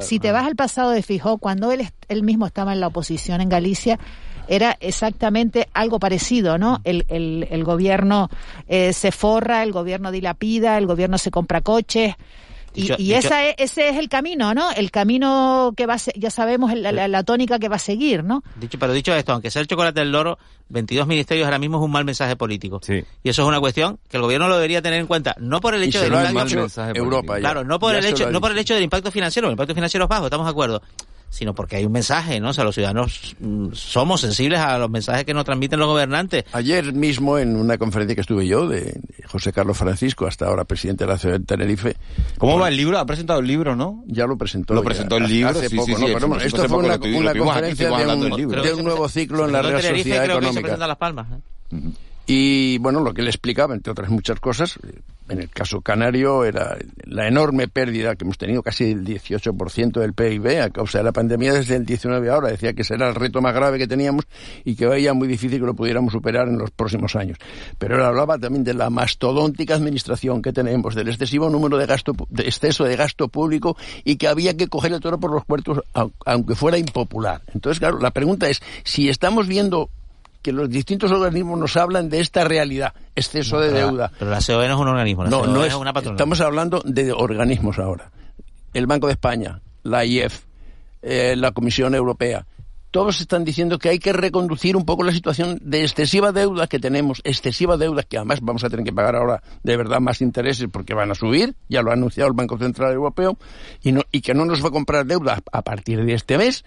si 0.00 0.18
te 0.20 0.32
vas 0.32 0.46
al 0.46 0.56
pasado 0.56 0.90
de 0.90 1.02
Feijó, 1.02 1.38
cuando 1.38 1.72
él, 1.72 1.88
él 2.08 2.22
mismo 2.22 2.46
estaba 2.46 2.72
en 2.72 2.80
la 2.80 2.86
oposición 2.88 3.40
en 3.40 3.48
Galicia, 3.48 3.98
era 4.50 4.76
exactamente 4.80 5.68
algo 5.74 5.98
parecido, 5.98 6.56
¿no? 6.56 6.80
El, 6.84 7.04
el, 7.08 7.46
el 7.50 7.64
gobierno 7.64 8.30
eh, 8.66 8.92
se 8.94 9.12
forra, 9.12 9.62
el 9.62 9.72
gobierno 9.72 10.10
dilapida, 10.10 10.78
el 10.78 10.86
gobierno 10.86 11.18
se 11.18 11.30
compra 11.30 11.60
coches. 11.60 12.14
Y, 12.74 12.86
y 12.98 13.12
esa 13.14 13.44
es- 13.48 13.54
ese 13.58 13.88
es 13.88 13.96
el 13.96 14.08
camino, 14.08 14.54
¿no? 14.54 14.70
El 14.70 14.90
camino 14.90 15.72
que 15.76 15.86
va 15.86 15.94
a 15.94 15.98
se- 15.98 16.12
ya 16.16 16.30
sabemos 16.30 16.72
la, 16.74 16.92
la- 16.92 17.08
la 17.08 17.22
tónica 17.24 17.58
que 17.58 17.68
va 17.68 17.76
a 17.76 17.80
seguir, 17.80 18.22
¿no? 18.24 18.42
Dicho, 18.56 18.78
pero 18.78 18.92
dicho 18.92 19.14
esto, 19.14 19.32
aunque 19.32 19.50
sea 19.50 19.62
el 19.62 19.68
chocolate 19.68 20.00
del 20.00 20.12
loro, 20.12 20.38
22 20.68 21.06
ministerios 21.06 21.46
ahora 21.46 21.58
mismo 21.58 21.78
es 21.78 21.84
un 21.84 21.90
mal 21.90 22.04
mensaje 22.04 22.36
político. 22.36 22.80
Y 23.22 23.28
eso 23.30 23.42
es 23.42 23.48
una 23.48 23.58
cuestión 23.58 23.98
que 24.08 24.16
el 24.18 24.22
gobierno 24.22 24.48
lo 24.48 24.56
debería 24.56 24.82
tener 24.82 25.00
en 25.00 25.06
cuenta, 25.06 25.34
no 25.38 25.60
por 25.60 25.74
el 25.74 25.82
hecho 25.82 25.98
dicho 26.00 26.14
Europa 27.00 27.34
ya. 27.36 27.40
Claro, 27.40 27.64
no 27.64 27.78
por 27.78 27.92
Ya 27.92 27.98
el 27.98 28.04
hecho, 28.04 28.24
no 28.32 28.40
por 28.40 28.52
el 28.52 28.58
hecho 28.58 28.74
del 28.74 28.82
impacto 28.84 29.10
financiero, 29.10 29.48
el 29.48 29.52
impacto 29.52 29.74
financiero 29.74 30.04
es 30.04 30.08
bajo, 30.08 30.24
estamos 30.26 30.46
de 30.46 30.50
acuerdo, 30.50 30.82
sino 31.30 31.54
porque 31.54 31.76
hay 31.76 31.84
un 31.84 31.92
mensaje, 31.92 32.40
¿no? 32.40 32.50
O 32.50 32.52
sea, 32.52 32.64
los 32.64 32.74
ciudadanos 32.74 33.36
mm, 33.40 33.68
somos 33.72 34.20
sensibles 34.22 34.60
a 34.60 34.78
los 34.78 34.90
mensajes 34.90 35.24
que 35.24 35.34
nos 35.34 35.44
transmiten 35.44 35.78
los 35.78 35.88
gobernantes. 35.88 36.44
Ayer 36.52 36.92
mismo 36.92 37.38
en 37.38 37.56
una 37.56 37.76
conferencia 37.78 38.14
que 38.14 38.22
estuve 38.22 38.46
yo 38.46 38.66
de 38.66 39.00
José 39.26 39.52
Carlos 39.52 39.76
Francisco, 39.76 40.26
hasta 40.26 40.46
ahora 40.46 40.64
presidente 40.64 41.04
de 41.04 41.12
la 41.12 41.18
ciudad 41.18 41.38
de 41.38 41.44
Tenerife. 41.44 41.96
¿Cómo 42.38 42.58
va 42.58 42.68
el 42.68 42.76
libro? 42.76 42.98
Ha 42.98 43.06
presentado 43.06 43.40
el 43.40 43.46
libro, 43.46 43.76
¿no? 43.76 44.02
Ya 44.06 44.26
lo 44.26 44.36
presentó. 44.38 44.74
Lo 44.74 44.82
ya, 44.82 44.86
presentó 44.86 45.16
el 45.18 45.24
hace- 45.24 45.32
libro, 45.34 45.50
hace 45.50 45.68
sí, 45.68 45.76
poco, 45.76 45.86
sí, 45.86 45.92
¿no? 45.92 45.98
sí, 45.98 46.12
Pero 46.14 46.28
bueno, 46.28 46.42
esto 46.44 46.68
fue 46.68 46.78
una, 46.78 46.96
una 46.96 47.34
conferencia 47.34 47.88
de 47.90 48.06
un, 48.14 48.52
de 48.62 48.82
nuevo 48.82 49.08
ciclo 49.08 49.44
en 49.46 49.52
la 49.52 49.62
que 49.62 49.82
se 49.82 50.00
Económica. 50.24 50.60
presentan 50.62 50.88
Las 50.88 50.96
Palmas. 50.98 51.26
¿eh? 51.72 51.78
Y 52.30 52.76
bueno, 52.78 53.00
lo 53.00 53.14
que 53.14 53.22
le 53.22 53.30
explicaba, 53.30 53.74
entre 53.74 53.90
otras 53.90 54.10
muchas 54.10 54.38
cosas, 54.38 54.78
eh, 54.86 55.00
en 55.30 55.40
el 55.40 55.48
caso 55.48 55.80
canario 55.80 56.44
era 56.44 56.76
la 57.04 57.26
enorme 57.26 57.68
pérdida 57.68 58.16
que 58.16 58.24
hemos 58.24 58.36
tenido, 58.36 58.62
casi 58.62 58.90
el 58.90 59.02
18% 59.02 59.98
del 59.98 60.12
PIB 60.12 60.60
a 60.62 60.68
causa 60.68 60.98
de 60.98 61.04
la 61.04 61.12
pandemia 61.12 61.54
desde 61.54 61.76
el 61.76 61.86
19 61.86 62.28
ahora. 62.28 62.48
Decía 62.48 62.74
que 62.74 62.82
ese 62.82 62.94
era 62.96 63.08
el 63.08 63.14
reto 63.14 63.40
más 63.40 63.54
grave 63.54 63.78
que 63.78 63.86
teníamos 63.86 64.26
y 64.62 64.74
que 64.76 64.86
veía 64.86 65.14
muy 65.14 65.26
difícil 65.26 65.58
que 65.58 65.64
lo 65.66 65.72
pudiéramos 65.72 66.12
superar 66.12 66.48
en 66.48 66.58
los 66.58 66.70
próximos 66.70 67.16
años. 67.16 67.38
Pero 67.78 67.94
él 67.96 68.02
hablaba 68.02 68.36
también 68.38 68.62
de 68.62 68.74
la 68.74 68.90
mastodóntica 68.90 69.74
administración 69.74 70.42
que 70.42 70.52
tenemos, 70.52 70.94
del 70.94 71.08
excesivo 71.08 71.48
número 71.48 71.78
de 71.78 71.86
gasto, 71.86 72.12
de 72.28 72.42
exceso 72.42 72.84
de 72.84 72.96
gasto 72.96 73.28
público 73.28 73.74
y 74.04 74.16
que 74.16 74.28
había 74.28 74.54
que 74.54 74.68
coger 74.68 74.92
el 74.92 75.00
toro 75.00 75.18
por 75.18 75.32
los 75.32 75.46
puertos 75.46 75.80
au- 75.94 76.12
aunque 76.26 76.54
fuera 76.54 76.76
impopular. 76.76 77.40
Entonces, 77.54 77.78
claro, 77.80 77.98
la 78.00 78.10
pregunta 78.10 78.50
es 78.50 78.60
si 78.84 79.08
estamos 79.08 79.46
viendo 79.48 79.88
que 80.48 80.52
los 80.52 80.70
distintos 80.70 81.10
organismos 81.12 81.58
nos 81.58 81.76
hablan 81.76 82.08
de 82.08 82.20
esta 82.20 82.44
realidad, 82.44 82.94
exceso 83.14 83.60
de 83.60 83.68
Pero 83.70 83.78
la- 83.80 83.86
deuda. 83.86 84.12
Pero 84.18 84.30
la 84.30 84.38
COE 84.40 84.66
no 84.68 84.74
es 84.74 84.80
un 84.80 84.88
organismo, 84.88 85.24
la 85.24 85.30
No, 85.30 85.38
COE 85.40 85.48
no 85.48 85.64
es 85.64 85.72
es, 85.72 85.78
una 85.78 85.92
patronal. 85.92 86.16
estamos 86.16 86.40
hablando 86.40 86.80
de 86.84 87.12
organismos 87.12 87.78
ahora. 87.78 88.10
El 88.72 88.86
Banco 88.86 89.06
de 89.08 89.12
España, 89.12 89.60
la 89.82 90.04
IEF, 90.06 90.44
eh, 91.02 91.34
la 91.36 91.52
Comisión 91.52 91.94
Europea, 91.94 92.46
todos 92.90 93.20
están 93.20 93.44
diciendo 93.44 93.78
que 93.78 93.90
hay 93.90 93.98
que 93.98 94.14
reconducir 94.14 94.74
un 94.74 94.86
poco 94.86 95.04
la 95.04 95.12
situación 95.12 95.58
de 95.60 95.82
excesiva 95.82 96.32
deuda 96.32 96.66
que 96.66 96.78
tenemos, 96.78 97.20
excesiva 97.22 97.76
deuda 97.76 98.02
que 98.02 98.16
además 98.16 98.38
vamos 98.40 98.64
a 98.64 98.70
tener 98.70 98.82
que 98.86 98.92
pagar 98.94 99.14
ahora 99.16 99.42
de 99.62 99.76
verdad 99.76 100.00
más 100.00 100.22
intereses 100.22 100.68
porque 100.72 100.94
van 100.94 101.10
a 101.10 101.14
subir, 101.14 101.54
ya 101.68 101.82
lo 101.82 101.90
ha 101.90 101.92
anunciado 101.92 102.28
el 102.28 102.34
Banco 102.34 102.56
Central 102.56 102.94
Europeo, 102.94 103.36
y, 103.82 103.92
no, 103.92 104.00
y 104.10 104.22
que 104.22 104.32
no 104.32 104.46
nos 104.46 104.64
va 104.64 104.68
a 104.68 104.72
comprar 104.72 105.04
deuda 105.04 105.38
a 105.52 105.62
partir 105.62 106.02
de 106.02 106.14
este 106.14 106.38
mes. 106.38 106.64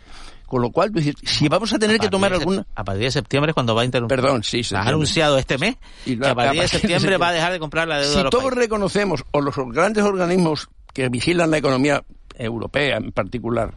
Con 0.52 0.62
lo 0.62 0.70
cual, 0.70 0.92
dices, 0.92 1.16
si 1.24 1.48
vamos 1.48 1.72
a 1.72 1.80
tener 1.80 1.98
que 1.98 2.10
tomar 2.10 2.32
partir 2.32 2.46
de 2.46 2.52
alguna... 2.56 2.68
A 2.76 2.84
partir 2.84 3.04
de 3.06 3.12
septiembre 3.12 3.52
es 3.52 3.54
cuando 3.54 3.74
va 3.74 3.84
a 3.84 3.86
interrumpir. 3.86 4.18
Perdón, 4.18 4.44
sí, 4.44 4.60
Ha 4.60 4.64
septiembre. 4.64 4.90
anunciado 4.90 5.38
este 5.38 5.58
mes 5.58 5.78
Y 6.06 6.18
que 6.18 6.28
a 6.28 6.36
partir 6.36 6.62
de 6.62 6.68
septiembre 6.68 7.16
va 7.16 7.30
a 7.30 7.32
dejar 7.32 7.54
de 7.54 7.60
comprar 7.60 7.88
la 7.88 8.00
deuda 8.00 8.10
Si 8.12 8.18
de 8.18 8.24
los 8.24 8.32
todos 8.32 8.44
países. 8.44 8.60
reconocemos, 8.60 9.24
o 9.32 9.40
los 9.40 9.56
grandes 9.72 10.04
organismos 10.04 10.68
que 10.94 11.08
vigilan 11.08 11.52
la 11.52 11.58
economía 11.58 12.04
europea 12.36 12.98
en 12.98 13.14
particular, 13.14 13.76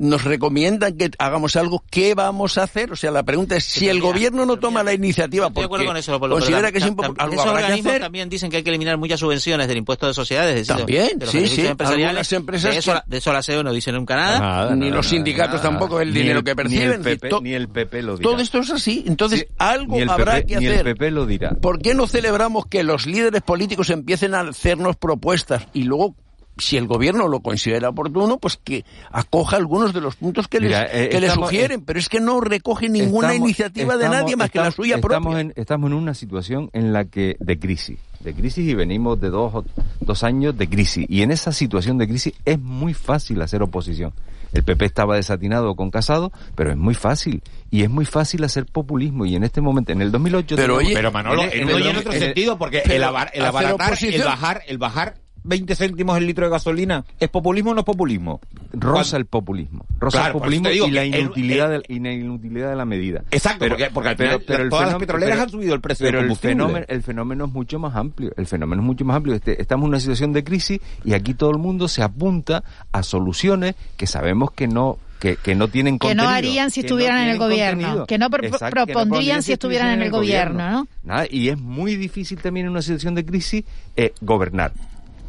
nos 0.00 0.24
recomiendan 0.24 0.96
que 0.96 1.10
hagamos 1.18 1.56
algo, 1.56 1.84
¿qué 1.90 2.14
vamos 2.14 2.56
a 2.56 2.62
hacer? 2.62 2.90
O 2.90 2.96
sea, 2.96 3.10
la 3.10 3.22
pregunta 3.22 3.54
es, 3.56 3.64
si 3.64 3.86
el 3.88 4.00
gobierno 4.00 4.46
no 4.46 4.56
toma 4.58 4.82
la 4.82 4.94
iniciativa 4.94 5.48
Estoy 5.48 5.60
de 5.60 5.66
acuerdo 5.66 5.84
porque 5.84 5.86
con 5.88 5.96
eso, 5.98 6.18
Pablo, 6.18 6.36
considera 6.36 6.72
que 6.72 6.78
es 6.78 6.84
algo 6.84 7.02
esos 7.04 7.16
habrá 7.46 7.58
que 7.58 7.64
organismos 7.64 7.90
hacer, 7.90 8.02
también 8.02 8.28
dicen 8.30 8.50
que 8.50 8.56
hay 8.56 8.62
que 8.62 8.70
eliminar 8.70 8.96
muchas 8.96 9.20
subvenciones 9.20 9.68
del 9.68 9.76
impuesto 9.76 10.06
de 10.06 10.14
sociedades. 10.14 10.54
decir, 10.54 10.74
También, 10.74 11.18
de 11.18 11.26
los 11.26 11.30
sí, 11.32 11.46
sí. 11.46 11.66
empresariales. 11.66 12.32
Empresas 12.32 12.72
de, 12.72 12.78
eso, 12.78 12.90
que- 12.92 12.94
la- 12.94 13.04
de 13.06 13.16
eso 13.18 13.32
la 13.32 13.42
CEO 13.42 13.62
no 13.62 13.72
dice 13.74 13.92
nunca 13.92 14.16
nada. 14.16 14.38
Nada, 14.40 14.74
ni 14.74 14.90
los 14.90 15.06
sindicatos 15.06 15.60
tampoco, 15.60 16.00
el 16.00 16.14
dinero 16.14 16.38
el- 16.38 16.44
que 16.44 16.50
ni 16.50 16.50
el 16.52 16.56
perciben. 16.56 17.02
PP 17.02 17.28
to- 17.28 17.40
ni 17.42 17.52
el 17.52 17.68
PP 17.68 18.02
lo 18.02 18.16
dirá. 18.16 18.30
todo 18.30 18.40
esto 18.40 18.58
es 18.60 18.70
así. 18.70 19.04
Entonces, 19.06 19.48
algo 19.58 19.98
habrá 20.08 20.42
que 20.42 20.56
ni 20.56 20.64
el 20.64 20.72
hacer. 20.72 20.84
PP 20.86 21.10
lo 21.10 21.26
dirá. 21.26 21.50
¿Por 21.60 21.78
qué 21.82 21.94
no 21.94 22.06
celebramos 22.06 22.64
que 22.66 22.82
los 22.84 23.04
líderes 23.06 23.42
políticos 23.42 23.90
empiecen 23.90 24.34
a 24.34 24.40
hacernos 24.40 24.96
propuestas 24.96 25.66
y 25.74 25.82
luego, 25.82 26.16
si 26.60 26.76
el 26.76 26.86
gobierno 26.86 27.28
lo 27.28 27.40
considera 27.40 27.88
oportuno, 27.88 28.38
pues 28.38 28.56
que 28.62 28.84
acoja 29.10 29.56
algunos 29.56 29.92
de 29.92 30.00
los 30.00 30.16
puntos 30.16 30.48
que, 30.48 30.60
Mira, 30.60 30.84
les, 30.84 30.94
eh, 30.94 31.08
que 31.10 31.20
le 31.20 31.30
sugieren? 31.30 31.82
Pero 31.84 31.98
es 31.98 32.08
que 32.08 32.20
no 32.20 32.40
recoge 32.40 32.88
ninguna 32.88 33.28
Estamos- 33.28 33.48
iniciativa 33.48 33.96
de 33.96 34.08
nadie 34.08 34.36
más 34.36 34.50
que 34.50 34.58
la 34.58 34.70
suya 34.70 34.96
estamos 34.96 35.22
propia. 35.24 35.40
En, 35.40 35.52
estamos 35.56 35.90
en 35.90 35.96
una 35.96 36.14
situación 36.14 36.70
en 36.72 36.92
la 36.92 37.04
que 37.04 37.36
de 37.40 37.58
crisis, 37.58 37.98
de 38.20 38.34
crisis 38.34 38.68
y 38.68 38.74
venimos 38.74 39.20
de 39.20 39.30
dos, 39.30 39.54
o- 39.54 39.64
dos 40.00 40.22
años 40.24 40.56
de 40.56 40.68
crisis. 40.68 41.06
Y 41.08 41.22
en 41.22 41.30
esa 41.30 41.52
situación 41.52 41.98
de 41.98 42.06
crisis 42.08 42.32
es 42.44 42.58
muy 42.60 42.94
fácil 42.94 43.40
hacer 43.42 43.62
oposición. 43.62 44.12
El 44.52 44.64
PP 44.64 44.84
estaba 44.84 45.14
desatinado 45.14 45.76
con 45.76 45.92
Casado, 45.92 46.32
pero 46.56 46.72
es 46.72 46.76
muy 46.76 46.94
fácil. 46.94 47.40
Y 47.70 47.82
es 47.84 47.88
muy 47.90 48.04
fácil 48.04 48.42
hacer 48.42 48.66
populismo. 48.66 49.24
Y 49.24 49.36
en 49.36 49.44
este 49.44 49.60
momento, 49.60 49.92
en 49.92 50.02
el 50.02 50.10
2008... 50.10 50.56
Pero, 50.56 50.74
oye, 50.78 50.90
pero 50.92 51.12
Manolo, 51.12 51.42
en 51.44 51.50
el- 51.52 51.54
en, 51.60 51.68
en 51.70 51.76
el- 51.76 51.86
en 51.86 51.96
otro 51.98 52.10
sentido, 52.12 52.58
porque 52.58 52.82
el, 52.84 53.04
abar- 53.04 53.30
el 53.32 53.44
abaratar, 53.46 53.96
el 54.02 54.24
bajar, 54.24 54.62
el 54.66 54.78
bajar 54.78 55.14
20 55.42 55.74
céntimos 55.74 56.16
el 56.18 56.26
litro 56.26 56.44
de 56.46 56.50
gasolina, 56.50 57.04
¿es 57.18 57.28
populismo 57.28 57.70
o 57.70 57.74
no 57.74 57.80
es 57.80 57.86
populismo? 57.86 58.40
rosa 58.72 59.16
el 59.16 59.26
populismo. 59.26 59.84
Rosa 59.98 60.18
Claro, 60.18 60.28
el 60.28 60.32
populismo 60.40 60.68
digo 60.68 60.86
y 60.86 60.90
la 60.92 61.02
que 61.02 61.08
el- 61.08 61.20
inutilidad, 61.20 61.74
el- 61.74 61.82
de, 61.82 61.94
y 61.94 61.98
la 62.00 62.12
inutilidad 62.12 62.70
de 62.70 62.76
la 62.76 62.84
medida. 62.84 63.22
Exacto, 63.30 63.66
porque- 63.68 63.90
porque 63.92 64.08
al 64.10 64.16
final 64.16 64.42
todas 64.70 64.86
las 64.88 64.96
petroleras 64.96 65.38
han 65.40 65.48
subido 65.50 65.74
el 65.74 65.80
precio 65.80 66.04
del 66.06 66.12
pero 66.14 66.22
combustible. 66.22 66.52
El 66.52 66.58
fenómeno, 66.58 66.86
el 66.88 67.02
fenómeno 67.02 67.44
es 67.46 67.52
mucho 67.52 67.78
más 67.78 67.96
amplio. 67.96 68.32
El 68.36 68.46
fenómeno 68.46 68.82
es 68.82 68.86
mucho 68.86 69.04
más 69.04 69.16
amplio. 69.16 69.34
Este- 69.34 69.60
estamos 69.60 69.84
en 69.84 69.88
una 69.88 70.00
situación 70.00 70.32
de 70.32 70.44
crisis 70.44 70.80
y 71.04 71.14
aquí 71.14 71.34
todo 71.34 71.50
el 71.50 71.58
mundo 71.58 71.88
se 71.88 72.02
apunta 72.02 72.62
a 72.92 73.02
soluciones 73.02 73.74
que 73.96 74.06
sabemos 74.06 74.52
que 74.52 74.68
no 74.68 74.98
que, 75.18 75.36
que 75.36 75.54
no 75.54 75.68
tienen 75.68 75.98
que 75.98 76.06
contenido. 76.08 76.24
no 76.24 76.30
harían 76.34 76.70
si 76.70 76.80
que 76.80 76.84
no 76.84 76.86
estuvieran 76.94 77.22
en 77.24 77.28
el 77.28 77.38
gobierno, 77.38 77.82
contenido. 77.82 78.06
que 78.06 78.16
no 78.16 78.30
pro- 78.30 78.42
Exacto, 78.42 78.86
que 78.86 78.94
no 78.94 79.00
propondrían 79.00 79.42
si 79.42 79.52
estuvieran 79.52 79.90
en 79.90 80.00
el 80.00 80.10
gobierno, 80.10 80.70
¿no? 80.70 80.88
Nada, 81.04 81.26
y 81.30 81.50
es 81.50 81.58
muy 81.60 81.94
difícil 81.96 82.38
también 82.40 82.64
en 82.64 82.72
una 82.72 82.80
situación 82.80 83.14
de 83.14 83.26
crisis 83.26 83.64
eh, 83.98 84.14
gobernar. 84.22 84.72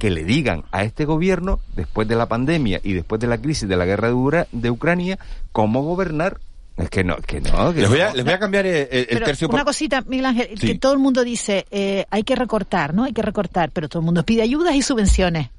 Que 0.01 0.09
le 0.09 0.23
digan 0.23 0.63
a 0.71 0.83
este 0.83 1.05
gobierno, 1.05 1.59
después 1.75 2.07
de 2.07 2.15
la 2.15 2.25
pandemia 2.27 2.81
y 2.83 2.93
después 2.93 3.21
de 3.21 3.27
la 3.27 3.37
crisis 3.37 3.69
de 3.69 3.77
la 3.77 3.85
guerra 3.85 4.07
de, 4.07 4.13
Ura- 4.15 4.47
de 4.51 4.71
Ucrania, 4.71 5.19
cómo 5.51 5.83
gobernar. 5.83 6.39
Es 6.75 6.89
que 6.89 7.03
no, 7.03 7.17
que 7.17 7.39
no. 7.39 7.71
Que 7.71 7.81
Les 7.81 7.89
voy 7.89 7.99
a, 7.99 8.11
les 8.13 8.25
voy 8.25 8.33
a 8.33 8.39
cambiar 8.39 8.65
el, 8.65 8.87
el 8.89 9.05
Pero 9.07 9.25
tercio. 9.27 9.47
una 9.47 9.57
por- 9.59 9.65
cosita, 9.67 10.01
Miguel 10.07 10.25
Ángel, 10.25 10.49
Sí. 10.57 10.65
que 10.67 10.79
todo 10.79 10.93
el 10.93 10.99
mundo 10.99 11.23
dice, 11.23 11.67
eh, 11.69 12.05
hay 12.09 12.23
que 12.23 12.35
recortar, 12.35 12.95
¿no? 12.95 13.03
Hay 13.03 13.13
que 13.13 13.21
recortar, 13.21 13.69
pero 13.71 13.87
todo 13.89 13.99
el 13.99 14.05
mundo 14.05 14.23
pide 14.23 14.41
ayudas 14.41 14.73
y 14.73 14.81
subvenciones. 14.81 15.49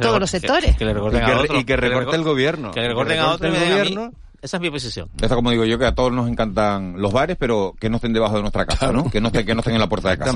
Todos 0.00 0.18
los 0.18 0.30
sectores. 0.30 0.74
Que 0.76 0.84
le 0.86 0.94
recorten 0.94 1.22
Y 1.22 1.24
que 1.26 1.30
a 1.32 1.38
otro. 1.40 1.60
y 1.60 1.64
que 1.64 1.72
le 1.76 1.80
recorte 1.88 2.10
recor- 2.10 2.14
el 2.14 2.22
gobierno. 2.24 2.70
Que 2.72 2.80
le 2.80 2.86
Que 2.86 2.88
recorten 2.88 3.18
a 3.20 3.28
otro 3.30 3.48
el 3.48 3.54
a 3.56 3.60
gobierno. 3.60 4.12
Esa 4.42 4.56
es 4.56 4.60
mi 4.60 4.70
posición. 4.70 5.08
Esto 5.20 5.36
como 5.36 5.52
digo 5.52 5.64
yo, 5.64 5.78
que 5.78 5.86
a 5.86 5.94
todos 5.94 6.12
nos 6.12 6.28
encantan 6.28 7.00
los 7.00 7.12
bares, 7.12 7.36
pero 7.38 7.74
que 7.78 7.88
no 7.88 7.96
estén 7.96 8.12
debajo 8.12 8.34
de 8.34 8.40
nuestra 8.42 8.66
casa, 8.66 8.90
¿no? 8.92 9.08
Que 9.08 9.20
no 9.20 9.28
estén, 9.28 9.46
que 9.46 9.54
no 9.54 9.60
estén 9.60 9.74
en 9.74 9.80
la 9.80 9.88
puerta 9.88 10.10
de 10.10 10.18
casa. 10.18 10.32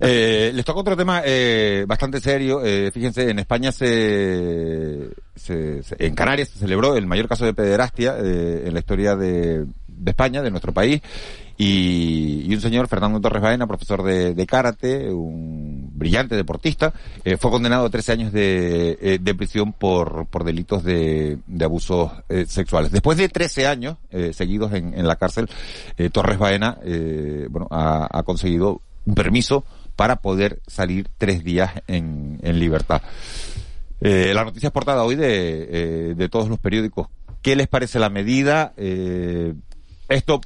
Eh, 0.00 0.52
les 0.54 0.64
toca 0.66 0.80
otro 0.80 0.94
tema 0.98 1.22
eh, 1.24 1.86
bastante 1.88 2.20
serio. 2.20 2.60
Eh, 2.62 2.90
fíjense, 2.92 3.30
en 3.30 3.38
España 3.38 3.72
se, 3.72 5.08
se- 5.34 5.82
se- 5.82 5.96
en 5.98 6.14
Canarias 6.14 6.50
se 6.50 6.58
celebró 6.58 6.94
el 6.94 7.06
mayor 7.06 7.26
caso 7.26 7.46
de 7.46 7.54
pederastia 7.54 8.16
eh, 8.22 8.64
en 8.66 8.74
la 8.74 8.80
historia 8.80 9.16
de, 9.16 9.64
de 9.64 10.10
España, 10.10 10.42
de 10.42 10.50
nuestro 10.50 10.72
país. 10.72 11.00
Y, 11.56 12.44
y 12.46 12.54
un 12.54 12.60
señor, 12.60 12.86
Fernando 12.88 13.18
Torres 13.20 13.40
Baena, 13.42 13.66
profesor 13.66 14.02
de, 14.02 14.34
de 14.34 14.46
karate, 14.46 15.10
un 15.10 15.81
brillante 16.02 16.34
deportista, 16.34 16.92
eh, 17.24 17.36
fue 17.36 17.52
condenado 17.52 17.86
a 17.86 17.90
13 17.90 18.12
años 18.12 18.32
de, 18.32 18.98
eh, 19.00 19.18
de 19.20 19.34
prisión 19.36 19.72
por, 19.72 20.26
por 20.26 20.42
delitos 20.42 20.82
de, 20.82 21.38
de 21.46 21.64
abusos 21.64 22.10
eh, 22.28 22.44
sexuales. 22.48 22.90
Después 22.90 23.16
de 23.18 23.28
13 23.28 23.68
años 23.68 23.98
seguidos 24.32 24.72
en, 24.72 24.98
en 24.98 25.06
la 25.06 25.16
cárcel, 25.16 25.48
Torres 26.12 26.38
Baena 26.38 26.78
bueno, 27.48 27.66
ha, 27.70 28.22
conseguido 28.24 28.82
un 29.06 29.14
permiso 29.14 29.64
para 29.96 30.16
poder 30.16 30.60
salir 30.66 31.08
tres 31.18 31.44
días 31.44 31.72
en, 31.86 32.38
libertad. 32.42 33.00
La 34.00 34.44
noticia 34.44 34.66
es 34.66 34.72
portada 34.72 35.04
hoy 35.04 35.14
de, 35.14 35.68
eh, 35.70 36.14
de 36.14 36.28
todos 36.28 36.48
los 36.48 36.58
periódicos. 36.58 37.08
¿Qué 37.40 37.56
les 37.56 37.68
parece 37.68 37.98
la 37.98 38.10
medida? 38.10 38.74
Esto 40.08 40.40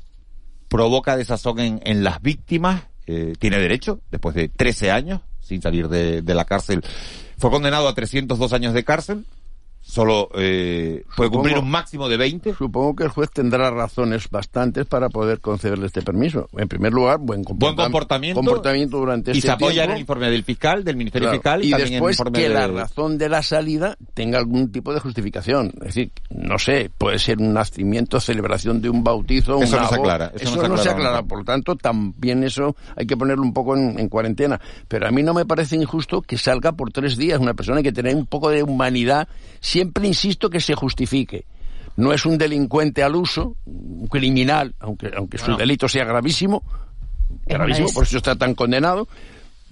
provoca 0.69 1.17
desazón 1.17 1.59
en, 1.59 1.81
en 1.85 2.05
las 2.05 2.23
víctimas, 2.23 2.85
tiene 3.05 3.59
derecho, 3.59 4.01
después 4.11 4.35
de 4.35 4.49
13 4.49 4.91
años, 4.91 5.23
sin 5.47 5.63
salir 5.63 5.89
de, 5.89 6.35
la 6.35 6.45
cárcel, 6.45 6.83
fue 7.39 7.51
condenado 7.51 7.89
a 7.89 7.95
302 7.95 8.53
años 8.53 8.75
de 8.75 8.85
cárcel, 8.85 9.25
solo 9.87 10.29
eh, 10.35 11.05
puede 11.17 11.31
cumplir 11.31 11.59
un 11.59 11.71
máximo 11.71 12.09
de 12.09 12.17
20. 12.17 12.55
Supongo 12.55 12.97
que 12.97 13.05
el 13.05 13.11
juez 13.11 13.31
tendrá 13.31 13.71
razones 13.71 14.29
bastantes 14.29 14.85
para 14.87 15.09
poder 15.09 15.41
concederle 15.41 15.87
este 15.87 16.03
permiso. 16.03 16.49
En 16.57 16.67
primer 16.69 16.93
lugar, 16.93 17.19
buen, 17.19 17.43
Buen 17.43 17.77
comportamiento, 17.77 18.41
comportamiento 18.41 18.99
durante 18.99 19.31
y 19.31 19.39
este 19.39 19.47
se 19.47 19.53
apoya 19.53 19.85
en 19.85 19.91
tiempo. 19.91 19.95
el 19.95 20.01
informe 20.01 20.31
del 20.31 20.43
fiscal, 20.43 20.85
del 20.85 20.97
Ministerio 20.97 21.29
Claro, 21.29 21.39
Fiscal 21.39 21.65
y, 21.65 21.69
y 21.69 21.71
también 21.71 21.87
en 21.87 21.95
el 21.95 22.01
después 22.01 22.15
informe 22.17 22.39
que 22.39 22.49
de... 22.49 22.55
la 22.55 22.67
razón 22.67 23.19
de 23.19 23.29
la 23.29 23.43
salida 23.43 23.97
tenga 24.13 24.39
algún 24.39 24.73
tipo 24.73 24.93
de 24.93 25.01
justificación. 25.01 25.73
Es 25.77 25.95
decir, 25.95 26.11
no 26.31 26.59
sé, 26.59 26.91
puede 26.99 27.19
ser 27.21 27.39
un 27.39 27.55
nacimiento, 27.55 28.19
celebración 28.19 28.83
de 28.83 28.91
un 28.91 29.05
bautizo, 29.05 29.63
Eso 29.63 29.77
una 29.77 29.85
no 29.85 29.89
se 29.89 29.95
aclara, 29.95 30.33
eso 30.35 30.45
Eso, 30.45 30.57
no 30.57 30.63
se 30.63 30.69
no 30.69 30.77
se 30.79 30.91
aclara. 30.91 31.23
Por 31.23 31.39
lo 31.39 31.45
tanto, 31.45 31.77
también 31.77 32.43
eso 32.43 32.75
hay 32.97 33.07
que 33.07 33.17
ponerlo 33.17 33.45
un 33.45 33.53
poco 33.53 33.77
en, 33.77 33.99
en 34.01 34.09
cuarentena. 34.09 34.61
Pero 34.89 35.07
a 35.07 35.11
mí 35.13 35.23
no 35.23 35.33
me 35.33 35.47
parece 35.47 35.77
injusto 35.77 36.23
que 36.23 36.39
salga 36.39 36.73
por 36.73 36.91
tres 36.91 37.17
días 37.17 37.39
una 37.39 37.55
persona 37.55 37.83
que 37.83 37.93
tiene 37.93 38.15
un 38.15 38.27
poco 38.27 38.51
de 38.51 38.63
humanidad. 38.65 39.29
Siempre 39.77 40.07
insisto 40.07 40.49
que 40.49 40.59
se 40.59 40.75
justifique. 40.75 41.45
No 41.97 42.15
es 42.15 42.25
un 42.25 42.39
delincuente 42.39 43.03
al 43.03 43.15
uso, 43.15 43.57
un 43.67 44.07
criminal, 44.07 44.75
aunque, 44.81 45.11
aunque 45.15 45.37
su 45.37 45.55
delito 45.55 45.87
sea 45.87 46.07
gravísimo, 46.07 46.63
gravísimo, 47.45 47.89
por 47.93 48.05
eso 48.05 48.17
está 48.17 48.37
tan 48.37 48.55
condenado. 48.55 49.07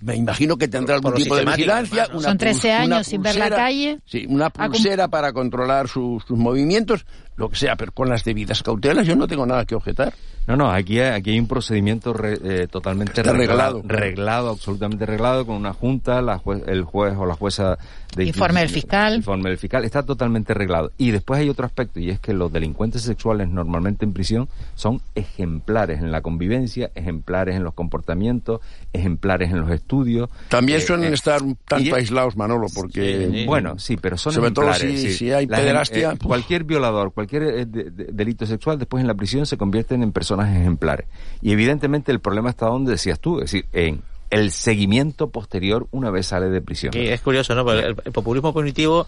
Me 0.02 0.14
imagino 0.16 0.59
que 0.59 0.68
tendrá 0.68 0.96
algún 0.96 1.14
tipo 1.14 1.36
de 1.36 1.46
vigilancia. 1.46 2.07
una 2.12 2.20
Son 2.28 2.36
13 2.36 2.68
pul- 2.68 2.84
una 2.84 2.96
años 2.96 3.07
sin 3.07 3.22
ver 3.22 3.36
la 3.36 3.48
calle. 3.48 3.98
Sí, 4.05 4.26
una 4.28 4.50
pulsera 4.50 5.09
para 5.09 5.32
controlar 5.32 5.88
sus, 5.88 6.22
sus 6.24 6.36
movimientos, 6.36 7.07
lo 7.37 7.49
que 7.49 7.57
sea, 7.57 7.76
pero 7.76 7.93
con 7.93 8.09
las 8.09 8.24
debidas 8.24 8.62
cautelas 8.62 9.07
yo 9.07 9.16
no 9.16 9.26
tengo 9.26 9.45
nada 9.47 9.64
que 9.64 9.74
objetar. 9.74 10.12
No, 10.47 10.57
no, 10.57 10.70
aquí 10.70 11.01
hay, 11.01 11.12
aquí 11.14 11.30
hay 11.30 11.41
un 11.41 11.49
procedimiento 11.49 12.12
re- 12.12 12.39
eh, 12.45 12.66
totalmente 12.70 13.22
Está 13.22 13.32
reglado, 13.32 13.80
reglado. 13.80 13.82
reglado, 13.87 14.51
absolutamente 14.51 15.07
reglado, 15.07 15.47
con 15.47 15.57
una 15.57 15.72
junta, 15.72 16.20
la 16.20 16.39
jue- 16.39 16.62
el 16.68 16.85
juez 16.85 17.14
o 17.16 17.24
la 17.24 17.35
jueza 17.35 17.78
de 18.14 18.26
Informe 18.26 18.61
del 18.61 18.68
fiscal. 18.68 19.16
Informe 19.16 19.49
del 19.49 19.59
fiscal, 19.59 19.85
está 19.87 20.03
totalmente 20.03 20.53
reglado. 20.53 20.93
Y 20.99 21.12
después 21.12 21.41
hay 21.41 21.49
otro 21.49 21.64
aspecto, 21.64 21.99
y 21.99 22.11
es 22.11 22.20
que 22.20 22.35
los 22.35 22.53
delincuentes 22.53 23.01
sexuales 23.03 23.49
normalmente 23.49 24.05
en 24.05 24.12
prisión 24.12 24.49
son 24.74 25.01
ejemplares 25.14 26.01
en 26.01 26.12
la 26.12 26.20
convivencia, 26.20 26.91
ejemplares 26.95 27.57
en 27.57 27.64
los 27.64 27.72
comportamientos, 27.72 28.61
ejemplares 28.93 29.51
en 29.51 29.61
los 29.62 29.70
estudios. 29.70 30.28
También 30.49 30.78
Eh, 30.78 30.82
suelen 30.82 31.11
eh, 31.11 31.14
estar 31.14 31.43
un 31.43 31.57
tanto 31.66 31.85
y- 31.89 31.93
aislados, 31.93 32.37
Manolo, 32.37 32.66
porque... 32.74 33.45
bueno, 33.47 33.78
sí, 33.78 33.97
pero 33.97 34.18
son 34.18 34.35
Sobre 34.35 34.51
todo 34.51 34.68
ejemplares, 34.70 35.01
si, 35.01 35.09
sí. 35.09 35.14
si 35.14 35.32
hay 35.32 35.47
La 35.47 35.57
pederastia... 35.57 36.12
eh, 36.12 36.18
cualquier 36.22 36.64
violador, 36.64 37.12
cualquier 37.12 37.24
eh, 37.33 37.64
de- 37.66 37.91
de- 37.91 38.05
delito 38.12 38.47
sexual, 38.47 38.79
después 38.79 39.01
en 39.01 39.07
la 39.07 39.14
prisión 39.14 39.47
se 39.47 39.57
convierten 39.57 40.03
en 40.03 40.12
personas 40.12 40.55
ejemplares. 40.55 41.07
Y 41.43 41.53
evidentemente 41.53 42.12
el 42.12 42.20
problema 42.20 42.51
está 42.51 42.66
donde 42.66 42.93
decías 42.93 43.18
tú, 43.20 43.39
es 43.41 43.51
decir, 43.51 43.66
en 43.72 44.03
el 44.31 44.51
seguimiento 44.51 45.29
posterior 45.31 45.87
una 45.93 46.11
vez 46.11 46.27
sale 46.27 46.49
de 46.49 46.61
prisión. 46.61 46.93
Y 46.97 47.09
es 47.09 47.20
curioso, 47.20 47.55
¿no? 47.55 47.64
Porque 47.64 47.81
el, 47.81 47.97
el 48.05 48.12
populismo 48.12 48.53
punitivo, 48.53 49.07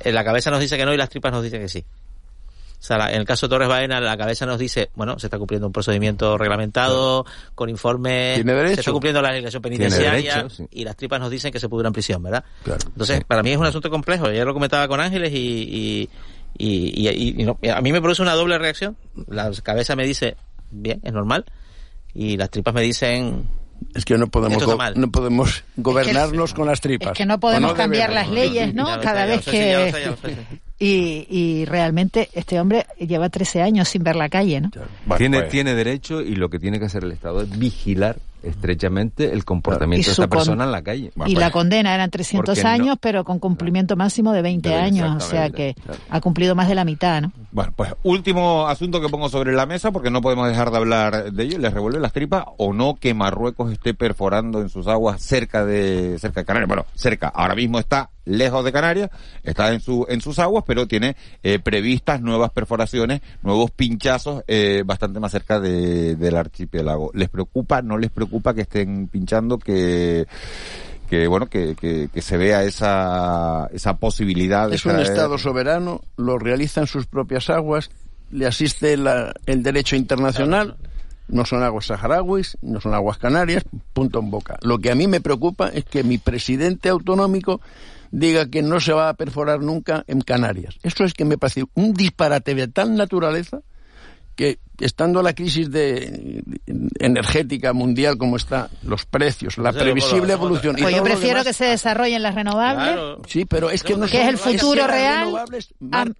en 0.00 0.14
la 0.14 0.24
cabeza 0.24 0.50
nos 0.50 0.60
dice 0.60 0.76
que 0.76 0.84
no 0.84 0.92
y 0.92 0.96
las 0.96 1.08
tripas 1.08 1.32
nos 1.32 1.42
dicen 1.42 1.60
que 1.60 1.68
sí. 1.68 1.84
O 2.80 2.86
sea, 2.86 3.10
en 3.10 3.18
el 3.20 3.24
caso 3.24 3.46
de 3.46 3.50
Torres 3.50 3.66
Baena, 3.68 3.98
la 3.98 4.14
cabeza 4.18 4.44
nos 4.44 4.58
dice, 4.58 4.90
bueno, 4.94 5.18
se 5.18 5.28
está 5.28 5.38
cumpliendo 5.38 5.66
un 5.66 5.72
procedimiento 5.72 6.36
reglamentado, 6.36 7.24
con 7.54 7.70
informe, 7.70 8.32
Tiene 8.34 8.52
derecho. 8.52 8.74
se 8.74 8.80
está 8.82 8.92
cumpliendo 8.92 9.22
la 9.22 9.30
legislación 9.30 9.62
penitenciaria, 9.62 10.34
derecho, 10.34 10.50
sí. 10.50 10.66
y 10.70 10.84
las 10.84 10.94
tripas 10.94 11.18
nos 11.18 11.30
dicen 11.30 11.50
que 11.50 11.58
se 11.58 11.70
pudra 11.70 11.86
en 11.86 11.94
prisión, 11.94 12.22
¿verdad? 12.22 12.44
Entonces, 12.66 13.24
para 13.24 13.42
mí 13.42 13.52
es 13.52 13.56
un 13.56 13.64
asunto 13.64 13.88
complejo. 13.88 14.26
Ayer 14.26 14.44
lo 14.44 14.52
comentaba 14.52 14.86
con 14.86 15.00
Ángeles 15.00 15.32
y, 15.32 15.36
y, 15.38 16.10
y- 16.58 17.08
y- 17.08 17.34
y 17.40 17.44
no- 17.44 17.58
a 17.74 17.80
mí 17.80 17.92
me 17.92 18.00
produce 18.00 18.22
una 18.22 18.34
doble 18.34 18.58
reacción. 18.58 18.96
La 19.28 19.50
cabeza 19.62 19.96
me 19.96 20.04
dice, 20.06 20.36
bien, 20.70 21.00
es 21.02 21.12
normal, 21.12 21.44
y 22.14 22.36
las 22.36 22.50
tripas 22.50 22.74
me 22.74 22.82
dicen... 22.82 23.48
Es 23.94 24.04
que 24.04 24.16
no 24.16 24.28
podemos, 24.28 24.64
go- 24.64 24.78
no 24.94 25.10
podemos 25.10 25.62
gobernarnos 25.76 26.54
con 26.54 26.66
las 26.66 26.80
tripas. 26.80 27.12
Es 27.12 27.18
que 27.18 27.26
no 27.26 27.38
podemos 27.38 27.74
cambiar 27.74 28.08
debemos. 28.10 28.28
las 28.32 28.34
leyes, 28.34 28.74
¿no? 28.74 28.84
Cada 29.02 29.26
vez 29.26 29.44
que... 29.44 30.14
Y, 30.76 31.26
y 31.30 31.64
realmente 31.66 32.28
este 32.32 32.58
hombre 32.60 32.84
lleva 32.98 33.28
13 33.28 33.62
años 33.62 33.88
sin 33.88 34.02
ver 34.02 34.16
la 34.16 34.28
calle, 34.28 34.60
¿no? 34.60 34.70
tiene, 35.16 35.38
pues. 35.38 35.50
tiene 35.50 35.74
derecho 35.74 36.20
y 36.20 36.34
lo 36.34 36.50
que 36.50 36.58
tiene 36.58 36.80
que 36.80 36.86
hacer 36.86 37.04
el 37.04 37.12
Estado 37.12 37.42
es 37.42 37.58
vigilar 37.58 38.16
estrechamente 38.46 39.32
el 39.32 39.44
comportamiento 39.44 40.06
de 40.06 40.12
esta 40.12 40.26
persona 40.28 40.64
en 40.64 40.72
la 40.72 40.82
calle. 40.82 41.10
y 41.26 41.36
la 41.36 41.50
condena 41.50 41.94
eran 41.94 42.10
300 42.10 42.46
Porque 42.56 42.62
no- 42.62 42.68
años, 42.68 42.96
pero 43.00 43.24
con 43.24 43.38
cumplimiento 43.38 43.96
máximo 43.96 44.32
de 44.32 44.42
20 44.42 44.68
De- 44.70 44.74
años, 44.74 45.16
o 45.16 45.20
sea 45.26 45.50
que 45.50 45.74
ha 46.10 46.20
cumplido 46.20 46.54
más 46.54 46.68
de 46.68 46.74
la 46.74 46.84
mitad, 46.84 47.20
¿no? 47.22 47.32
Bueno, 47.52 47.72
pues 47.76 47.94
último 48.02 48.66
asunto 48.66 49.00
que 49.00 49.08
pongo 49.08 49.28
sobre 49.28 49.52
la 49.52 49.66
mesa, 49.66 49.92
porque 49.92 50.10
no 50.10 50.20
podemos 50.20 50.48
dejar 50.48 50.70
de 50.70 50.76
hablar 50.76 51.32
de 51.32 51.42
ello. 51.44 51.58
¿Les 51.58 51.72
revuelve 51.72 52.00
las 52.00 52.12
tripas 52.12 52.44
o 52.58 52.72
no 52.72 52.94
que 52.94 53.14
Marruecos 53.14 53.72
esté 53.72 53.94
perforando 53.94 54.60
en 54.60 54.68
sus 54.68 54.86
aguas 54.86 55.20
cerca 55.22 55.64
de 55.64 56.18
cerca 56.18 56.40
de 56.40 56.44
Canarias? 56.46 56.68
Bueno, 56.68 56.86
cerca. 56.94 57.28
Ahora 57.28 57.54
mismo 57.54 57.78
está 57.78 58.10
lejos 58.26 58.64
de 58.64 58.72
Canarias, 58.72 59.10
está 59.42 59.72
en 59.74 59.80
su 59.80 60.06
en 60.08 60.20
sus 60.22 60.38
aguas, 60.38 60.64
pero 60.66 60.86
tiene 60.88 61.14
eh, 61.42 61.58
previstas 61.58 62.22
nuevas 62.22 62.50
perforaciones, 62.50 63.20
nuevos 63.42 63.70
pinchazos 63.70 64.42
eh, 64.48 64.82
bastante 64.84 65.20
más 65.20 65.30
cerca 65.30 65.60
de, 65.60 66.16
del 66.16 66.36
archipiélago. 66.36 67.10
¿Les 67.14 67.28
preocupa? 67.28 67.82
¿No 67.82 67.98
les 67.98 68.10
preocupa 68.10 68.33
que 68.54 68.62
estén 68.62 69.08
pinchando? 69.08 69.58
Que 69.58 70.26
que 71.08 71.26
bueno 71.28 71.46
que, 71.46 71.74
que, 71.76 72.08
que 72.12 72.22
se 72.22 72.36
vea 72.36 72.64
esa 72.64 73.68
esa 73.72 73.96
posibilidad 73.98 74.68
de 74.70 74.76
Es 74.76 74.86
un 74.86 74.98
Estado 74.98 75.36
soberano, 75.38 76.00
lo 76.16 76.38
realiza 76.38 76.80
en 76.80 76.86
sus 76.86 77.06
propias 77.06 77.50
aguas, 77.50 77.90
le 78.30 78.46
asiste 78.46 78.96
la- 78.96 79.34
el 79.46 79.62
derecho 79.62 79.96
internacional, 79.96 80.76
no 81.28 81.44
son 81.44 81.62
aguas 81.62 81.86
saharauis, 81.86 82.56
no 82.62 82.80
son 82.80 82.94
aguas 82.94 83.18
canarias, 83.18 83.64
punto 83.92 84.18
en 84.20 84.30
boca. 84.30 84.56
Lo 84.62 84.78
que 84.78 84.90
a 84.90 84.94
mí 84.94 85.06
me 85.06 85.20
preocupa 85.20 85.68
es 85.68 85.84
que 85.84 86.02
mi 86.04 86.18
presidente 86.18 86.88
autonómico 86.88 87.60
diga 88.10 88.46
que 88.48 88.62
no 88.62 88.80
se 88.80 88.92
va 88.92 89.08
a 89.10 89.14
perforar 89.14 89.60
nunca 89.60 90.04
en 90.06 90.20
Canarias. 90.20 90.76
Eso 90.82 91.04
es 91.04 91.14
que 91.14 91.24
me 91.24 91.36
parece 91.36 91.64
un 91.74 91.92
disparate 91.94 92.54
de 92.54 92.68
tal 92.68 92.94
naturaleza 92.96 93.60
que 94.34 94.58
estando 94.78 95.22
la 95.22 95.34
crisis 95.34 95.70
de 95.70 96.42
energética 96.98 97.72
mundial 97.72 98.18
como 98.18 98.36
está, 98.36 98.68
los 98.82 99.06
precios, 99.06 99.56
la 99.58 99.70
Pues, 99.72 99.82
previsible 99.84 100.32
evolución 100.32 100.76
y 100.78 100.82
Pues 100.82 100.96
yo 100.96 101.02
prefiero 101.04 101.28
demás- 101.40 101.46
que 101.46 101.52
se 101.52 101.64
desarrollen 101.66 102.22
las 102.22 102.34
renovables. 102.34 103.18
Sí, 103.28 103.44
pero 103.44 103.70
es 103.70 103.82
que 103.82 103.96
no 103.96 104.06
que 104.06 104.22
es 104.22 104.28
el 104.28 104.38
futuro 104.38 104.72
que 104.72 104.78
las 104.80 104.90
real. 104.90 105.32
Mar- 105.80 106.12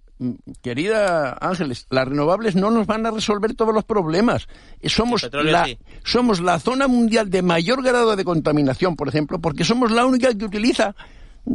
querida 0.61 1.33
Ángeles, 1.41 1.87
las 1.89 2.07
renovables 2.07 2.55
no 2.55 2.71
nos 2.71 2.87
van 2.87 3.05
a 3.05 3.11
resolver 3.11 3.53
todos 3.53 3.73
los 3.73 3.83
problemas. 3.83 4.47
Eh, 4.81 4.89
Somos 4.89 5.23
petróleo 5.23 5.51
la, 5.51 5.65
sí. 5.65 5.77
somos 6.05 6.39
la 6.39 6.57
zona 6.59 6.87
mundial 6.87 7.29
de 7.29 7.41
mayor 7.41 7.83
grado 7.83 8.15
de 8.15 8.23
contaminación, 8.23 8.95
por 8.95 9.09
ejemplo, 9.09 9.39
porque 9.39 9.65
somos 9.65 9.91
la 9.91 10.05
única 10.05 10.33
que 10.33 10.45
utiliza 10.45 10.95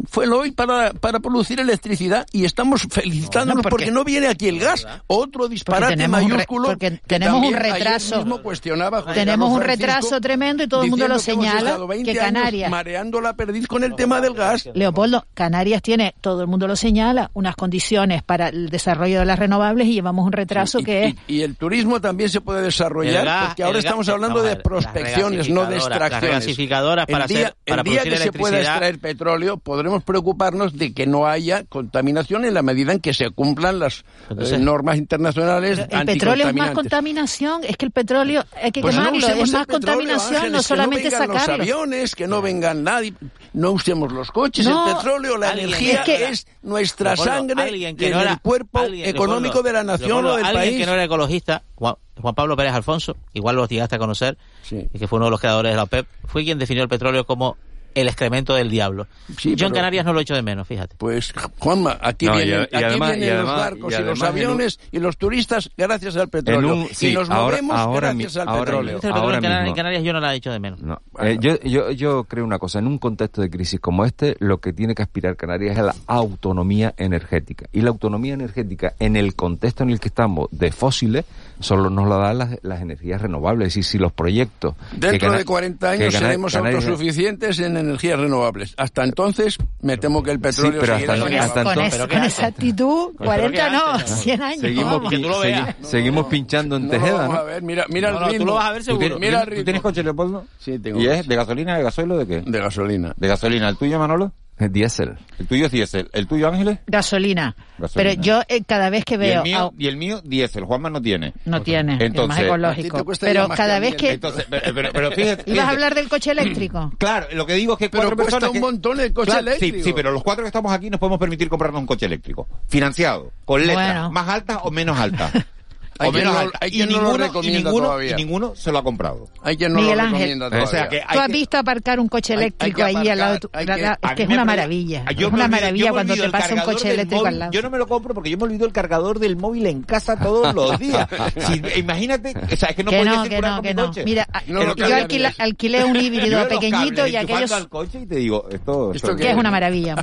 fuel 0.09 0.32
hoy 0.32 0.51
para, 0.53 0.93
para 0.93 1.20
producir 1.20 1.59
electricidad 1.61 2.26
y 2.32 2.45
estamos 2.45 2.86
felicitándonos 2.91 3.57
No, 3.57 3.62
porque, 3.62 3.86
porque- 3.86 3.91
no 3.91 4.05
viene 4.05 4.28
aquí 4.28 4.49
el 4.49 4.59
gas. 4.61 4.86
Otro 5.07 5.49
disparate 5.49 6.07
mayúsculo. 6.09 6.68
porque 6.68 6.91
que 6.91 7.01
tenemos 7.07 7.45
un 7.47 7.55
retraso. 7.55 8.16
mismo 8.18 8.43
cuestionaba 8.43 9.05
Tenemos 9.12 9.51
un 9.53 9.61
retraso 9.62 10.20
tremendo 10.20 10.62
y 10.62 10.68
todo 10.68 10.84
el 10.84 10.91
mundo 10.91 11.09
lo 11.09 11.14
que 11.16 11.20
señala 11.20 11.59
estado 11.70 11.86
20 11.86 12.12
que 12.12 12.18
Canarias 12.18 12.70
mareando 12.70 13.20
la 13.20 13.34
perdiz 13.34 13.66
con 13.66 13.84
el 13.84 13.95
tema 13.97 14.20
del 14.20 14.34
gas. 14.34 14.68
Leopoldo, 14.74 15.26
Canarias 15.34 15.82
tiene, 15.82 16.14
todo 16.20 16.43
el 16.43 16.47
mundo 16.47 16.66
lo 16.68 16.76
señala, 16.76 17.30
unas 17.34 17.57
condiciones 17.57 18.22
para 18.22 18.49
el 18.49 18.68
desarrollo 18.70 19.20
de 19.20 19.26
las 19.26 19.38
renovables 19.38 19.88
y 19.88 19.95
llevamos 19.95 20.24
un 20.26 20.32
retraso 20.32 20.80
y, 20.80 20.84
que 20.84 21.05
es 21.07 21.14
y- 21.26 21.36
y 21.38 21.43
el 21.43 21.57
turismo 21.57 22.01
también 22.01 22.30
se 22.30 22.41
puede 22.41 22.62
desarrollar 22.62 23.20
El 23.20 23.24
gas- 23.24 23.47
porque 23.49 23.62
ahora 23.64 23.78
el 23.78 23.82
gas- 23.82 23.88
estamos 23.91 24.09
hablando 24.09 24.38
no, 24.38 24.43
de 24.45 24.57
prospecciones, 24.57 25.49
no 25.49 25.66
de 25.66 25.76
extracciones. 25.76 26.11
las 26.12 26.20
regasificadoras 26.22 27.07
para 27.07 27.24
el 27.24 27.28
día, 27.28 27.38
hacer- 27.49 27.57
para 27.66 27.82
el 27.82 27.84
día 27.88 28.01
producir 28.03 28.12
que 28.18 28.24
se 28.24 28.32
pueda 28.38 28.59
extraer 28.61 28.99
petróleo 28.99 29.57
podremos 29.81 30.05
preocuparnos 30.05 30.76
de 30.76 30.93
que 30.93 31.07
no 31.07 31.26
haya 31.26 31.64
contaminación 31.64 32.45
en 32.45 32.53
la 32.53 32.61
medida 32.62 32.93
en 32.93 33.01
que 33.01 33.14
se 33.14 33.31
cumplan 33.31 33.78
las 33.78 34.05
Entonces- 34.28 34.59
eh, 34.59 34.62
normas 34.62 34.99
internacionales 34.99 35.78
el 35.91 36.05
petróleo 36.07 36.49
es 36.49 36.55
más 36.55 36.72
contaminación, 36.72 37.64
es 37.64 37.78
que 37.78 37.87
el 37.87 37.91
petróleo 37.91 38.45
hay 38.62 38.72
que 38.72 38.83
Pues 38.83 38.95
quemarlo, 38.95 39.16
usemos 39.16 39.49
es 39.49 39.53
más 39.55 39.66
petróleo, 39.66 39.97
contaminación, 39.97 40.35
Ángeles, 40.37 40.53
no 40.53 40.59
que 40.59 40.64
solamente 40.64 41.11
no 41.11 41.18
vengan 41.18 41.35
los 41.35 41.49
aviones, 41.49 42.14
que 42.14 42.26
no 42.28 42.43
vengan 42.43 42.85
nadie, 42.85 43.14
no 43.55 43.70
usemos 43.72 44.12
los 44.12 44.31
coches, 44.31 44.66
No, 44.66 44.87
el 44.87 44.97
petróleo, 44.97 45.39
la 45.39 45.53
energía 45.53 46.01
es 46.01 46.05
que- 46.05 46.28
es 46.28 46.47
nuestra 46.62 47.16
sangre 47.16 47.95
que 47.97 48.07
en 48.09 48.12
no 48.12 48.20
era- 48.20 48.33
el 48.35 48.41
cuerpo 48.41 48.81
alguien- 48.81 49.09
económico 49.09 49.62
de 49.62 49.72
la 49.72 49.83
nación 49.83 50.26
o 50.26 50.37
del 50.37 50.45
alguien 50.45 50.62
país. 50.62 50.76
que 50.78 50.85
no 50.87 50.93
era 50.93 51.05
ecologista, 51.05 51.62
Juan, 51.74 51.95
Juan 52.20 52.35
Pablo 52.35 52.55
Pérez 52.55 52.74
Alfonso, 52.74 53.16
igual 53.33 53.57
los 53.57 53.66
llegaste 53.70 53.97
a 53.97 53.99
conocer, 53.99 54.37
y 54.70 54.99
que 54.99 55.09
fue 55.09 55.16
uno 55.16 55.24
de 55.24 55.31
los 55.31 55.41
creadores 55.41 55.72
de 55.72 55.76
la 55.76 55.85
OPEP, 55.85 56.07
fue 56.26 56.45
quien 56.45 56.59
definió 56.59 56.83
el 56.83 56.89
petróleo 56.91 57.24
como 57.24 57.57
el 57.95 58.09
excremento 58.09 58.55
del 58.55 58.70
diablo. 58.70 59.07
Sí, 59.38 59.55
Yo 59.57 59.66
en 59.66 59.72
Canarias 59.72 60.05
no 60.05 60.12
lo 60.12 60.20
echo 60.20 60.34
de 60.34 60.43
menos, 60.43 60.66
fíjate. 60.66 60.97
Pues, 60.99 61.32
Juanma, 61.59 61.99
aquí 62.01 62.26
No, 62.26 62.41
y 62.41 62.45
vienen, 62.45 62.68
y 62.72 62.76
aquí 62.76 62.84
además- 62.84 63.09
vienen 63.11 63.28
y 63.28 63.30
además- 63.30 63.47
los 63.53 63.57
barcos 63.61 63.80
y 63.80 63.86
y, 63.86 63.91
los 63.91 64.01
además 64.01 64.18
en 64.20 64.24
un- 64.24 64.28
aviones 64.53 64.80
y 64.93 64.99
los 64.99 65.16
turistas 65.16 65.70
gracias 65.76 66.16
al 66.16 66.28
petróleo. 66.28 66.74
Un- 66.74 66.88
sí, 66.93 67.09
y 67.09 67.14
nos 67.14 67.28
ahora- 67.30 67.57
movemos 67.57 67.76
ahora 67.76 68.12
gracias 68.12 68.34
mi- 68.36 68.41
al 68.43 68.49
ahora 68.49 68.64
petróleo. 68.64 68.95
Petróleo 69.01 69.22
ahora 69.22 69.36
en, 69.36 69.43
Canarias, 69.43 69.62
mismo. 69.62 69.70
en 69.70 69.76
Canarias 69.76 70.03
yo 70.05 70.12
no 70.12 70.20
la 70.20 70.34
he 70.34 70.36
hecho 70.36 70.51
de 70.53 70.59
menos. 70.61 70.80
No. 70.82 71.01
Eh, 71.20 71.38
yo, 71.41 71.59
yo, 71.61 71.91
yo 71.91 72.24
creo 72.24 72.45
una 72.45 72.59
cosa, 72.59 72.78
en 72.78 72.86
un 72.86 72.99
contexto 72.99 73.43
de 73.43 73.51
crisis 73.51 73.80
como 73.80 74.05
este, 74.05 74.36
lo 74.41 74.59
que 74.59 74.72
tiene 74.72 74.95
que 74.95 75.03
aspirar 75.03 75.36
Canarias 75.36 75.72
es 75.72 75.78
a 75.78 75.82
la 75.82 75.95
autonomía 76.07 76.95
energética. 76.97 77.66
Y 77.72 77.80
la 77.82 77.91
autonomía 77.91 78.34
energética, 78.34 78.95
en 78.99 79.16
el 79.16 79.34
contexto 79.34 79.82
en 79.82 79.91
el 79.91 80.01
que 80.01 80.09
estamos 80.09 80.49
de 80.51 80.70
fósiles, 80.72 81.24
solo 81.61 81.91
nos 81.91 82.09
la 82.09 82.16
dan 82.16 82.38
las, 82.38 82.59
las 82.62 82.80
energías 82.80 83.20
renovables. 83.20 83.68
Es 83.68 83.74
decir, 83.74 83.84
si 83.84 83.99
los 83.99 84.12
proyectos... 84.12 84.74
que 84.93 84.97
Dentro 85.09 85.28
Cana- 85.28 85.38
de 85.38 85.45
40 85.45 85.97
que 85.97 86.03
años 86.05 86.14
seremos 86.14 86.55
autosuficientes 86.55 87.59
en 87.59 87.76
energías 87.81 88.18
renovables. 88.18 88.74
Hasta 88.76 89.05
entonces, 89.05 89.59
me 89.81 89.97
temo 89.97 90.22
que 90.22 90.31
el 90.31 90.41
petróleo 90.41 90.81
pero 90.81 90.95
seguirá 90.99 91.14
hasta- 91.14 91.28
siendo 91.28 91.43
hasta. 91.45 91.62
Con, 91.64 91.72
entonces- 91.72 91.93
es- 91.95 91.99
pero 91.99 92.09
con 92.09 92.20
¿qué 92.20 92.26
esa 92.28 92.47
actitud, 92.47 93.14
40 93.16 93.70
no, 93.70 93.99
100 93.99 94.43
años. 94.43 94.61
Seguimos, 94.61 94.93
vamos. 94.93 95.11
pi- 95.11 95.22
segui- 95.22 95.74
seguimos 95.83 96.26
pinchando 96.26 96.76
en 96.76 96.87
No 96.87 96.93
lo 96.93 97.01
Tejeda, 97.01 97.28
¿no? 97.28 97.33
a 97.35 97.43
ver, 97.45 97.62
mira, 97.62 97.85
mira 97.89 98.11
No, 98.11 98.16
el 98.16 98.20
no, 98.22 98.26
tú 98.28 98.33
ritmo. 98.33 98.47
lo 98.47 98.55
vas 98.55 98.64
a 98.66 98.72
ver 98.72 98.81
¿Tú 98.81 98.85
seguro. 98.85 99.01
tienes, 99.07 99.20
Mira 99.20 99.39
el 99.41 99.45
¿tú 99.45 99.51
ritmo. 99.51 99.64
tienes 99.64 99.83
coche, 99.83 100.03
Leopoldo? 100.03 100.45
Sí, 100.59 100.78
tengo. 100.78 101.01
¿Y 101.01 101.07
es 101.09 101.26
de 101.26 101.37
gasolina, 101.37 101.76
de 101.76 101.83
gasoil 101.83 102.11
o 102.12 102.18
de 102.18 102.26
qué? 102.26 102.41
De 102.45 102.59
gasolina. 102.61 103.12
De 103.16 103.28
gasolina. 103.28 103.68
¿El 103.68 103.76
tuyo, 103.76 103.99
Manolo? 103.99 104.33
Diésel. 104.69 105.17
El 105.39 105.47
tuyo 105.47 105.67
es 105.67 105.73
diésel. 105.73 106.11
¿El 106.13 106.27
tuyo, 106.27 106.49
Ángeles? 106.49 106.79
Gasolina. 106.87 107.57
Gasolina. 107.79 108.11
Pero 108.11 108.23
yo 108.23 108.43
eh, 108.49 108.63
cada 108.65 108.91
vez 108.91 109.05
que 109.05 109.15
Y 109.15 109.17
el 109.17 109.21
veo... 109.21 109.43
mío, 109.43 109.59
a- 109.59 109.71
y 109.83 109.87
el 109.89 109.97
mío 109.97 110.21
diésel. 110.23 110.65
Juanma 110.65 110.91
no 110.91 111.01
tiene. 111.01 111.33
no 111.45 111.63
tiene, 111.63 111.95
es 111.95 112.01
Entonces- 112.03 112.29
más 112.29 112.39
A 112.39 112.41
ti 112.41 112.47
ecológico. 112.47 113.05
Pero 113.21 113.49
más 113.49 113.57
que 113.57 113.63
cada 113.63 113.79
vez 113.81 113.95
que... 113.97 114.11
Entonces, 114.13 114.47
pero, 114.51 114.75
pero, 114.75 114.91
pero 114.93 115.11
fíjate, 115.13 115.51
¿Ibas 115.51 115.67
a 115.67 115.71
hablar 115.71 115.95
del 115.95 116.09
coche 116.09 116.31
eléctrico? 116.33 116.93
Claro, 116.99 117.27
lo 117.33 117.47
que 117.47 117.55
digo 117.55 117.73
es 117.75 117.79
que 117.79 117.89
Pero 117.89 118.03
cuatro 118.03 118.17
cuesta 118.17 118.37
personas 118.39 118.51
un 118.51 118.55
que- 118.55 118.61
montón 118.61 119.01
el 119.01 119.13
coche 119.13 119.31
Claro, 119.31 119.41
eléctrico. 119.47 119.77
Sí, 119.79 119.83
sí, 119.85 119.93
pero 119.95 120.11
los 120.13 120.23
cuatro 120.23 120.45
que 120.45 120.49
estamos 120.49 120.73
aquí 120.73 120.91
nos 120.91 121.01
podemos 121.01 121.19
permitir 121.19 121.49
comprarnos 121.49 121.81
un 121.81 121.87
coche 121.87 122.07
eléctrico. 122.07 122.47
Financiado, 122.69 123.33
con 123.45 123.61
letras, 123.67 123.87
Bueno. 123.87 124.11
más 124.11 124.29
altas 124.29 124.59
o 124.65 124.71
menos 124.71 124.99
altas. 124.99 125.33
Hay 125.99 126.09
o 126.09 126.12
quien 126.12 126.24
menos 126.24 126.34
no- 126.34 126.41
altas. 126.41 126.61
hay 126.62 126.68
y, 126.68 126.72
quien 126.72 126.88
no 126.88 126.95
lo 126.95 127.18
ninguno, 127.18 127.43
y, 127.43 127.51
ninguno, 127.51 127.86
todavía. 127.86 128.11
y 128.12 128.14
ninguno 128.14 128.55
se 128.55 128.72
lo 128.72 128.78
ha 128.78 128.82
comprado. 128.82 129.28
Hay 129.43 129.57
quien 129.57 129.72
no 129.72 129.80
Miguel 129.80 129.97
lo 129.99 130.03
Ángel. 130.05 130.18
recomienda 130.18 130.47
O 130.47 130.49
todavía. 130.51 130.70
sea 130.70 130.88
que 130.88 131.01
¿Tú 131.12 131.18
has 131.18 131.26
que- 131.26 131.32
visto 131.32 131.59
aparcar 131.59 132.01
un 132.01 132.09
coche 132.09 132.32
hay- 132.32 132.38
hay 132.38 132.43
eléctrico 132.45 132.82
ahí 132.84 133.09
al 133.09 133.18
lado 133.18 133.32
de 133.34 133.41
tu... 133.41 133.51
la- 133.53 133.99
Es 134.03 134.12
que 134.16 134.22
es 134.22 134.28
una 134.28 134.45
maravilla. 134.45 135.05
Es 135.09 135.24
una 135.26 135.49
maravilla 135.49 135.91
cuando 135.91 136.14
te 136.14 136.28
pasa 136.30 136.55
un 136.55 136.61
coche 136.61 136.91
eléctrico 136.95 137.16
móvil. 137.22 137.34
al 137.34 137.38
lado. 137.38 137.53
Yo 137.53 137.62
no 137.62 137.70
me 137.70 137.78
lo 137.78 137.86
compro 137.86 138.14
porque 138.14 138.30
yo 138.30 138.38
me 138.38 138.45
olvido 138.45 138.66
el 138.66 138.72
cargador 138.72 139.18
del 139.18 139.36
móvil 139.36 139.66
en 139.66 139.82
casa 139.82 140.16
todos 140.18 140.55
los 140.55 140.78
días. 140.78 141.07
Si- 141.38 141.62
imagínate, 141.78 142.34
o 142.53 142.57
sea, 142.57 142.70
es 142.70 142.76
que 142.76 142.84
no 142.84 142.91
que 142.91 142.99
podía 142.99 143.12
no, 143.16 143.22
que 143.24 143.28
circular 143.30 143.51
no, 143.51 143.57
con 143.57 143.62
que 143.64 143.74
mi 143.74 143.74
no. 143.82 143.86
coche. 143.88 144.05
Mira, 144.05 144.28
No 144.47 144.74
yo 144.76 144.84
alquila- 144.86 145.34
alquilé 145.38 145.84
un 145.84 145.97
híbrido 145.97 146.49
pequeñito 146.49 147.07
y 147.07 147.16
aquellos... 147.16 147.53
al 147.53 147.68
coche 147.68 148.01
y 148.03 148.07
te 148.07 148.16
digo, 148.16 148.47
esto, 148.51 148.93
¿Esto 148.95 149.16
Que 149.16 149.30
es 149.30 149.36
una 149.36 149.51
maravilla, 149.51 149.97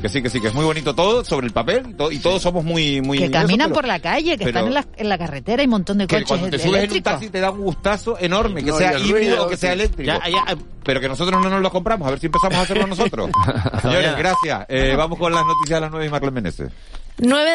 que 0.00 0.08
sí, 0.08 0.22
que 0.22 0.30
sí, 0.30 0.40
que 0.40 0.48
es 0.48 0.54
muy 0.54 0.64
bonito 0.64 0.94
todo 0.94 1.24
sobre 1.24 1.46
el 1.46 1.52
papel 1.52 1.86
y, 1.90 1.94
todo- 1.94 2.12
y 2.12 2.18
todos 2.18 2.42
somos 2.42 2.64
muy, 2.64 3.00
muy 3.00 3.18
Que 3.18 3.30
caminan 3.30 3.72
por 3.72 3.86
la 3.86 3.98
calle, 3.98 4.36
que 4.38 4.44
están 4.44 4.66
en 4.66 4.74
la, 4.74 4.86
en 4.96 5.08
la 5.08 5.18
carretera, 5.32 5.60
hay 5.62 5.66
un 5.66 5.70
montón 5.70 5.98
de 5.98 6.06
que 6.06 6.16
coches 6.16 6.28
cuando 6.28 6.50
te 6.50 6.58
subes 6.58 6.64
en 6.64 6.70
un 6.70 6.76
eléctricos. 6.78 7.12
taxi 7.12 7.30
te 7.30 7.40
da 7.40 7.50
un 7.50 7.62
gustazo 7.62 8.16
enorme, 8.20 8.62
que 8.62 8.70
No, 8.70 8.76
sea 8.76 8.98
y 8.98 9.08
híbrido 9.08 9.46
o 9.46 9.48
que 9.48 9.56
sea 9.56 9.72
eléctrico. 9.72 10.06
Ya, 10.06 10.20
ya, 10.28 10.56
Pero 10.84 11.00
que 11.00 11.08
nosotros 11.08 11.42
no 11.42 11.48
nos 11.48 11.62
lo 11.62 11.70
compramos, 11.70 12.06
a 12.06 12.10
ver 12.10 12.20
si 12.20 12.26
empezamos 12.26 12.56
a 12.58 12.60
hacerlo 12.62 12.86
nosotros. 12.88 13.30
Señores, 13.80 14.16
gracias. 14.16 14.66
Eh, 14.68 14.94
vamos 14.96 15.18
con 15.18 15.32
las 15.32 15.44
noticias 15.46 15.76
de 15.78 15.80
las 15.80 15.90
nueve 15.90 16.06
y 16.06 16.10
Marlene 16.10 16.32
Meneses. 16.34 16.70
Nueve 17.18 17.50